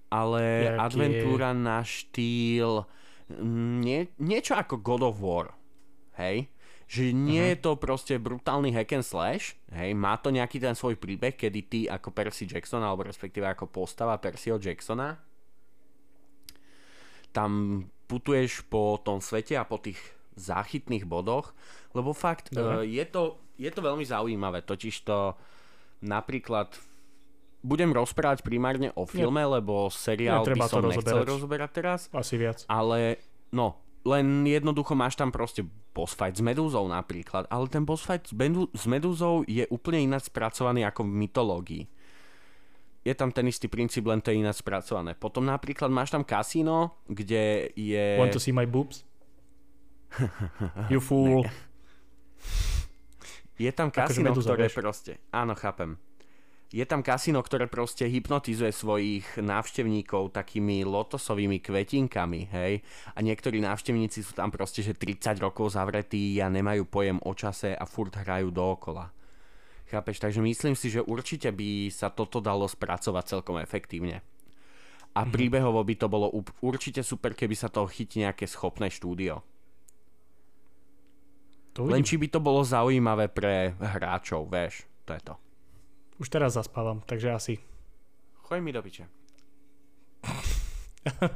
Ale 0.07 0.69
Jaký 0.69 0.79
adventúra 0.79 1.49
na 1.51 1.81
štýl... 1.81 2.85
mm, 3.27 3.75
Nie, 3.81 3.99
niečo 4.15 4.53
ako 4.53 4.77
God 4.77 5.01
of 5.03 5.17
War. 5.17 5.57
Hej? 6.15 6.45
Že 6.85 7.03
nie 7.11 7.41
Mhm. 7.41 7.49
je 7.49 7.57
to 7.57 7.71
proste 7.75 8.13
brutálny 8.15 8.69
hack 8.69 8.93
and 8.93 9.01
slash, 9.01 9.57
hej, 9.73 9.97
má 9.97 10.13
to 10.15 10.29
nejaký 10.29 10.61
ten 10.61 10.77
svoj 10.77 10.93
príbeh, 10.95 11.33
kedy 11.33 11.59
ty 11.65 11.79
ako 11.89 12.13
Percy 12.13 12.45
Jackson, 12.45 12.85
alebo 12.85 13.01
respektíve 13.01 13.41
ako 13.43 13.65
postava 13.65 14.13
Percyho 14.21 14.61
Jacksona, 14.61 15.17
tam 17.33 17.81
putuješ 18.05 18.63
po 18.69 19.01
tom 19.01 19.19
svete 19.19 19.57
a 19.57 19.65
po 19.65 19.81
tých 19.81 19.97
záchytných 20.37 21.03
bodoch, 21.03 21.51
lebo 21.91 22.13
fakt 22.13 22.53
uh, 22.53 22.85
Dobre. 22.85 22.87
je, 22.87 23.03
to, 23.09 23.41
je 23.55 23.71
to 23.71 23.81
veľmi 23.81 24.03
zaujímavé, 24.03 24.63
totiž 24.63 25.03
to 25.03 25.33
napríklad 26.03 26.75
budem 27.65 27.89
rozprávať 27.89 28.45
primárne 28.45 28.93
o 28.93 29.09
filme, 29.09 29.41
lebo 29.41 29.89
seriál 29.89 30.45
by 30.45 30.53
Netreba 30.53 30.65
to 30.69 30.73
som 30.77 30.83
nechcel 30.85 31.01
rozoberať. 31.01 31.25
rozoberať 31.25 31.69
teraz, 31.73 31.99
Asi 32.13 32.37
viac. 32.37 32.61
ale 32.69 33.17
no, 33.49 33.81
len 34.05 34.45
jednoducho 34.45 34.93
máš 34.93 35.17
tam 35.17 35.33
proste 35.33 35.65
boss 35.95 36.13
fight 36.13 36.37
s 36.37 36.43
medúzou 36.45 36.85
napríklad, 36.85 37.49
ale 37.49 37.65
ten 37.65 37.81
boss 37.81 38.05
fight 38.05 38.29
s 38.29 38.85
medúzou 38.85 39.41
je 39.49 39.65
úplne 39.73 40.05
ináč 40.05 40.29
spracovaný 40.29 40.85
ako 40.85 41.09
v 41.09 41.11
mytológii. 41.25 41.83
Je 43.05 43.13
tam 43.13 43.29
ten 43.29 43.45
istý 43.45 43.69
princíp, 43.69 44.05
len 44.09 44.17
to 44.21 44.33
je 44.33 44.41
ináč 44.41 44.61
spracované. 44.65 45.13
Potom 45.13 45.45
napríklad 45.45 45.93
máš 45.93 46.09
tam 46.09 46.25
kasíno, 46.25 46.97
kde 47.05 47.69
je... 47.77 48.17
Want 48.17 48.33
to 48.33 48.41
see 48.41 48.53
my 48.53 48.65
boobs? 48.65 49.05
you 50.93 50.97
fool. 50.97 51.45
Je 53.55 53.71
tam 53.71 53.87
Akože 53.87 54.19
kasíno, 54.19 54.31
medúza, 54.31 54.51
ktoré 54.51 54.67
vieš. 54.67 54.75
proste... 54.75 55.11
Áno, 55.31 55.55
chápem. 55.55 55.95
Je 56.73 56.83
tam 56.83 56.99
kasíno, 56.99 57.39
ktoré 57.39 57.71
proste 57.71 58.03
hypnotizuje 58.03 58.73
svojich 58.73 59.39
návštevníkov 59.39 60.33
takými 60.35 60.83
lotosovými 60.83 61.63
kvetinkami, 61.63 62.51
hej? 62.51 62.83
A 63.15 63.23
niektorí 63.23 63.63
návštevníci 63.63 64.25
sú 64.25 64.35
tam 64.35 64.51
proste, 64.51 64.83
že 64.83 64.91
30 64.91 65.39
rokov 65.39 65.77
zavretí 65.77 66.35
a 66.43 66.51
nemajú 66.51 66.83
pojem 66.83 67.21
o 67.23 67.31
čase 67.31 67.71
a 67.71 67.85
furt 67.87 68.11
hrajú 68.17 68.51
dookola. 68.51 69.07
Chápeš? 69.87 70.19
Takže 70.19 70.41
myslím 70.41 70.75
si, 70.75 70.89
že 70.89 71.05
určite 71.05 71.53
by 71.53 71.93
sa 71.93 72.09
toto 72.11 72.41
dalo 72.43 72.65
spracovať 72.67 73.23
celkom 73.23 73.61
efektívne. 73.61 74.25
A 75.15 75.23
Mhm. 75.23 75.31
príbehovo 75.31 75.79
by 75.79 75.95
to 75.95 76.11
bolo 76.11 76.27
určite 76.59 76.99
super, 77.05 77.31
keby 77.31 77.55
sa 77.55 77.71
toho 77.71 77.87
chytí 77.87 78.19
nejaké 78.19 78.49
schopné 78.49 78.91
štúdio. 78.91 79.45
To 81.75 81.83
Len 81.83 82.01
či 82.01 82.15
by 82.15 82.27
to 82.27 82.39
bolo 82.39 82.63
zaujímavé 82.63 83.27
pre 83.27 83.75
hráčov, 83.75 84.47
vieš, 84.47 84.87
to 85.03 85.11
je 85.11 85.21
to. 85.21 85.35
Už 86.17 86.27
teraz 86.29 86.55
zaspávam, 86.55 87.03
takže 87.03 87.27
asi. 87.29 87.53
Choď 88.41 88.59
mi 88.59 88.71
do 88.71 88.79
piče. 88.79 89.03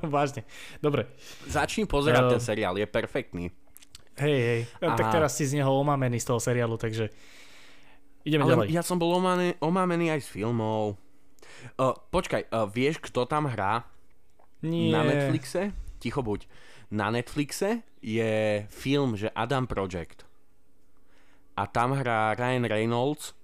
Vážne. 0.06 0.48
Dobre. 0.80 1.12
Začni 1.46 1.84
pozerať 1.84 2.24
Eh. 2.24 2.32
ten 2.32 2.42
seriál, 2.42 2.74
je 2.74 2.88
perfektný. 2.88 3.46
Hej, 4.16 4.40
hej. 4.40 4.62
A 4.82 4.96
Tak 4.96 5.12
teraz 5.12 5.36
si 5.36 5.44
z 5.44 5.56
neho 5.56 5.72
omámený 5.74 6.20
z 6.20 6.28
toho 6.28 6.40
seriálu, 6.40 6.76
takže 6.76 7.08
ideme 8.22 8.44
Ale 8.44 8.52
ďalej. 8.54 8.68
ja 8.72 8.84
som 8.84 8.96
bol 8.96 9.12
omámený, 9.14 9.56
omámený 9.60 10.12
aj 10.12 10.24
z 10.24 10.30
filmov. 10.30 11.00
Uh, 11.76 11.92
počkaj, 12.10 12.48
uh, 12.48 12.64
vieš, 12.66 13.00
kto 13.02 13.24
tam 13.24 13.48
hrá 13.48 13.84
Nie. 14.62 14.92
na 14.92 15.04
Netflixe? 15.04 15.72
Ticho 16.00 16.20
buď. 16.20 16.48
Na 16.90 17.12
Netflixe 17.12 17.80
je 18.00 18.64
film, 18.68 19.16
že 19.16 19.28
Adam 19.30 19.68
Project. 19.68 20.24
A 21.60 21.68
tam 21.68 21.92
hrá 21.92 22.40
Ryan 22.40 22.72
Reynolds. 22.72 23.36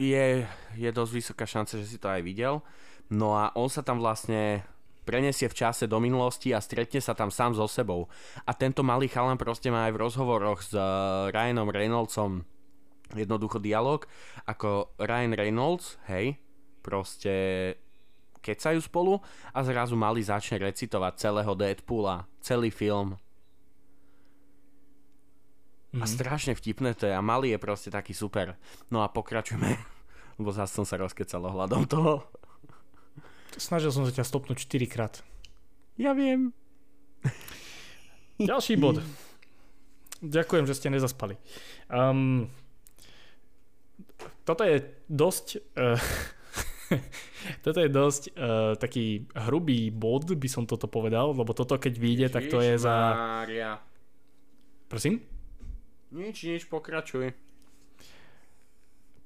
Je, 0.00 0.48
je 0.72 0.90
dosť 0.90 1.12
vysoká 1.12 1.44
šanca, 1.44 1.76
že 1.84 1.86
si 1.86 2.00
to 2.00 2.08
aj 2.08 2.24
videl. 2.24 2.64
No 3.12 3.36
a 3.36 3.52
on 3.52 3.68
sa 3.68 3.84
tam 3.84 4.00
vlastne 4.00 4.64
prenesie 5.04 5.52
v 5.52 5.58
čase 5.60 5.84
do 5.84 6.00
minulosti 6.00 6.56
a 6.56 6.64
stretne 6.64 6.98
sa 7.04 7.12
tam 7.12 7.28
sám 7.28 7.52
so 7.52 7.68
sebou. 7.68 8.08
A 8.48 8.56
tento 8.56 8.80
malý 8.80 9.12
chalan 9.12 9.36
proste 9.36 9.68
má 9.68 9.84
aj 9.84 9.92
v 9.92 10.00
rozhovoroch 10.00 10.64
s 10.64 10.72
eh, 10.72 10.82
Ryanom 11.28 11.68
Reynoldsom 11.68 12.48
jednoducho 13.12 13.60
dialog, 13.60 14.08
ako 14.48 14.96
Ryan 14.96 15.36
Reynolds, 15.36 16.00
hej, 16.08 16.40
proste 16.80 17.32
kecajú 18.40 18.80
spolu 18.80 19.20
a 19.52 19.60
zrazu 19.60 19.96
malý 19.96 20.24
začne 20.24 20.56
recitovať 20.60 21.20
celého 21.20 21.52
Deadpoola, 21.52 22.24
celý 22.40 22.72
film. 22.72 23.20
A 25.94 26.04
Mhm. 26.04 26.10
strašne 26.10 26.52
vtipné 26.58 26.98
to 26.98 27.06
je 27.06 27.14
a 27.14 27.22
malý 27.22 27.54
je 27.54 27.62
proste 27.62 27.90
taký 27.90 28.10
super. 28.10 28.58
No 28.90 29.06
a 29.06 29.08
pokračujeme, 29.08 29.78
lebo 30.38 30.50
zase 30.50 30.74
som 30.74 30.82
sa 30.82 30.98
rozkecal 30.98 31.38
ohľadom 31.38 31.86
toho. 31.86 32.26
Snažil 33.54 33.94
som 33.94 34.02
sa 34.02 34.10
ťa 34.10 34.26
stopnúť 34.26 34.66
4 34.66 34.90
krát. 34.90 35.22
Ja 35.94 36.10
viem. 36.10 36.50
Ďalší 38.42 38.74
bod. 38.74 38.98
Ďakujem, 40.18 40.66
že 40.66 40.74
ste 40.74 40.90
nezaspali. 40.90 41.38
Um, 41.86 42.50
toto 44.42 44.66
je 44.66 44.82
dosť... 45.06 45.46
Uh, 45.78 46.00
toto 47.64 47.78
je 47.78 47.86
dosť 47.86 48.22
uh, 48.34 48.74
taký 48.74 49.30
hrubý 49.46 49.94
bod, 49.94 50.26
by 50.26 50.48
som 50.50 50.66
toto 50.66 50.90
povedal, 50.90 51.30
lebo 51.30 51.54
toto 51.54 51.78
keď 51.78 51.94
vyjde, 51.94 52.26
tak 52.34 52.50
to 52.50 52.58
je 52.58 52.74
za... 52.74 52.94
Prosím? 54.90 55.22
Nič, 56.14 56.46
nič, 56.46 56.62
pokračuj. 56.70 57.34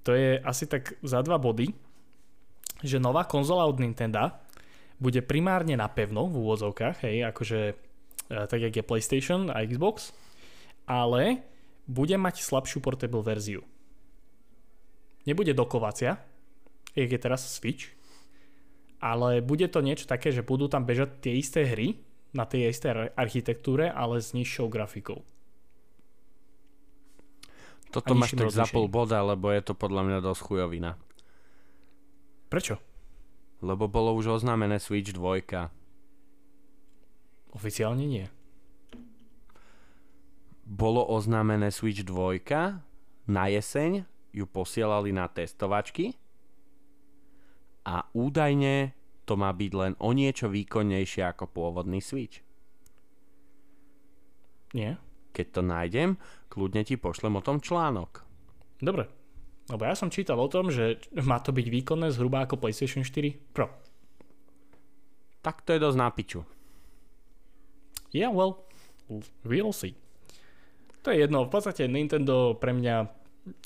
To 0.09 0.17
je 0.17 0.41
asi 0.41 0.65
tak 0.65 0.97
za 1.05 1.21
dva 1.21 1.37
body, 1.37 1.69
že 2.81 2.97
nová 2.97 3.29
konzola 3.29 3.69
od 3.69 3.77
Nintendo 3.77 4.33
bude 4.97 5.21
primárne 5.21 5.77
na 5.77 5.85
pevno 5.93 6.25
v 6.33 6.41
úvodzovkách, 6.41 7.05
hej, 7.05 7.29
akože 7.29 7.61
e, 7.69 7.75
tak 8.49 8.61
jak 8.65 8.73
je 8.73 8.89
PlayStation 8.89 9.53
a 9.53 9.61
Xbox, 9.69 10.17
ale 10.89 11.45
bude 11.85 12.17
mať 12.17 12.41
slabšiu 12.41 12.81
portable 12.81 13.21
verziu. 13.21 13.61
Nebude 15.29 15.53
dokovacia, 15.53 16.17
jak 16.97 17.11
je 17.13 17.21
teraz 17.21 17.53
Switch, 17.53 17.93
ale 18.97 19.45
bude 19.45 19.69
to 19.69 19.85
niečo 19.85 20.09
také, 20.09 20.33
že 20.33 20.41
budú 20.41 20.73
tam 20.73 20.89
bežať 20.89 21.21
tie 21.21 21.37
isté 21.37 21.69
hry 21.69 22.01
na 22.33 22.49
tej 22.49 22.73
istej 22.73 22.91
ar- 22.97 23.13
architektúre, 23.29 23.93
ale 23.93 24.25
s 24.25 24.33
nižšou 24.33 24.73
grafikou. 24.73 25.21
Toto 27.89 28.13
máš 28.13 28.37
tak 28.37 28.53
za 28.53 28.69
pol 28.69 28.89
boda, 28.89 29.25
lebo 29.25 29.49
je 29.49 29.63
to 29.65 29.73
podľa 29.73 30.03
mňa 30.05 30.19
dosť 30.21 30.41
chujovina. 30.45 31.01
Prečo? 32.53 32.77
Lebo 33.65 33.89
bolo 33.89 34.15
už 34.15 34.41
oznámené 34.41 34.79
Switch 34.79 35.11
2. 35.11 35.69
Oficiálne 37.53 38.05
nie. 38.05 38.27
Bolo 40.69 41.01
oznámené 41.01 41.73
Switch 41.73 42.05
2, 42.05 42.45
na 43.29 43.45
jeseň 43.49 44.05
ju 44.33 44.45
posielali 44.45 45.13
na 45.13 45.29
testovačky 45.29 46.17
a 47.89 48.05
údajne 48.13 48.93
to 49.29 49.37
má 49.37 49.53
byť 49.53 49.73
len 49.77 49.93
o 50.01 50.17
niečo 50.17 50.49
výkonnejšie 50.49 51.25
ako 51.25 51.49
pôvodný 51.53 52.01
Switch. 52.01 52.41
Nie? 54.73 54.97
Keď 55.33 55.47
to 55.53 55.63
nájdem, 55.65 56.11
kľudne 56.59 56.83
ti 56.83 56.99
pošlem 56.99 57.39
o 57.39 57.45
tom 57.47 57.63
článok. 57.63 58.27
Dobre. 58.83 59.07
Lebo 59.71 59.87
ja 59.87 59.95
som 59.95 60.11
čítal 60.11 60.43
o 60.43 60.51
tom, 60.51 60.75
že 60.75 60.99
má 61.15 61.39
to 61.39 61.55
byť 61.55 61.67
výkonné 61.71 62.11
zhruba 62.11 62.43
ako 62.43 62.59
PlayStation 62.59 63.07
4 63.07 63.55
Pro. 63.55 63.71
Tak 65.39 65.63
to 65.63 65.79
je 65.79 65.79
dosť 65.79 65.99
na 66.03 66.11
piču. 66.11 66.43
Yeah, 68.11 68.35
well, 68.35 68.67
we'll 69.47 69.71
see. 69.71 69.95
To 71.07 71.15
je 71.15 71.23
jedno. 71.23 71.47
V 71.47 71.53
podstate 71.55 71.87
Nintendo 71.87 72.59
pre 72.59 72.75
mňa 72.75 73.07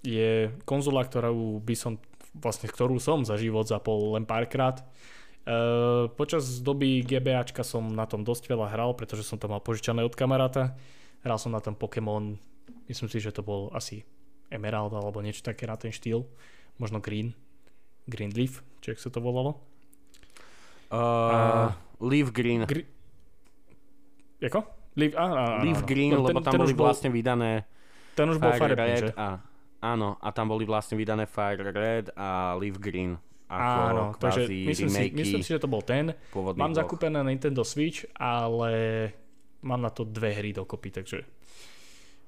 je 0.04 0.52
konzola, 0.68 1.06
ktorú 1.08 1.64
by 1.64 1.74
som 1.78 1.96
vlastne 2.36 2.68
ktorú 2.68 2.96
som 2.96 3.24
za 3.28 3.36
život 3.36 3.68
zapol 3.68 4.16
len 4.16 4.24
párkrát. 4.24 4.80
Uh, 5.42 6.06
počas 6.14 6.62
doby 6.62 7.02
GBAčka 7.02 7.66
som 7.66 7.90
na 7.90 8.06
tom 8.06 8.22
dosť 8.22 8.46
veľa 8.46 8.70
hral, 8.70 8.94
pretože 8.94 9.26
som 9.26 9.36
to 9.36 9.50
mal 9.50 9.58
požičané 9.58 10.06
od 10.06 10.14
kamaráta. 10.14 10.78
Hral 11.26 11.38
som 11.38 11.50
na 11.50 11.58
tom 11.58 11.74
Pokémon, 11.74 12.38
myslím 12.86 13.08
si, 13.08 13.18
že 13.18 13.30
to 13.30 13.42
bol 13.42 13.70
asi 13.72 14.02
Emerald 14.48 14.92
alebo 14.92 15.20
niečo 15.20 15.42
také 15.42 15.64
na 15.64 15.76
ten 15.76 15.90
štýl. 15.90 16.24
Možno 16.76 16.98
Green. 16.98 17.32
Green 18.04 18.32
Leaf, 18.34 18.60
či 18.80 18.96
sa 18.96 19.08
to 19.08 19.22
volalo. 19.22 19.62
Uh, 20.92 21.72
Leaf 22.02 22.32
Green. 22.32 22.66
Gr- 22.66 22.88
Jako? 24.42 24.60
Leaf, 24.98 25.14
á, 25.16 25.24
á, 25.24 25.44
Leaf 25.64 25.80
áno. 25.80 25.88
Green, 25.88 26.12
No, 26.12 26.26
lebo 26.26 26.42
tam 26.42 26.52
boli 26.58 26.74
už 26.74 26.76
bol, 26.76 26.90
vlastne 26.90 27.08
vydané 27.08 27.64
ten 28.12 28.28
už 28.28 28.36
bol 28.36 28.52
Fire 28.52 28.76
Red 28.76 29.04
že? 29.08 29.10
a 29.16 29.40
áno, 29.80 30.20
a 30.20 30.28
tam 30.36 30.52
boli 30.52 30.68
vlastne 30.68 31.00
vydané 31.00 31.24
Fire 31.24 31.64
Red 31.64 32.12
a 32.12 32.58
Leaf 32.60 32.76
Green. 32.76 33.16
Ako 33.48 33.80
Áno, 33.88 34.02
takže 34.16 34.48
myslím 34.48 34.88
si, 34.88 35.02
myslím 35.12 35.40
si, 35.40 35.48
že 35.48 35.60
to 35.60 35.68
bol 35.68 35.80
ten. 35.80 36.12
Mám 36.32 36.72
dvoch. 36.72 36.84
zakúpené 36.84 37.20
Nintendo 37.24 37.64
Switch, 37.64 38.04
ale 38.16 38.72
mám 39.64 39.80
na 39.80 39.88
to 39.88 40.04
dve 40.04 40.32
hry 40.32 40.52
dokopy, 40.52 40.88
takže 40.92 41.24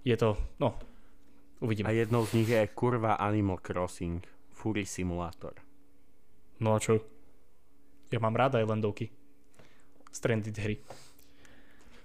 je 0.04 0.16
to, 0.16 0.36
no, 0.60 0.78
uvidíme. 1.60 1.88
A 1.88 1.92
jednou 1.92 2.26
z 2.28 2.32
nich 2.32 2.48
je 2.48 2.68
kurva 2.76 3.16
Animal 3.16 3.58
Crossing. 3.58 4.20
Fury 4.54 4.86
Simulator. 4.86 5.52
No 6.60 6.72
a 6.72 6.80
čo? 6.80 6.96
Ja 8.08 8.22
mám 8.22 8.38
rád 8.38 8.56
Islandovky. 8.62 9.10
Stranded 10.08 10.56
hry. 10.56 10.78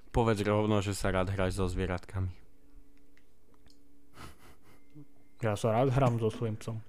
Povedz 0.09 0.41
rovno, 0.41 0.81
že 0.81 0.97
sa 0.97 1.13
rád 1.13 1.29
hráš 1.29 1.61
so 1.61 1.69
zvieratkami. 1.69 2.33
Ja 5.39 5.55
sa 5.55 5.71
rád 5.71 5.93
hrám 5.95 6.19
so 6.19 6.27
svojím 6.33 6.57
psom. 6.59 6.83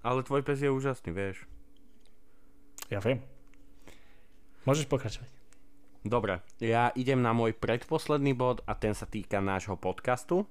Ale 0.00 0.24
tvoj 0.24 0.42
pes 0.42 0.64
je 0.64 0.72
úžasný, 0.72 1.12
vieš. 1.12 1.44
Ja 2.88 2.98
viem. 3.04 3.20
Môžeš 4.64 4.88
pokračovať. 4.88 5.39
Dobre, 6.00 6.40
ja 6.56 6.88
idem 6.96 7.20
na 7.20 7.36
môj 7.36 7.52
predposledný 7.52 8.32
bod 8.32 8.64
a 8.64 8.72
ten 8.72 8.96
sa 8.96 9.04
týka 9.04 9.36
nášho 9.44 9.76
podcastu. 9.76 10.48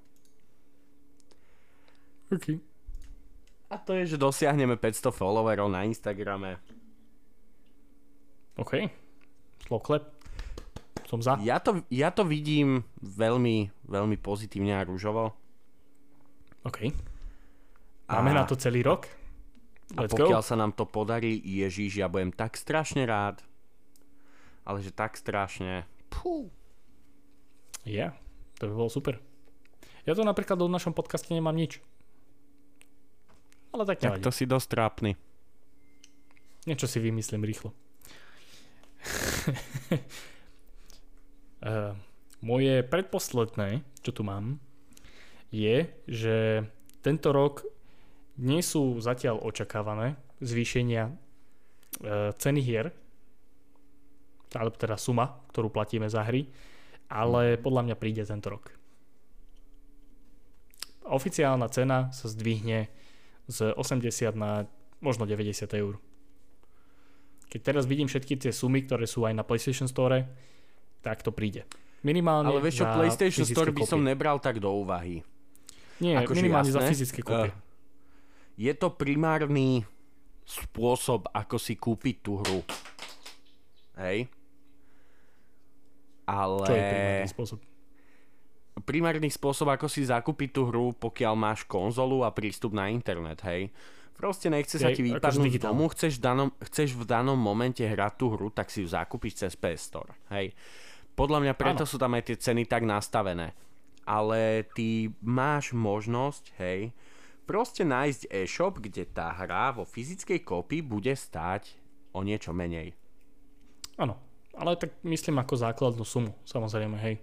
OK. 2.30 2.62
A 3.70 3.76
to 3.82 3.98
je, 3.98 4.14
že 4.14 4.22
dosiahneme 4.22 4.78
500 4.78 5.10
followerov 5.10 5.70
na 5.74 5.86
Instagrame. 5.86 6.62
OK. 8.58 8.86
Slow 9.66 9.82
clap. 9.82 10.06
Som 11.10 11.26
za. 11.26 11.42
Ja 11.42 11.58
to, 11.58 11.82
ja 11.90 12.14
to 12.14 12.22
vidím 12.22 12.86
veľmi, 13.02 13.74
veľmi 13.90 14.18
pozitívne 14.22 14.78
a 14.78 14.86
rúžovo. 14.86 15.34
OK. 16.62 16.94
Máme 18.06 18.32
A- 18.34 18.38
na 18.38 18.44
to 18.46 18.54
celý 18.54 18.86
rok? 18.86 19.10
A 19.98 20.06
Let's 20.06 20.14
pokiaľ 20.14 20.42
go. 20.42 20.46
sa 20.46 20.54
nám 20.54 20.78
to 20.78 20.86
podarí, 20.86 21.42
Ježiš, 21.42 21.98
ja 21.98 22.06
budem 22.06 22.30
tak 22.30 22.54
strašne 22.62 23.10
rád. 23.10 23.42
Ale 24.64 24.84
že 24.84 24.92
tak 24.96 25.16
strašne. 25.16 25.88
Pú. 26.10 26.50
Ja. 27.88 28.12
Yeah. 28.12 28.14
To 28.60 28.68
by 28.68 28.74
bolo 28.76 28.92
super. 28.92 29.20
Ja 30.04 30.18
to 30.18 30.28
napríklad 30.28 30.60
v 30.60 30.72
našom 30.72 30.92
podcaste 30.92 31.32
nemám 31.32 31.56
nič. 31.56 31.80
Ale 33.72 33.86
tak 33.86 34.02
Tak 34.02 34.20
to 34.20 34.32
si 34.34 34.50
dosť 34.50 34.68
trápny. 34.68 35.12
Niečo 36.68 36.90
si 36.90 37.00
vymyslím 37.00 37.46
rýchlo. 37.46 37.72
uh, 41.64 41.96
moje 42.52 42.84
predposledné, 42.84 43.86
čo 44.04 44.12
tu 44.12 44.28
mám, 44.28 44.60
je, 45.54 45.88
že 46.06 46.68
tento 47.00 47.32
rok 47.32 47.64
nie 48.36 48.60
sú 48.60 49.00
zatiaľ 49.00 49.40
očakávané 49.40 50.20
zvýšenia 50.44 51.10
uh, 51.10 51.16
ceny 52.36 52.60
hier, 52.60 52.92
alebo 54.56 54.74
teda 54.74 54.98
suma, 54.98 55.42
ktorú 55.54 55.70
platíme 55.70 56.10
za 56.10 56.26
hry, 56.26 56.50
ale 57.10 57.58
podľa 57.58 57.90
mňa 57.90 57.96
príde 57.98 58.26
tento 58.26 58.50
rok. 58.50 58.74
Oficiálna 61.10 61.66
cena 61.74 62.14
sa 62.14 62.30
zdvihne 62.30 62.90
z 63.50 63.74
80 63.74 64.38
na 64.38 64.70
možno 65.02 65.26
90 65.26 65.66
eur. 65.74 65.98
Keď 67.50 67.60
teraz 67.66 67.90
vidím 67.90 68.06
všetky 68.06 68.38
tie 68.38 68.54
sumy, 68.54 68.86
ktoré 68.86 69.10
sú 69.10 69.26
aj 69.26 69.34
na 69.34 69.42
PlayStation 69.42 69.90
Store, 69.90 70.30
tak 71.02 71.26
to 71.26 71.34
príde. 71.34 71.66
Minimálne 72.06 72.54
Ale 72.54 72.62
vieš 72.62 72.80
čo, 72.80 72.86
za 72.86 72.94
PlayStation 72.94 73.46
Store 73.50 73.74
by 73.74 73.84
som 73.90 74.06
nebral 74.06 74.38
tak 74.38 74.62
do 74.62 74.70
úvahy. 74.70 75.26
Nie, 76.00 76.22
akože 76.22 76.40
minimálne 76.40 76.72
za 76.72 76.80
jasné. 76.80 76.92
fyzické 76.96 77.20
kopie. 77.26 77.52
Eh, 77.52 77.58
Je 78.56 78.72
to 78.78 78.94
primárny 78.94 79.84
spôsob, 80.46 81.28
ako 81.34 81.56
si 81.58 81.76
kúpiť 81.76 82.16
tú 82.24 82.40
hru. 82.40 82.62
Hej? 84.00 84.32
Ale... 86.30 86.62
Čo 86.70 86.74
je 86.78 86.84
primárny 86.86 87.30
spôsob? 87.34 87.60
primárny 88.84 89.28
spôsob, 89.28 89.76
ako 89.76 89.92
si 89.92 90.08
zakúpiť 90.08 90.50
tú 90.56 90.62
hru, 90.72 90.96
pokiaľ 90.96 91.34
máš 91.36 91.68
konzolu 91.68 92.24
a 92.24 92.32
prístup 92.32 92.72
na 92.76 92.88
internet, 92.88 93.44
hej. 93.44 93.72
Proste 94.20 94.52
nechce 94.52 94.76
sa 94.76 94.92
ti 94.92 95.00
vypadnúť 95.00 95.60
z 95.60 95.64
domu, 95.64 95.88
chceš 95.96 96.20
v, 96.20 96.22
danom, 96.24 96.50
chceš 96.60 96.92
v 96.92 97.08
danom 97.08 97.40
momente 97.40 97.80
hrať 97.80 98.14
tú 98.20 98.36
hru, 98.36 98.52
tak 98.52 98.68
si 98.68 98.84
ju 98.84 98.88
zakúpiš 98.92 99.44
cez 99.44 99.56
PS 99.56 99.92
Store, 99.92 100.12
hej. 100.32 100.52
Podľa 101.16 101.40
mňa 101.44 101.54
preto 101.56 101.84
Áno. 101.84 101.92
sú 101.92 102.00
tam 102.00 102.16
aj 102.16 102.32
tie 102.32 102.38
ceny 102.40 102.64
tak 102.68 102.88
nastavené. 102.88 103.52
Ale 104.08 104.66
ty 104.74 105.12
máš 105.24 105.76
možnosť, 105.76 106.56
hej, 106.60 106.96
proste 107.44 107.86
nájsť 107.86 108.32
e-shop, 108.32 108.82
kde 108.82 109.06
tá 109.06 109.32
hra 109.36 109.76
vo 109.76 109.84
fyzickej 109.86 110.42
kópii 110.44 110.82
bude 110.82 111.14
stáť 111.14 111.78
o 112.16 112.26
niečo 112.26 112.56
menej. 112.56 112.96
Áno, 114.00 114.18
ale 114.60 114.76
tak 114.76 114.92
myslím 115.02 115.40
ako 115.40 115.56
základnú 115.56 116.04
sumu, 116.04 116.36
samozrejme, 116.44 117.00
hej. 117.00 117.16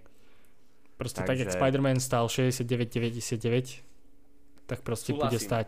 Proste 0.97 1.21
tak, 1.21 1.37
jak 1.37 1.53
Takže- 1.53 1.61
Spider-Man 1.61 2.01
stál 2.01 2.25
69,99, 2.25 3.85
tak 4.65 4.81
proste 4.81 5.13
bude 5.13 5.29
Súhlasím. 5.29 5.45
stať 5.45 5.67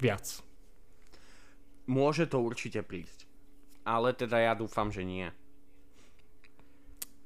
viac. 0.00 0.24
Môže 1.84 2.24
to 2.24 2.40
určite 2.40 2.80
prísť. 2.80 3.28
Ale 3.84 4.14
teda 4.14 4.38
ja 4.38 4.56
dúfam, 4.56 4.88
že 4.88 5.02
nie. 5.02 5.28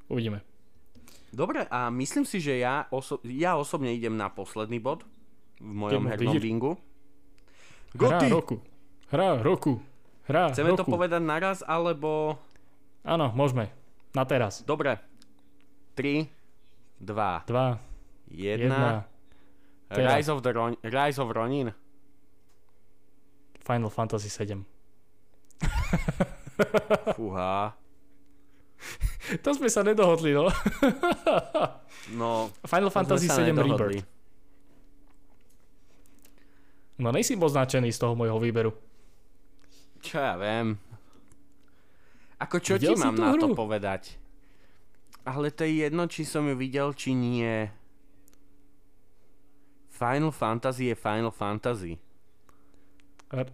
Uvidíme. 0.09 0.41
Dobre, 1.31 1.69
a 1.69 1.93
myslím 1.93 2.25
si, 2.25 2.41
že 2.41 2.57
ja, 2.57 2.89
oso- 2.89 3.21
ja 3.23 3.55
osobne 3.55 3.93
idem 3.93 4.17
na 4.17 4.33
posledný 4.33 4.81
bod 4.81 5.05
v 5.61 5.69
mojom 5.69 6.09
Idem 6.09 6.11
hernom 6.11 6.35
bingu. 6.41 6.73
Hra 7.93 8.19
Goty! 8.21 8.27
roku. 8.33 8.57
Hra 9.13 9.29
roku. 9.43 9.73
Hra 10.27 10.51
Chceme 10.51 10.73
roku. 10.73 10.79
to 10.81 10.85
povedať 10.89 11.23
naraz, 11.23 11.61
alebo... 11.61 12.41
Áno, 13.07 13.31
môžeme. 13.31 13.71
Na 14.11 14.27
teraz. 14.27 14.67
Dobre. 14.67 14.99
3, 15.95 16.27
2, 16.99 17.47
2, 17.47 17.79
1. 18.35 18.67
1. 18.67 19.95
teraz. 19.95 20.11
Rise 20.19 20.29
of, 20.35 20.43
the 20.43 20.53
Ron- 20.53 20.81
Rise 20.83 21.19
of 21.23 21.31
Ronin. 21.31 21.71
Final 23.63 23.91
Fantasy 23.95 24.27
7. 24.29 24.67
Fúha. 27.15 27.73
To 29.43 29.51
sme 29.51 29.67
sa 29.67 29.83
nedohodli, 29.83 30.31
no. 30.31 30.47
No, 32.15 32.47
Final 32.63 32.93
Fantasy 32.95 33.27
sa 33.27 33.43
7 33.43 33.51
nedohodli. 33.51 33.99
Rebirth. 33.99 34.07
No 36.97 37.11
nejsi 37.11 37.35
označený 37.35 37.91
z 37.91 37.99
toho 37.99 38.15
môjho 38.15 38.39
výberu. 38.39 38.71
Čo 40.01 40.23
ja 40.23 40.39
viem. 40.39 40.79
Ako 42.37 42.61
čo 42.61 42.77
Videl 42.77 42.93
ti 42.95 43.01
mám 43.01 43.17
na 43.17 43.33
to 43.33 43.49
hru? 43.49 43.57
povedať? 43.57 44.21
Ale 45.25 45.51
to 45.51 45.65
je 45.65 45.83
jedno, 45.83 46.07
či 46.07 46.23
som 46.23 46.45
ju 46.45 46.55
videl, 46.55 46.93
či 46.93 47.11
nie. 47.11 47.67
Final 49.89 50.31
Fantasy 50.31 50.93
je 50.93 50.95
Final 50.95 51.33
Fantasy. 51.33 51.97
R- 53.33 53.51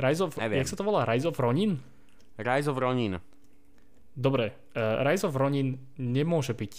Rise 0.00 0.22
of, 0.24 0.32
Neviem. 0.38 0.62
jak 0.62 0.70
sa 0.70 0.78
to 0.78 0.86
volá? 0.86 1.04
Rise 1.04 1.28
of 1.28 1.36
Ronin? 1.36 1.76
Rise 2.40 2.70
of 2.70 2.78
Ronin. 2.78 3.20
Dobre, 4.14 4.54
uh, 4.72 5.04
Rise 5.04 5.28
of 5.28 5.36
Ronin 5.36 5.76
nemôže 5.98 6.56
byť, 6.56 6.74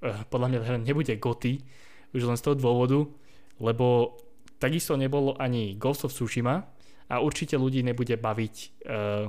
uh, 0.00 0.24
podľa 0.32 0.48
mňa 0.48 0.58
teda 0.62 0.78
nebude 0.80 1.14
goty, 1.20 1.60
už 2.16 2.22
len 2.24 2.38
z 2.38 2.44
toho 2.46 2.56
dôvodu, 2.56 3.04
lebo 3.60 4.16
takisto 4.56 4.96
nebolo 4.96 5.36
ani 5.36 5.76
Ghost 5.76 6.06
of 6.06 6.14
Tsushima 6.14 6.64
a 7.10 7.20
určite 7.20 7.58
ľudí 7.58 7.84
nebude 7.84 8.16
baviť 8.16 8.54
uh, 8.88 9.28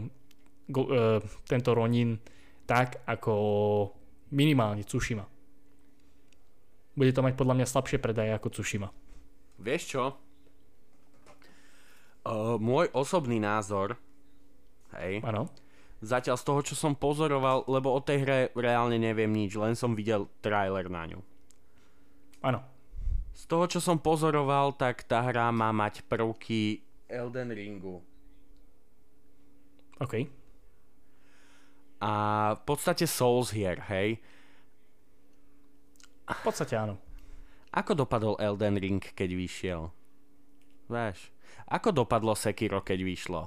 tento 1.46 1.72
Ronin 1.74 2.18
tak 2.66 3.06
ako 3.06 3.34
minimálne 4.34 4.82
Tsushima. 4.82 5.26
Bude 6.96 7.12
to 7.14 7.22
mať 7.22 7.38
podľa 7.38 7.56
mňa 7.62 7.68
slabšie 7.70 7.98
predaje 8.02 8.32
ako 8.34 8.50
Tsushima. 8.50 8.90
Vieš 9.62 9.84
čo? 9.86 10.04
Uh, 12.26 12.58
môj 12.58 12.90
osobný 12.98 13.38
názor, 13.38 14.02
hej, 14.98 15.22
Áno. 15.22 15.46
zatiaľ 16.02 16.42
z 16.42 16.46
toho, 16.50 16.60
čo 16.66 16.74
som 16.74 16.98
pozoroval, 16.98 17.70
lebo 17.70 17.94
o 17.94 18.02
tej 18.02 18.18
hre 18.26 18.40
reálne 18.58 18.98
neviem 18.98 19.30
nič, 19.30 19.54
len 19.54 19.78
som 19.78 19.94
videl 19.94 20.26
trailer 20.42 20.90
na 20.90 21.06
ňu. 21.06 21.22
Áno. 22.42 22.66
Z 23.36 23.46
toho, 23.46 23.70
čo 23.70 23.78
som 23.78 24.02
pozoroval, 24.02 24.74
tak 24.74 25.06
tá 25.06 25.22
hra 25.22 25.54
má 25.54 25.70
mať 25.70 26.02
prvky 26.10 26.82
Elden 27.06 27.54
Ringu. 27.54 28.02
OK. 30.02 30.26
A 32.06 32.14
v 32.54 32.62
podstate 32.70 33.10
Souls 33.10 33.50
hier, 33.50 33.82
hej. 33.90 34.22
V 36.30 36.42
podstate 36.46 36.78
áno. 36.78 37.02
Ako 37.74 37.98
dopadol 37.98 38.38
Elden 38.38 38.78
Ring, 38.78 39.02
keď 39.02 39.30
vyšiel? 39.34 39.82
Vieš, 40.86 41.34
ako 41.66 42.06
dopadlo 42.06 42.38
Sekiro, 42.38 42.86
keď 42.86 43.00
vyšlo? 43.02 43.42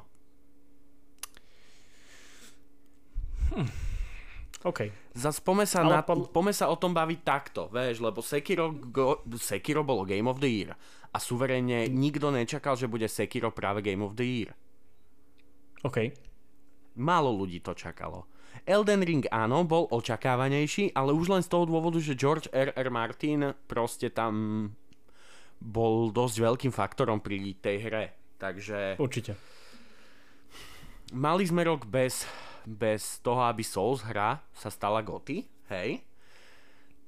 OK. 4.66 4.90
Zas 5.14 5.38
pome 5.38 5.64
sa, 5.64 5.86
Ale 5.86 5.98
na, 5.98 6.02
pod- 6.02 6.34
pome 6.34 6.50
sa 6.50 6.66
o 6.66 6.74
tom 6.74 6.90
baviť 6.90 7.20
takto, 7.22 7.70
vieš, 7.70 8.02
lebo 8.02 8.18
Sekiro, 8.20 8.74
go, 8.74 9.22
Sekiro 9.38 9.86
bolo 9.86 10.02
Game 10.02 10.26
of 10.26 10.42
the 10.42 10.50
Year 10.50 10.74
a 11.08 11.16
suverejne 11.16 11.88
nikto 11.88 12.28
nečakal, 12.28 12.74
že 12.74 12.90
bude 12.90 13.06
Sekiro 13.06 13.54
práve 13.54 13.80
Game 13.80 14.02
of 14.04 14.18
the 14.18 14.26
Year. 14.26 14.50
OK. 15.86 16.10
Málo 16.98 17.30
ľudí 17.30 17.62
to 17.62 17.72
čakalo. 17.72 18.26
Elden 18.68 19.00
Ring 19.00 19.24
áno, 19.32 19.64
bol 19.64 19.88
očakávanejší, 19.88 20.92
ale 20.92 21.16
už 21.16 21.32
len 21.32 21.40
z 21.40 21.48
toho 21.48 21.64
dôvodu, 21.64 21.96
že 21.96 22.12
George 22.12 22.52
R. 22.52 22.68
R. 22.76 22.88
Martin 22.92 23.56
proste 23.64 24.12
tam 24.12 24.68
bol 25.56 26.12
dosť 26.12 26.36
veľkým 26.38 26.70
faktorom 26.70 27.18
pri 27.18 27.56
tej 27.56 27.76
hre. 27.88 28.04
Takže 28.36 29.00
Určite. 29.00 29.34
mali 31.16 31.42
sme 31.42 31.64
rok 31.64 31.88
bez, 31.88 32.28
bez 32.62 33.18
toho, 33.18 33.42
aby 33.42 33.64
Souls 33.64 34.04
hra 34.04 34.38
sa 34.52 34.68
stala 34.68 35.00
goty, 35.00 35.42
hej? 35.72 36.04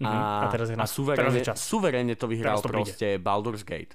Mhm. 0.00 0.08
A 0.08 0.48
teraz 0.48 0.72
je 0.72 0.76
na- 0.80 0.88
a 0.88 0.88
teraz 0.88 1.36
je 1.36 1.44
suverene 1.54 2.16
to 2.16 2.24
vyhral 2.24 2.56
Teraz 2.56 2.64
to 2.64 2.72
príde. 2.72 2.88
proste 2.88 3.06
Baldur's 3.20 3.62
Gate. 3.62 3.92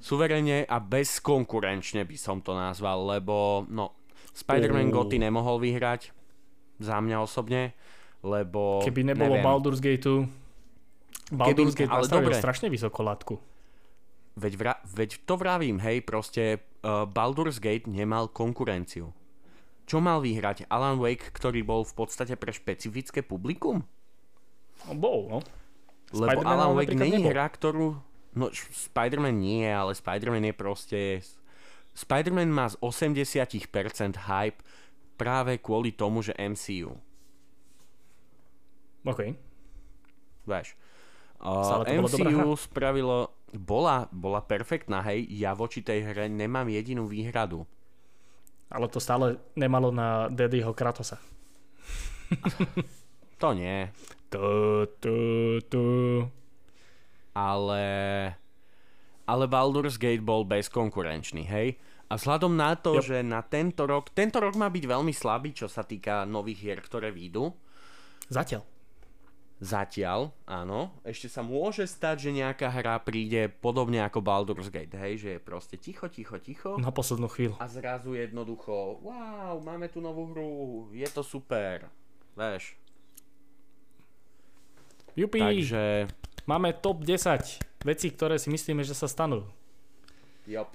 Suverene 0.00 0.64
a 0.64 0.80
bezkonkurenčne 0.80 2.08
by 2.08 2.16
som 2.16 2.40
to 2.40 2.56
nazval, 2.56 3.04
lebo 3.04 3.64
no, 3.68 3.92
Spider-Man. 4.32 4.88
Goty 4.92 5.20
nemohol 5.20 5.60
vyhrať 5.60 6.16
za 6.78 7.00
mňa 7.00 7.16
osobne, 7.22 7.76
lebo 8.20 8.82
Keby 8.84 9.12
nebolo 9.14 9.36
neviem, 9.36 9.44
Baldur's 9.44 9.80
Gateu, 9.80 10.28
Baldur's 11.32 11.74
Gate 11.74 11.90
ale 11.90 12.06
dobre. 12.06 12.34
strašne 12.38 12.70
vysoko 12.70 13.02
látku. 13.02 13.34
Veď, 14.36 14.52
vra, 14.60 14.74
veď 14.84 15.24
to 15.24 15.34
vravím, 15.40 15.80
hej, 15.80 16.04
proste 16.04 16.60
uh, 16.84 17.08
Baldur's 17.08 17.58
Gate 17.58 17.88
nemal 17.88 18.28
konkurenciu. 18.28 19.10
Čo 19.86 20.02
mal 20.02 20.20
vyhrať? 20.20 20.66
Alan 20.66 20.98
Wake, 20.98 21.30
ktorý 21.30 21.62
bol 21.62 21.86
v 21.86 21.94
podstate 21.94 22.34
pre 22.34 22.50
špecifické 22.50 23.22
publikum? 23.22 23.86
No, 24.84 24.92
bol, 24.98 25.18
no. 25.30 25.38
Lebo 26.10 26.42
Spider-Man 26.42 26.52
Alan 26.52 26.72
Wake 26.74 26.94
není 26.94 27.22
nebol. 27.22 27.32
hra, 27.32 27.46
ktorú... 27.50 27.86
No, 28.36 28.52
Spider-Man 28.52 29.40
nie, 29.40 29.64
ale 29.66 29.96
Spider-Man 29.96 30.52
je 30.52 30.54
proste... 30.54 30.98
Spider-Man 31.96 32.52
má 32.52 32.68
z 32.68 32.76
80% 32.84 34.28
hype 34.28 34.60
práve 35.16 35.58
kvôli 35.58 35.92
tomu, 35.92 36.20
že 36.22 36.36
MCU. 36.36 36.94
OK. 39.02 39.20
Vieš. 40.46 40.76
Uh, 41.40 41.82
to 41.82 41.92
MCU 42.06 42.54
spravilo... 42.56 43.32
Bola, 43.56 44.10
bola 44.12 44.44
perfektná, 44.44 45.00
hej. 45.06 45.24
Ja 45.32 45.56
voči 45.56 45.80
tej 45.80 46.12
hre 46.12 46.28
nemám 46.28 46.68
jedinú 46.68 47.08
výhradu. 47.08 47.64
Ale 48.68 48.90
to 48.90 49.00
stále 49.00 49.40
nemalo 49.56 49.94
na 49.94 50.28
Daddyho 50.28 50.74
Kratosa. 50.76 51.16
To 53.38 53.52
nie. 53.52 53.92
Tu, 54.32 54.40
tu, 54.98 55.14
tu. 55.70 55.84
ale 57.36 57.82
ale 59.26 59.50
Baldur's 59.50 59.98
Gate 59.98 60.22
bol 60.22 60.46
bezkonkurenčný, 60.46 61.44
hej? 61.44 61.76
A 62.06 62.14
vzhľadom 62.14 62.54
na 62.54 62.78
to, 62.78 63.02
Yep. 63.02 63.02
že 63.02 63.18
na 63.26 63.42
tento 63.42 63.82
rok, 63.82 64.14
tento 64.14 64.38
rok 64.38 64.54
má 64.54 64.70
byť 64.70 64.84
veľmi 64.86 65.10
slabý, 65.10 65.50
čo 65.50 65.66
sa 65.66 65.82
týka 65.82 66.22
nových 66.22 66.62
hier, 66.62 66.78
ktoré 66.78 67.10
výjdu. 67.10 67.50
Zatiaľ. 68.30 68.62
Zatiaľ, 69.56 70.36
áno. 70.44 70.92
Ešte 71.00 71.32
sa 71.32 71.40
môže 71.40 71.88
stať, 71.88 72.28
že 72.28 72.30
nejaká 72.30 72.68
hra 72.68 73.00
príde 73.00 73.48
podobne 73.48 74.04
ako 74.04 74.20
Baldur's 74.20 74.68
Gate, 74.68 74.92
hej? 74.94 75.16
Že 75.18 75.28
je 75.34 75.40
proste 75.40 75.76
ticho, 75.80 76.06
ticho, 76.12 76.36
ticho. 76.38 76.76
Na 76.76 76.92
poslednú 76.92 77.26
chvíľu. 77.26 77.56
A 77.58 77.66
zrazu 77.66 78.12
jednoducho, 78.14 79.00
wow, 79.00 79.56
máme 79.64 79.88
tu 79.88 80.04
novú 80.04 80.28
hru, 80.30 80.50
je 80.92 81.08
to 81.08 81.24
super. 81.24 81.88
Vieš, 82.36 82.76
Jupi, 85.16 85.40
takže, 85.40 86.04
máme 86.44 86.76
top 86.76 87.00
10 87.00 87.75
vecí, 87.86 88.10
ktoré 88.10 88.34
si 88.36 88.50
myslíme, 88.50 88.82
že 88.82 88.92
sa 88.92 89.06
stanú. 89.06 89.46
jop. 90.44 90.74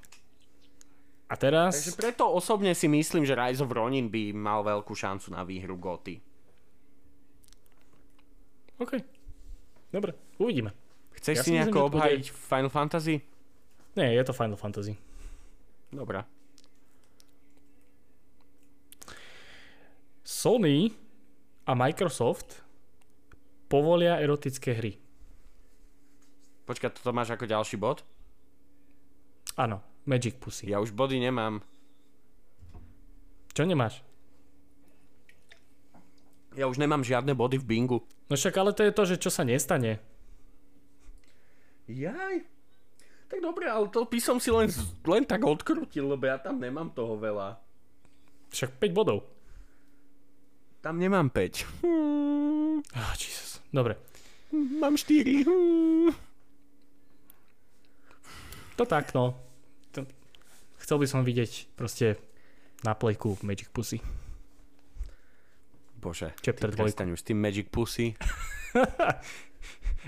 A 1.27 1.35
teraz... 1.35 1.75
Takže 1.79 1.95
preto 1.95 2.27
osobne 2.27 2.71
si 2.71 2.87
myslím, 2.87 3.23
že 3.23 3.35
Rise 3.35 3.63
of 3.63 3.71
Ronin 3.71 4.07
by 4.07 4.31
mal 4.31 4.63
veľkú 4.63 4.91
šancu 4.91 5.31
na 5.31 5.43
výhru 5.43 5.79
Goty. 5.79 6.19
OK. 8.79 8.99
Dobre, 9.87 10.11
uvidíme. 10.35 10.75
Chceš 11.15 11.35
Ja 11.35 11.43
si 11.43 11.51
myslím, 11.51 11.55
nejako 11.55 11.71
že 11.71 11.79
to 11.79 11.83
bude- 11.83 11.95
obhajiť 11.95 12.23
Final 12.31 12.71
Fantasy? 12.71 13.15
Nie, 13.95 14.07
je 14.11 14.23
to 14.23 14.33
Final 14.33 14.55
Fantasy. 14.55 14.93
Dobrá. 15.87 16.23
Sony 20.23 20.91
a 21.63 21.71
Microsoft 21.75 22.63
povolia 23.67 24.19
erotické 24.19 24.73
hry. 24.73 25.00
Počkaj, 26.71 27.03
toto 27.03 27.11
máš 27.11 27.35
ako 27.35 27.51
ďalší 27.51 27.75
bod? 27.75 27.99
Áno, 29.59 29.83
Magic 30.07 30.39
Pussy. 30.39 30.71
Ja 30.71 30.79
už 30.79 30.95
body 30.95 31.19
nemám. 31.19 31.59
Čo 33.51 33.67
nemáš? 33.67 33.99
Ja 36.55 36.71
už 36.71 36.79
nemám 36.79 37.03
žiadne 37.03 37.35
body 37.35 37.59
v 37.59 37.67
bingu. 37.67 37.99
No 38.31 38.39
však 38.39 38.55
ale 38.55 38.71
to 38.71 38.87
je 38.87 38.95
to, 38.95 39.03
že 39.03 39.19
čo 39.19 39.27
sa 39.27 39.43
nestane. 39.43 39.99
Jaj. 41.91 42.47
Tak 43.27 43.43
dobre, 43.43 43.67
ale 43.67 43.91
to 43.91 44.07
by 44.07 44.19
som 44.23 44.39
si 44.39 44.47
len, 44.47 44.71
len 45.03 45.27
tak 45.27 45.43
odkrutil, 45.43 46.07
lebo 46.07 46.23
ja 46.23 46.39
tam 46.39 46.55
nemám 46.55 46.87
toho 46.95 47.19
veľa. 47.19 47.59
Však 48.55 48.79
5 48.79 48.95
bodov. 48.95 49.27
Tam 50.79 50.95
nemám 50.95 51.27
5. 51.27 51.83
Hmm, 51.83 52.79
Ah, 52.95 53.11
Jesus. 53.19 53.59
Dobre. 53.75 53.99
mám 54.55 54.95
4. 54.95 55.43
To 58.81 58.89
tak, 58.89 59.13
no. 59.13 59.37
To... 59.93 60.09
Chcel 60.81 60.97
by 60.97 61.05
som 61.05 61.21
vidieť 61.21 61.77
proste 61.77 62.17
na 62.81 62.97
plejku 62.97 63.37
Magic 63.45 63.69
Pussy. 63.69 64.01
Bože, 66.01 66.33
Chapter 66.41 66.73
ty 66.73 66.81
prestaň 66.81 67.13
už 67.13 67.21
s 67.21 67.25
tým 67.29 67.37
Magic 67.37 67.69
Pussy. 67.69 68.17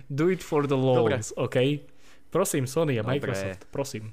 Do 0.09 0.33
it 0.33 0.41
for 0.41 0.65
the 0.65 0.73
lols, 0.73 1.37
OK? 1.37 1.85
Prosím, 2.33 2.65
Sony 2.65 2.97
a 2.97 3.05
Dobre. 3.05 3.21
Microsoft, 3.21 3.69
prosím. 3.69 4.09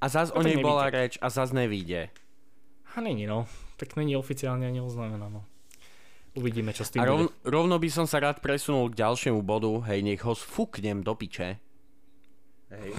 A 0.05 0.09
zas 0.09 0.29
No 0.29 0.37
o 0.37 0.45
tak 0.45 0.53
nej 0.53 0.61
bola 0.61 0.85
nevíde. 0.85 0.97
reč 1.01 1.13
a 1.17 1.27
zas 1.33 1.49
nevíde. 1.49 2.13
A 2.93 3.01
není, 3.01 3.25
no. 3.25 3.49
Tak 3.81 3.97
není 3.97 4.13
oficiálne 4.13 4.69
ani 4.69 4.77
oznámená, 4.79 5.33
no. 5.33 5.41
Uvidíme, 6.37 6.69
čo 6.77 6.85
s 6.85 6.93
tým 6.93 7.01
A 7.01 7.09
rov, 7.09 7.17
bude. 7.25 7.33
rovno 7.41 7.75
by 7.81 7.89
som 7.89 8.05
sa 8.05 8.21
rád 8.21 8.37
presunul 8.37 8.93
k 8.93 9.01
ďalšiemu 9.01 9.41
bodu, 9.41 9.81
hej, 9.89 10.05
nech 10.05 10.21
ho 10.21 10.37
sfúknem 10.37 11.01
do 11.01 11.15
piče. 11.17 11.57
Hej. 12.69 12.91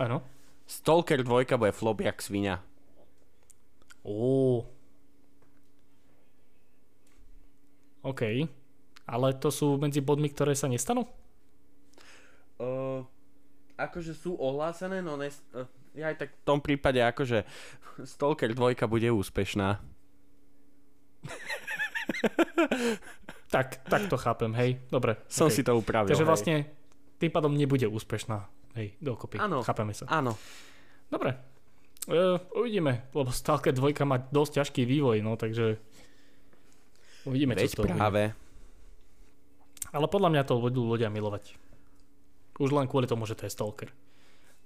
Áno. 0.00 0.24
Stalker 0.64 1.20
2 1.20 1.52
bude 1.52 1.74
flop 1.76 2.00
jak 2.00 2.22
svinia. 2.24 2.64
Ó. 4.06 4.64
OK. 8.02 8.22
Ale 9.04 9.28
to 9.36 9.52
sú 9.52 9.76
medzi 9.76 10.00
bodmi, 10.00 10.32
ktoré 10.32 10.56
sa 10.56 10.70
nestanú? 10.70 11.04
Uh, 12.56 13.02
akože 13.76 14.14
sú 14.14 14.38
ohlásené, 14.38 15.02
no 15.02 15.18
nes, 15.18 15.42
uh, 15.52 15.66
ja 15.92 16.08
aj 16.12 16.16
tak 16.24 16.30
v 16.32 16.44
tom 16.44 16.60
prípade 16.64 17.00
akože 17.00 17.44
Stalker 18.12 18.52
2 18.52 18.88
bude 18.88 19.08
úspešná. 19.12 19.80
tak, 23.54 23.66
tak 23.86 24.02
to 24.08 24.16
chápem, 24.16 24.52
hej. 24.58 24.70
Dobre. 24.90 25.16
Som 25.28 25.46
okay. 25.48 25.56
si 25.56 25.62
to 25.62 25.76
upravil. 25.76 26.10
Takže 26.10 26.26
hej. 26.26 26.30
vlastne 26.30 26.54
tým 27.22 27.30
pádom 27.30 27.54
nebude 27.54 27.86
úspešná. 27.86 28.48
Hej, 28.74 28.96
dokopy. 28.98 29.38
Áno. 29.38 29.62
Chápeme 29.62 29.92
sa. 29.92 30.08
Áno. 30.08 30.34
Dobre. 31.12 31.36
Uh, 32.10 32.40
uvidíme, 32.58 33.06
lebo 33.14 33.30
Stalker 33.30 33.70
2 33.70 33.94
má 34.02 34.18
dosť 34.18 34.58
ťažký 34.58 34.82
vývoj, 34.82 35.22
no 35.22 35.38
takže 35.38 35.78
uvidíme, 37.22 37.54
Veď 37.54 37.70
čo 37.70 37.70
z 37.70 37.78
toho 37.78 37.94
práve. 37.94 38.34
bude. 38.34 38.40
Ale 39.92 40.08
podľa 40.08 40.28
mňa 40.34 40.42
to 40.48 40.58
budú 40.58 40.88
ľudia 40.88 41.12
milovať. 41.12 41.54
Už 42.58 42.74
len 42.74 42.90
kvôli 42.90 43.06
tomu, 43.06 43.28
že 43.28 43.38
to 43.38 43.46
je 43.46 43.54
Stalker. 43.54 43.94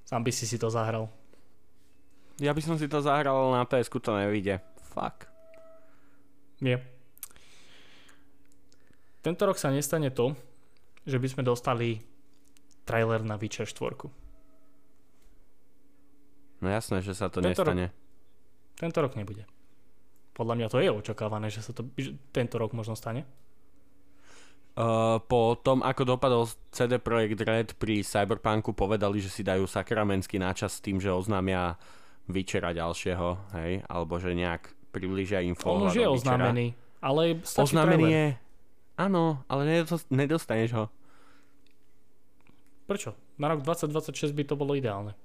Sám 0.07 0.23
by 0.23 0.31
si 0.31 0.47
si 0.47 0.55
to 0.55 0.71
zahral. 0.71 1.11
Ja 2.39 2.55
by 2.55 2.63
som 2.63 2.79
si 2.79 2.87
to 2.87 3.03
zahral, 3.03 3.51
ale 3.51 3.59
na 3.59 3.67
ps 3.67 3.91
to 3.91 4.11
nevíde. 4.15 4.63
Fuck. 4.95 5.27
Nie. 6.63 6.79
Tento 9.27 9.43
rok 9.43 9.59
sa 9.59 9.75
nestane 9.75 10.15
to, 10.15 10.39
že 11.03 11.19
by 11.19 11.27
sme 11.27 11.43
dostali 11.43 11.99
trailer 12.87 13.27
na 13.27 13.35
Witcher 13.35 13.67
4. 13.67 14.07
No 16.63 16.67
jasné, 16.71 17.03
že 17.03 17.13
sa 17.19 17.27
to 17.27 17.43
Tento 17.43 17.67
nestane. 17.67 17.91
Tento 18.79 18.99
rok 19.03 19.19
nebude. 19.19 19.43
Podľa 20.39 20.55
mňa 20.55 20.67
to 20.71 20.79
je 20.79 20.91
očakávané, 20.93 21.51
že 21.51 21.67
sa 21.67 21.75
to 21.75 21.83
že 21.99 22.15
tento 22.31 22.63
rok 22.63 22.71
možno 22.77 22.95
stane. 22.95 23.27
Uh, 24.77 25.17
po 25.23 25.57
tom, 25.57 25.81
ako 25.81 26.05
dopadol 26.07 26.45
CD 26.69 26.99
Projekt 26.99 27.41
Red 27.41 27.69
pri 27.75 28.01
Cyberpunku, 28.01 28.71
povedali, 28.71 29.19
že 29.19 29.29
si 29.29 29.41
dajú 29.41 29.65
sakramentsky 29.65 30.37
náčas 30.37 30.77
s 30.77 30.85
tým, 30.85 31.01
že 31.01 31.09
oznámia 31.09 31.81
Witchera 32.27 32.71
ďalšieho, 32.71 33.29
hej, 33.55 33.81
alebo 33.85 34.17
že 34.17 34.31
nejak 34.31 34.69
približia 34.91 35.41
info. 35.41 35.73
On 35.73 35.89
už 35.89 35.97
je 35.97 36.05
oznámený, 36.05 36.67
ale 36.99 37.41
stačí 37.41 37.73
Oznámený 37.73 38.05
trailer. 38.05 38.13
je, 38.13 38.27
áno, 38.99 39.23
ale 39.47 39.63
nedos- 39.65 40.09
nedostaneš 40.09 40.71
ho. 40.75 40.85
Prečo? 42.85 43.17
Na 43.35 43.49
rok 43.49 43.63
2026 43.63 44.31
by 44.31 44.45
to 44.45 44.55
bolo 44.55 44.73
ideálne. 44.73 45.17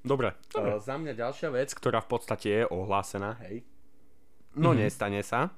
Dobre. 0.00 0.32
Dobre. 0.48 0.72
Uh, 0.72 0.80
za 0.80 0.96
mňa 0.96 1.12
ďalšia 1.12 1.48
vec, 1.52 1.70
ktorá 1.70 2.00
v 2.00 2.08
podstate 2.08 2.48
je 2.50 2.64
ohlásená, 2.66 3.36
hej. 3.44 3.62
No 4.52 4.72
Mhm. 4.72 4.78
nestane 4.80 5.20
sa. 5.20 5.52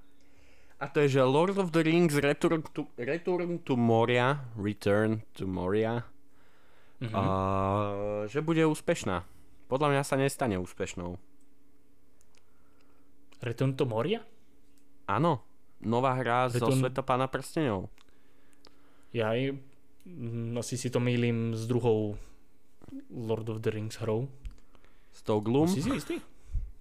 A 0.82 0.88
to 0.88 0.98
je, 1.00 1.14
že 1.14 1.22
Lord 1.22 1.54
of 1.54 1.70
the 1.70 1.80
Rings 1.80 2.18
Return 2.18 2.66
to, 2.68 2.90
Return 2.96 3.62
to 3.62 3.78
Moria, 3.78 4.50
Return 4.52 5.22
to 5.32 5.46
Moria, 5.46 6.02
Mhm. 6.98 7.14
uh, 7.14 7.30
že 8.26 8.38
bude 8.38 8.62
úspešná. 8.64 9.22
Podľa 9.66 9.88
mňa 9.88 10.02
sa 10.02 10.14
nestane 10.16 10.54
úspešnou. 10.56 11.18
Return 13.40 13.74
to 13.74 13.82
Moria? 13.84 14.22
Áno, 15.04 15.42
nová 15.80 16.14
hra 16.14 16.46
zo 16.48 16.62
Return- 16.62 16.78
Sveta 16.80 17.02
Pána 17.02 17.26
prstenov. 17.26 17.90
Ja 19.10 19.34
aj, 19.34 19.58
mm, 20.04 20.54
asi 20.56 20.74
si 20.74 20.88
to 20.88 20.98
mýlim 20.98 21.52
s 21.52 21.66
druhou 21.66 22.14
Lord 23.08 23.46
of 23.48 23.60
the 23.60 23.70
Rings 23.70 23.98
hrou. 23.98 24.30
S 25.10 25.20
tou 25.20 25.38
Gloom? 25.38 25.66
Si 25.66 25.78
si 25.78 25.90
istý? 25.90 26.16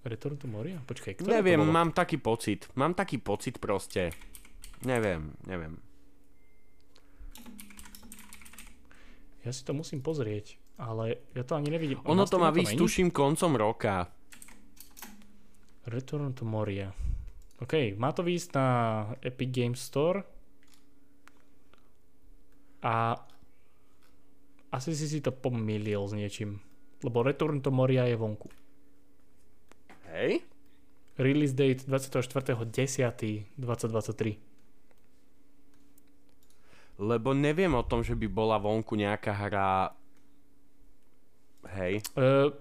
Return 0.02 0.34
to 0.34 0.50
Moria? 0.50 0.82
Počkaj, 0.82 1.22
ktoré 1.22 1.38
Neviem, 1.38 1.62
to 1.62 1.66
bolo? 1.70 1.76
mám 1.78 1.90
taký 1.94 2.18
pocit. 2.18 2.66
Mám 2.74 2.98
taký 2.98 3.22
pocit 3.22 3.62
proste. 3.62 4.10
Neviem, 4.82 5.38
neviem. 5.46 5.78
Ja 9.46 9.50
si 9.54 9.62
to 9.62 9.74
musím 9.74 10.02
pozrieť, 10.02 10.58
ale 10.78 11.22
ja 11.34 11.42
to 11.46 11.54
ani 11.54 11.70
nevidím. 11.70 12.02
Ono 12.06 12.26
to 12.26 12.38
má 12.38 12.50
výsť, 12.54 12.78
tuším, 12.78 13.08
koncom 13.14 13.58
roka. 13.58 14.10
Return 15.86 16.34
to 16.34 16.46
Moria. 16.46 16.94
OK, 17.62 17.94
má 17.98 18.10
to 18.10 18.26
výjsť 18.26 18.48
na 18.54 18.66
Epic 19.22 19.50
Games 19.50 19.78
Store. 19.82 20.22
A 22.82 23.14
asi 24.74 24.90
si 24.98 25.06
si 25.06 25.22
to 25.22 25.30
pomýlil 25.30 26.02
s 26.06 26.14
niečím. 26.14 26.58
Lebo 27.02 27.22
Return 27.22 27.62
to 27.62 27.70
Moria 27.70 28.06
je 28.06 28.18
vonku. 28.18 28.61
Release 31.18 31.52
date 31.52 31.84
24.10.2023. 31.84 33.52
Lebo 37.02 37.34
neviem 37.34 37.72
o 37.74 37.82
tom, 37.82 38.00
že 38.04 38.14
by 38.14 38.26
bola 38.28 38.56
vonku 38.62 38.94
nejaká 38.96 39.32
hra... 39.34 39.92
Hej. 41.78 42.02
Uh, 42.16 42.52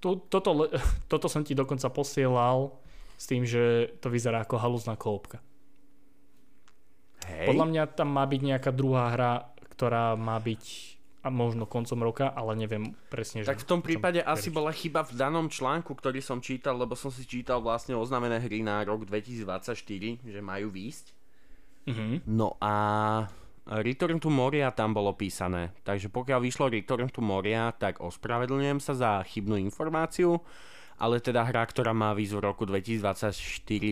to, 0.00 0.22
toto, 0.28 0.50
le- 0.52 0.72
toto 1.12 1.28
som 1.30 1.44
ti 1.46 1.54
dokonca 1.54 1.88
posielal 1.92 2.72
s 3.16 3.24
tým, 3.30 3.48
že 3.48 3.96
to 4.02 4.12
vyzerá 4.12 4.44
ako 4.44 4.60
halúzna 4.60 4.98
koopka. 4.98 5.40
Hej. 7.26 7.48
Podľa 7.50 7.66
mňa 7.66 7.82
tam 7.96 8.12
má 8.12 8.22
byť 8.28 8.40
nejaká 8.44 8.70
druhá 8.70 9.10
hra, 9.10 9.32
ktorá 9.72 10.14
má 10.14 10.38
byť 10.38 10.62
a 11.26 11.28
možno 11.34 11.66
koncom 11.66 11.98
roka, 12.06 12.30
ale 12.30 12.54
neviem 12.54 12.94
presne, 13.10 13.42
že... 13.42 13.50
Tak 13.50 13.66
v 13.66 13.70
tom 13.74 13.80
prípade 13.82 14.22
tam 14.22 14.30
asi 14.38 14.54
bola 14.54 14.70
chyba 14.70 15.02
v 15.02 15.18
danom 15.18 15.50
článku, 15.50 15.90
ktorý 15.90 16.22
som 16.22 16.38
čítal, 16.38 16.78
lebo 16.78 16.94
som 16.94 17.10
si 17.10 17.26
čítal 17.26 17.58
vlastne 17.58 17.98
oznámené 17.98 18.38
hry 18.38 18.62
na 18.62 18.86
rok 18.86 19.02
2024, 19.02 19.74
že 20.22 20.38
majú 20.38 20.70
výjsť. 20.70 21.06
Mhm. 21.90 22.30
No 22.30 22.54
a 22.62 22.74
Return 23.66 24.22
to 24.22 24.30
Moria 24.30 24.70
tam 24.70 24.94
bolo 24.94 25.18
písané. 25.18 25.74
Takže 25.82 26.06
pokiaľ 26.14 26.38
vyšlo 26.38 26.70
Return 26.70 27.10
to 27.10 27.18
Moria, 27.18 27.74
tak 27.74 27.98
ospravedlňujem 27.98 28.78
sa 28.78 28.94
za 28.94 29.10
chybnú 29.26 29.58
informáciu, 29.58 30.38
ale 31.02 31.18
teda 31.18 31.42
hra, 31.42 31.66
ktorá 31.66 31.90
má 31.90 32.14
výsť 32.14 32.38
v 32.38 32.44
roku 32.46 32.62
2024 32.62 33.34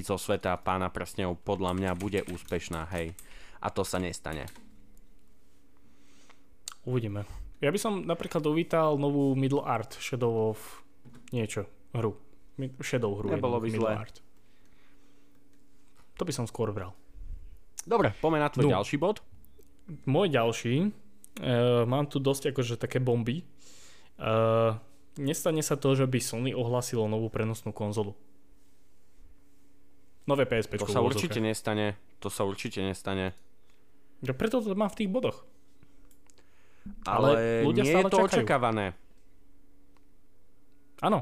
zo 0.07 0.14
sveta 0.14 0.55
pána 0.62 0.95
prstňov, 0.95 1.43
podľa 1.43 1.74
mňa 1.74 1.91
bude 1.99 2.22
úspešná, 2.30 2.87
hej. 2.95 3.18
A 3.59 3.74
to 3.74 3.82
sa 3.82 3.99
nestane. 3.99 4.47
Uvidíme. 6.85 7.24
Ja 7.64 7.72
by 7.72 7.78
som 7.80 8.05
napríklad 8.05 8.45
uvítal 8.45 9.01
novú 9.01 9.32
Middle 9.32 9.64
Art 9.64 9.97
Shadow 9.97 10.53
of 10.53 10.59
niečo, 11.32 11.64
hru. 11.97 12.12
Shadow 12.85 13.16
hru. 13.16 13.32
Nebolo 13.32 13.57
by 13.59 13.68
zlé. 13.72 13.91
Art. 13.97 14.16
To 16.20 16.22
by 16.22 16.32
som 16.32 16.45
skôr 16.47 16.70
bral. 16.70 16.93
Dobre, 17.85 18.12
poďme 18.20 18.39
na 18.41 18.49
tvoj 18.53 18.68
No. 18.68 18.74
ďalší 18.80 18.97
bod. 19.01 19.24
Môj 20.09 20.32
ďalší, 20.32 20.74
uh, 20.89 21.85
mám 21.85 22.09
tu 22.09 22.16
dosť 22.20 22.55
akože 22.55 22.80
také 22.80 23.01
bomby. 23.01 23.45
Uh, 24.16 24.78
nestane 25.20 25.61
sa 25.61 25.76
to, 25.76 25.93
že 25.93 26.09
by 26.09 26.18
Sony 26.22 26.53
ohlasilo 26.57 27.05
novú 27.11 27.28
prenosnú 27.28 27.74
konzolu. 27.74 28.16
Nové 30.24 30.49
PSP. 30.49 30.80
To 30.80 30.89
sa 30.89 31.05
určite 31.05 31.37
nestane. 31.41 32.01
To 32.24 32.32
sa 32.32 32.49
určite 32.49 32.80
nestane. 32.80 33.37
Ja 34.24 34.32
preto 34.32 34.64
to 34.64 34.72
mám 34.72 34.89
v 34.89 35.05
tých 35.05 35.11
bodoch. 35.12 35.45
Ale, 37.05 37.28
Ale 37.30 37.43
ľudia 37.64 37.82
nie 37.82 37.91
je 37.91 37.97
stále 37.97 38.09
to 38.09 38.18
čakajú. 38.18 38.28
očakávané. 38.28 38.87
Áno. 41.01 41.20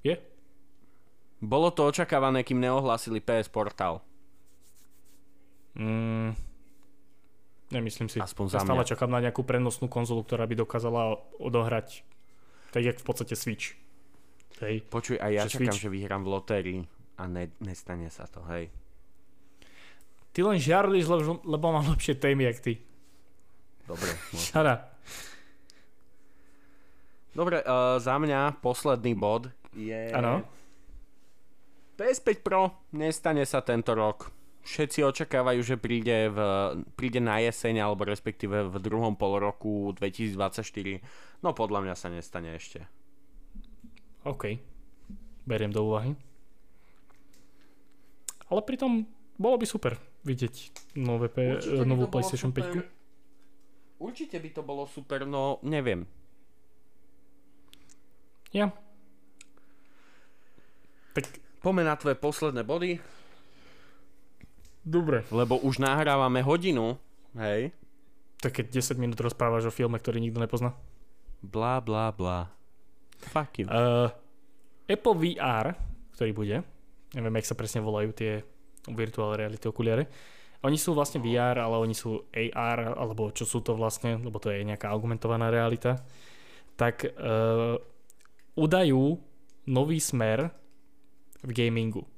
Je. 0.00 0.16
Bolo 1.38 1.68
to 1.68 1.84
očakávané, 1.84 2.40
kým 2.40 2.56
neohlásili 2.58 3.20
PS 3.20 3.48
Portal. 3.48 4.00
Mm, 5.74 6.32
nemyslím 7.70 8.08
si. 8.08 8.16
Aspoň 8.16 8.44
ja 8.46 8.52
za 8.52 8.60
stále 8.62 8.80
mňa. 8.80 8.90
čakám 8.90 9.10
na 9.10 9.20
nejakú 9.20 9.42
prenosnú 9.42 9.88
konzolu, 9.88 10.22
ktorá 10.22 10.44
by 10.44 10.54
dokázala 10.56 11.02
odohrať 11.36 12.04
tak 12.70 12.82
jak 12.82 12.96
v 12.96 13.06
podstate 13.06 13.34
Switch. 13.34 13.78
Hej. 14.58 14.82
Počuj, 14.84 15.18
aj 15.18 15.30
ja 15.30 15.42
Že 15.44 15.50
čakám, 15.50 15.62
Switch- 15.70 15.80
že 15.80 15.88
vyhrám 15.90 16.22
v 16.22 16.30
lotérii 16.30 16.80
a 17.14 17.26
ne, 17.26 17.50
nestane 17.58 18.06
sa 18.08 18.26
to, 18.26 18.42
hej. 18.50 18.66
Ty 20.30 20.40
len 20.42 20.58
žiarliš, 20.58 21.06
lebo, 21.06 21.38
lebo 21.44 21.66
mám 21.70 21.86
lepšie 21.88 22.18
témy, 22.18 22.44
jak 22.44 22.58
ty. 22.60 22.72
Dobre. 23.84 24.10
Šara. 24.48 24.74
Dobre, 27.34 27.66
uh, 27.66 27.98
za 27.98 28.14
mňa 28.14 28.62
posledný 28.62 29.18
bod 29.18 29.50
je... 29.74 30.14
Áno. 30.14 30.46
PS5 31.94 32.42
Pro 32.42 32.86
nestane 32.94 33.42
sa 33.46 33.62
tento 33.62 33.94
rok. 33.94 34.30
Všetci 34.64 35.04
očakávajú, 35.04 35.60
že 35.60 35.76
príde, 35.76 36.32
v, 36.32 36.38
príde 36.96 37.20
na 37.20 37.36
jeseň, 37.38 37.84
alebo 37.84 38.08
respektíve 38.08 38.66
v 38.66 38.76
druhom 38.80 39.12
pol 39.12 39.36
roku 39.36 39.92
2024. 39.92 40.64
No 41.44 41.52
podľa 41.52 41.84
mňa 41.84 41.94
sa 41.94 42.08
nestane 42.08 42.56
ešte. 42.56 42.86
OK. 44.24 44.56
Beriem 45.44 45.68
do 45.68 45.84
úvahy. 45.84 46.16
Ale 48.48 48.60
pritom 48.64 49.04
bolo 49.36 49.60
by 49.60 49.66
super 49.68 50.00
vidieť 50.24 50.54
nové 50.96 51.28
P- 51.28 51.60
Určite 51.60 51.84
novú 51.84 52.08
PlayStation 52.08 52.50
super. 52.54 52.64
5. 52.88 53.03
Určite 53.98 54.36
by 54.40 54.50
to 54.50 54.62
bolo 54.66 54.84
super, 54.90 55.22
no 55.24 55.62
neviem. 55.62 56.06
Ja. 58.54 58.70
Tak 61.14 61.44
Poďme 61.64 61.88
na 61.88 61.96
tvoje 61.96 62.12
posledné 62.20 62.60
body, 62.60 63.00
Dobre. 64.84 65.24
lebo 65.32 65.56
už 65.64 65.80
nahrávame 65.80 66.44
hodinu, 66.44 67.00
hej. 67.40 67.72
Tak 68.44 68.60
keď 68.60 68.84
10 68.84 69.00
minút 69.00 69.16
rozprávaš 69.16 69.72
o 69.72 69.72
filme, 69.72 69.96
ktorý 69.96 70.20
nikto 70.20 70.44
nepozná. 70.44 70.76
Bla, 71.40 71.80
bla, 71.80 72.12
bla. 72.12 72.52
Fuck 73.32 73.64
you. 73.64 73.66
Uh, 73.72 74.12
Apple 74.84 75.16
VR, 75.16 75.72
ktorý 76.12 76.36
bude, 76.36 76.56
neviem, 77.16 77.34
jak 77.40 77.48
sa 77.48 77.56
presne 77.56 77.80
volajú 77.80 78.12
tie 78.12 78.44
virtual 78.92 79.32
reality 79.32 79.64
okuliare, 79.64 80.04
oni 80.64 80.80
sú 80.80 80.96
vlastne 80.96 81.20
VR, 81.20 81.60
ale 81.60 81.76
oni 81.76 81.92
sú 81.92 82.24
AR, 82.32 82.96
alebo 82.96 83.28
čo 83.36 83.44
sú 83.44 83.60
to 83.60 83.76
vlastne, 83.76 84.16
lebo 84.16 84.40
to 84.40 84.48
je 84.48 84.64
nejaká 84.64 84.88
augmentovaná 84.88 85.52
realita, 85.52 86.00
tak 86.74 87.04
uh, 87.04 87.76
udajú 88.56 89.20
nový 89.68 90.00
smer 90.00 90.48
v 91.44 91.50
gamingu 91.52 92.08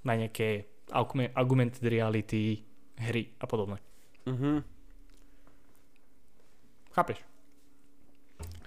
na 0.00 0.16
nejaké 0.16 0.64
augme- 0.88 1.28
augmented 1.36 1.84
reality 1.84 2.64
hry 2.96 3.28
a 3.36 3.44
podobné. 3.44 3.76
Mhm. 4.24 4.64
Chápeš? 6.96 7.20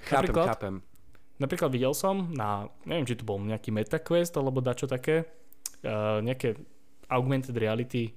Chápem, 0.08 0.14
Napríklad? 0.14 0.46
chápem. 0.56 0.76
Napríklad 1.42 1.70
videl 1.74 1.94
som 1.98 2.30
na, 2.32 2.70
neviem, 2.86 3.10
či 3.10 3.18
to 3.18 3.26
bol 3.26 3.42
nejaký 3.42 3.74
MetaQuest 3.74 4.38
alebo 4.38 4.62
dačo 4.62 4.86
také, 4.86 5.26
uh, 5.84 6.22
nejaké 6.22 6.54
augmented 7.10 7.58
reality 7.58 8.14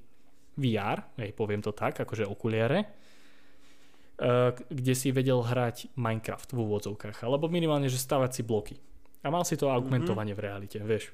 VR, 0.54 1.02
hej, 1.18 1.34
poviem 1.34 1.60
to 1.60 1.74
tak, 1.74 1.98
akože 1.98 2.26
okuliare, 2.26 2.84
uh, 2.84 4.54
kde 4.70 4.94
si 4.94 5.10
vedel 5.10 5.42
hrať 5.42 5.94
Minecraft 5.98 6.54
v 6.54 6.58
úvodzovkách, 6.62 7.26
alebo 7.26 7.50
minimálne, 7.50 7.90
že 7.90 7.98
stavať 7.98 8.30
si 8.30 8.42
bloky. 8.46 8.76
A 9.24 9.32
mal 9.32 9.42
si 9.42 9.56
to 9.56 9.72
augmentovanie 9.72 10.36
v 10.36 10.44
realite, 10.44 10.78
vieš. 10.84 11.10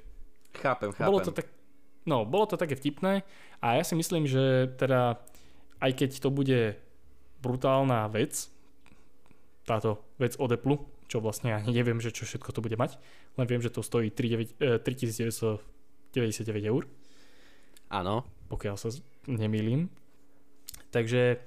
Chápem, 0.59 0.91
chápem. 0.91 1.07
Bolo 1.07 1.23
to 1.23 1.31
tak, 1.31 1.47
no, 2.03 2.27
bolo 2.27 2.43
to 2.43 2.59
také 2.59 2.75
vtipné 2.75 3.23
a 3.63 3.79
ja 3.79 3.83
si 3.87 3.95
myslím, 3.95 4.27
že 4.27 4.67
teda 4.75 5.23
aj 5.81 5.91
keď 5.97 6.11
to 6.19 6.29
bude 6.29 6.75
brutálna 7.41 8.05
vec, 8.11 8.51
táto 9.65 10.05
vec 10.21 10.37
od 10.37 10.53
Apple, 10.53 10.77
čo 11.09 11.19
vlastne 11.19 11.51
ani 11.57 11.73
neviem, 11.73 11.99
že 11.99 12.13
čo 12.13 12.23
všetko 12.23 12.53
to 12.55 12.63
bude 12.63 12.77
mať, 12.77 12.95
len 13.35 13.47
viem, 13.49 13.59
že 13.59 13.73
to 13.73 13.81
stojí 13.83 14.13
3, 14.13 14.29
9, 14.29 14.55
eh, 14.61 14.79
3999 14.79 16.67
eur, 16.67 16.83
Áno. 17.91 18.23
pokiaľ 18.47 18.75
sa 18.79 18.93
nemýlim. 19.27 19.89
Takže 20.91 21.39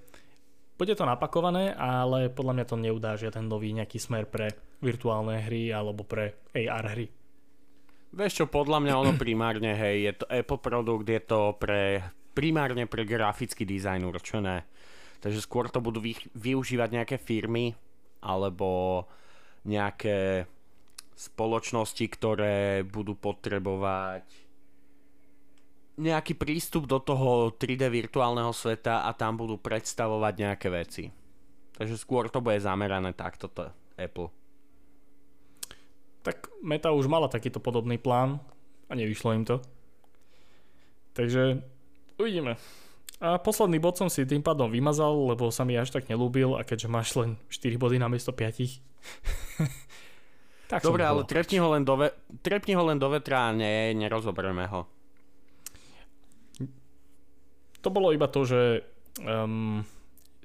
bude 0.74 0.94
to 0.98 1.06
napakované, 1.06 1.70
ale 1.74 2.32
podľa 2.32 2.52
mňa 2.58 2.66
to 2.66 2.76
neudá 2.80 3.14
žiaden 3.14 3.46
nový 3.46 3.70
nejaký 3.70 4.02
smer 4.02 4.26
pre 4.26 4.50
virtuálne 4.82 5.38
hry 5.38 5.70
alebo 5.70 6.02
pre 6.02 6.42
AR 6.50 6.86
hry. 6.90 7.06
Vieš 8.14 8.32
čo, 8.42 8.46
podľa 8.46 8.78
mňa 8.78 8.94
ono 8.94 9.12
primárne, 9.18 9.74
hej, 9.74 9.96
je 10.06 10.12
to 10.22 10.26
Apple 10.30 10.62
produkt, 10.62 11.06
je 11.06 11.22
to 11.22 11.58
pre, 11.58 11.98
primárne 12.30 12.86
pre 12.86 13.02
grafický 13.02 13.66
dizajn 13.66 14.06
určené. 14.06 14.66
Takže 15.18 15.40
skôr 15.42 15.66
to 15.66 15.82
budú 15.82 15.98
vy, 15.98 16.14
využívať 16.34 16.88
nejaké 16.94 17.16
firmy 17.18 17.74
alebo 18.22 19.02
nejaké 19.66 20.46
spoločnosti, 21.14 22.04
ktoré 22.10 22.82
budú 22.82 23.14
potrebovať 23.14 24.43
nejaký 25.94 26.34
prístup 26.34 26.90
do 26.90 26.98
toho 26.98 27.54
3D 27.54 27.86
virtuálneho 27.86 28.50
sveta 28.50 29.06
a 29.06 29.10
tam 29.14 29.38
budú 29.38 29.58
predstavovať 29.58 30.34
nejaké 30.34 30.68
veci. 30.70 31.04
Takže 31.74 31.98
skôr 31.98 32.30
to 32.30 32.42
bude 32.42 32.58
zamerané 32.62 33.14
takto 33.14 33.50
to 33.50 33.70
Apple. 33.98 34.30
Tak 36.24 36.50
Meta 36.64 36.90
už 36.90 37.06
mala 37.06 37.28
takýto 37.30 37.60
podobný 37.60 37.98
plán 37.98 38.40
a 38.88 38.92
nevyšlo 38.94 39.34
im 39.36 39.44
to. 39.44 39.62
Takže 41.14 41.62
uvidíme. 42.18 42.58
A 43.22 43.38
posledný 43.38 43.78
bod 43.78 43.94
som 43.94 44.10
si 44.10 44.26
tým 44.26 44.42
pádom 44.42 44.66
vymazal, 44.66 45.14
lebo 45.30 45.48
sa 45.54 45.62
mi 45.62 45.78
až 45.78 45.94
tak 45.94 46.10
nelúbil 46.10 46.58
a 46.58 46.66
keďže 46.66 46.88
máš 46.90 47.14
len 47.14 47.38
4 47.46 47.78
body 47.78 48.02
namiesto 48.02 48.34
5. 48.34 48.82
tak 50.70 50.82
Dobre, 50.82 51.06
ale 51.06 51.22
trepni 51.22 51.62
ho 51.62 51.70
len 51.70 51.86
do, 51.86 51.94
ve- 51.94 52.14
trepni 52.42 52.74
ho 52.74 52.82
len 52.82 52.98
do 52.98 53.06
vetra 53.06 53.48
a 53.48 53.54
ne, 53.54 53.94
nerozoberieme 53.94 54.66
ho. 54.66 54.93
To 57.84 57.92
bolo 57.92 58.16
iba 58.16 58.26
to, 58.32 58.48
že 58.48 58.80
um, 59.20 59.84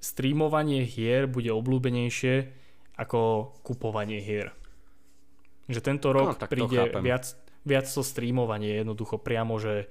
streamovanie 0.03 0.83
hier 0.83 1.25
bude 1.25 1.47
obľúbenejšie 1.49 2.51
ako 2.99 3.55
kupovanie 3.63 4.19
hier. 4.19 4.51
Že 5.71 5.79
tento 5.79 6.11
rok 6.11 6.35
No, 6.35 6.39
tak 6.39 6.51
to 6.51 6.67
príde 6.67 6.91
viac, 6.99 7.31
viac 7.63 7.87
to 7.87 8.03
streamovanie 8.03 8.83
jednoducho 8.83 9.21
priamo, 9.23 9.55
že 9.55 9.87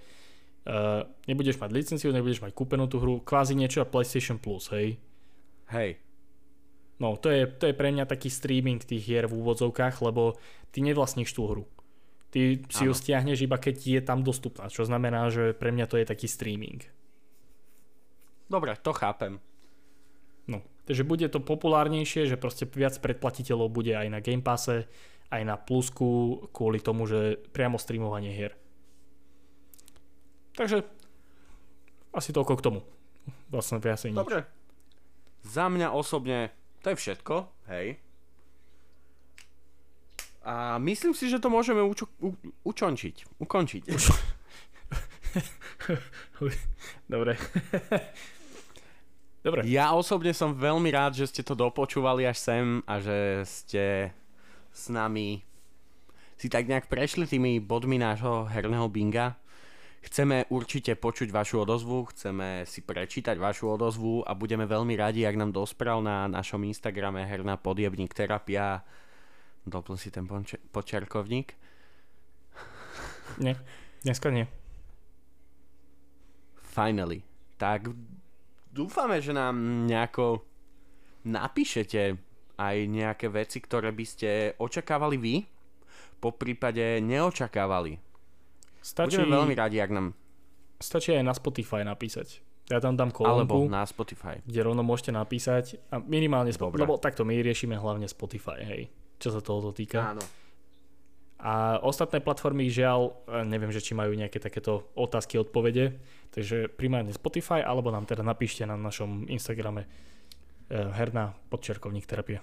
uh, 0.68 1.08
nebudeš 1.24 1.56
mať 1.56 1.70
licenciu, 1.72 2.12
nebudeš 2.12 2.44
mať 2.44 2.52
kúpenú 2.52 2.84
tú 2.84 3.00
hru, 3.00 3.24
kvázi 3.24 3.56
niečo 3.56 3.80
a 3.80 3.88
PlayStation 3.88 4.36
Plus, 4.36 4.68
hej. 4.76 5.00
Hej. 5.72 6.00
No, 6.98 7.14
to 7.14 7.30
je, 7.30 7.46
to 7.46 7.70
je 7.70 7.78
pre 7.78 7.94
mňa 7.94 8.10
taký 8.10 8.26
streaming 8.26 8.82
tých 8.82 9.06
hier 9.06 9.30
v 9.30 9.38
úvodzovkách, 9.38 10.02
lebo 10.02 10.34
ty 10.74 10.82
nevlastníš 10.82 11.30
tú 11.30 11.46
hru. 11.46 11.64
Ty 12.28 12.60
si 12.68 12.82
ju 12.84 12.92
Áno. 12.92 12.98
stiahneš 12.98 13.48
iba 13.48 13.56
keď 13.56 13.76
je 13.80 14.00
tam 14.04 14.20
dostupná, 14.20 14.68
čo 14.68 14.84
znamená, 14.84 15.32
že 15.32 15.56
pre 15.56 15.72
mňa 15.72 15.86
to 15.88 15.96
je 15.96 16.04
taký 16.04 16.28
streaming. 16.28 16.84
Dobre, 18.48 18.76
to 18.80 18.92
chápem. 18.96 19.40
No, 20.48 20.64
takže 20.88 21.04
bude 21.04 21.28
to 21.28 21.44
populárnejšie, 21.44 22.24
že 22.24 22.40
proste 22.40 22.64
viac 22.64 22.96
predplatiteľov 22.96 23.68
bude 23.68 23.92
aj 23.92 24.08
na 24.08 24.24
Game 24.24 24.40
Passe, 24.40 24.88
aj 25.28 25.42
na 25.44 25.60
Plusku, 25.60 26.40
kvôli 26.56 26.80
tomu, 26.80 27.04
že 27.04 27.36
priamo 27.52 27.76
streamovanie 27.76 28.32
hier. 28.32 28.56
Takže 30.56 30.82
asi 32.16 32.32
toľko 32.32 32.54
k 32.56 32.64
tomu. 32.64 32.80
Vlastne 33.52 33.76
viac 33.78 34.00
nič. 34.00 34.16
Dobre. 34.16 34.48
Za 35.44 35.68
mňa 35.68 35.92
osobne 35.92 36.50
to 36.80 36.90
je 36.90 36.96
všetko, 36.96 37.34
hej. 37.68 38.00
A 40.48 40.80
myslím 40.80 41.12
si, 41.12 41.28
že 41.28 41.36
to 41.36 41.52
môžeme 41.52 41.84
učo- 41.84 42.08
u- 42.24 42.40
učončiť, 42.64 43.36
ukončiť. 43.36 43.82
Dobre. 47.12 47.36
Dobre. 49.42 49.62
Ja 49.70 49.94
osobne 49.94 50.34
som 50.34 50.56
veľmi 50.56 50.90
rád, 50.90 51.14
že 51.14 51.30
ste 51.30 51.42
to 51.46 51.54
dopočúvali 51.54 52.26
až 52.26 52.38
sem 52.42 52.66
a 52.84 52.98
že 52.98 53.46
ste 53.46 54.10
s 54.74 54.90
nami 54.90 55.46
si 56.38 56.46
tak 56.46 56.70
nejak 56.70 56.86
prešli 56.86 57.26
tými 57.26 57.58
bodmi 57.58 57.98
nášho 57.98 58.46
herného 58.46 58.86
binga. 58.90 59.38
Chceme 59.98 60.46
určite 60.54 60.94
počuť 60.94 61.34
vašu 61.34 61.66
odozvu, 61.66 62.06
chceme 62.14 62.62
si 62.62 62.86
prečítať 62.86 63.34
vašu 63.34 63.74
odozvu 63.74 64.22
a 64.22 64.30
budeme 64.38 64.62
veľmi 64.62 64.94
radi, 64.94 65.26
ak 65.26 65.34
nám 65.34 65.50
dosprav 65.50 65.98
na 65.98 66.30
našom 66.30 66.62
Instagrame 66.62 67.26
herná 67.26 67.58
podjebník 67.58 68.14
terapia. 68.14 68.86
Doplň 69.66 69.96
si 69.98 70.14
ten 70.14 70.30
ponče- 70.30 70.62
počiarkovník. 70.70 71.58
Nie, 73.42 73.58
dneska 74.06 74.30
nie. 74.30 74.46
Finally. 76.62 77.26
Tak 77.58 77.90
dúfame, 78.78 79.18
že 79.18 79.34
nám 79.34 79.58
nejako 79.90 80.46
napíšete 81.26 82.14
aj 82.58 82.76
nejaké 82.86 83.26
veci, 83.26 83.58
ktoré 83.58 83.90
by 83.90 84.04
ste 84.06 84.30
očakávali 84.58 85.18
vy, 85.18 85.34
po 86.18 86.34
prípade 86.34 87.02
neočakávali. 87.02 87.98
Stačí, 88.82 89.18
Budeme 89.18 89.42
veľmi 89.42 89.54
radi, 89.58 89.78
ak 89.82 89.90
nám... 89.90 90.06
stačí 90.78 91.14
aj 91.14 91.26
na 91.26 91.34
Spotify 91.34 91.82
napísať. 91.82 92.42
Ja 92.68 92.78
tam 92.84 92.94
dám 93.00 93.10
Alebo 93.24 93.64
kolónku, 93.64 93.72
na 93.72 93.82
Spotify. 93.88 94.44
kde 94.44 94.60
rovno 94.60 94.84
môžete 94.84 95.08
napísať 95.14 95.80
a 95.88 95.98
minimálne, 96.04 96.52
Dobre. 96.52 96.84
lebo 96.84 97.00
takto 97.00 97.24
my 97.24 97.38
riešime 97.40 97.78
hlavne 97.78 98.04
Spotify, 98.10 98.60
hej, 98.60 98.82
čo 99.16 99.32
sa 99.32 99.40
toho 99.40 99.72
týka. 99.72 100.14
Áno. 100.14 100.22
A 101.38 101.78
ostatné 101.78 102.18
platformy 102.18 102.66
žiaľ, 102.66 103.14
e, 103.30 103.46
neviem, 103.46 103.70
že 103.70 103.78
či 103.78 103.94
majú 103.94 104.10
nejaké 104.10 104.42
takéto 104.42 104.90
otázky, 104.98 105.38
odpovede, 105.38 105.94
takže 106.34 106.66
primárne 106.66 107.14
Spotify, 107.14 107.62
alebo 107.62 107.94
nám 107.94 108.10
teda 108.10 108.26
napíšte 108.26 108.66
na 108.66 108.74
našom 108.74 109.30
Instagrame 109.30 109.86
e, 109.86 109.88
herná 110.74 111.38
podčerkovník 111.46 112.10
terapie. 112.10 112.42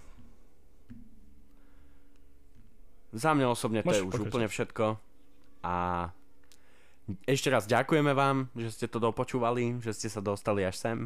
Za 3.11 3.35
mňa 3.35 3.47
osobne 3.51 3.79
to 3.83 3.91
Môžeš 3.91 3.99
je 3.99 4.03
už 4.03 4.11
pokračovať. 4.11 4.31
úplne 4.31 4.47
všetko. 4.47 4.85
A 5.63 5.75
ešte 7.27 7.47
raz 7.51 7.63
ďakujeme 7.67 8.11
vám, 8.11 8.47
že 8.55 8.71
ste 8.75 8.87
to 8.87 8.99
dopočúvali, 8.99 9.79
že 9.83 9.91
ste 9.91 10.07
sa 10.11 10.23
dostali 10.23 10.63
až 10.63 10.75
sem. 10.79 10.97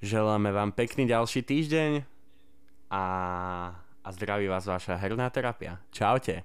Želáme 0.00 0.52
vám 0.52 0.72
pekný 0.72 1.04
ďalší 1.04 1.44
týždeň 1.44 2.04
a, 2.88 3.04
a 4.00 4.08
zdraví 4.12 4.48
vás 4.48 4.64
vaša 4.64 4.96
herná 4.96 5.28
terapia. 5.30 5.80
Čaute. 5.92 6.42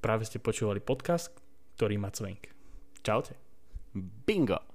Práve 0.00 0.24
ste 0.26 0.42
počúvali 0.42 0.80
podcast, 0.80 1.30
ktorý 1.76 2.00
má 2.00 2.10
cvenk. 2.10 2.48
Čaute. 3.04 3.36
Bingo. 4.26 4.71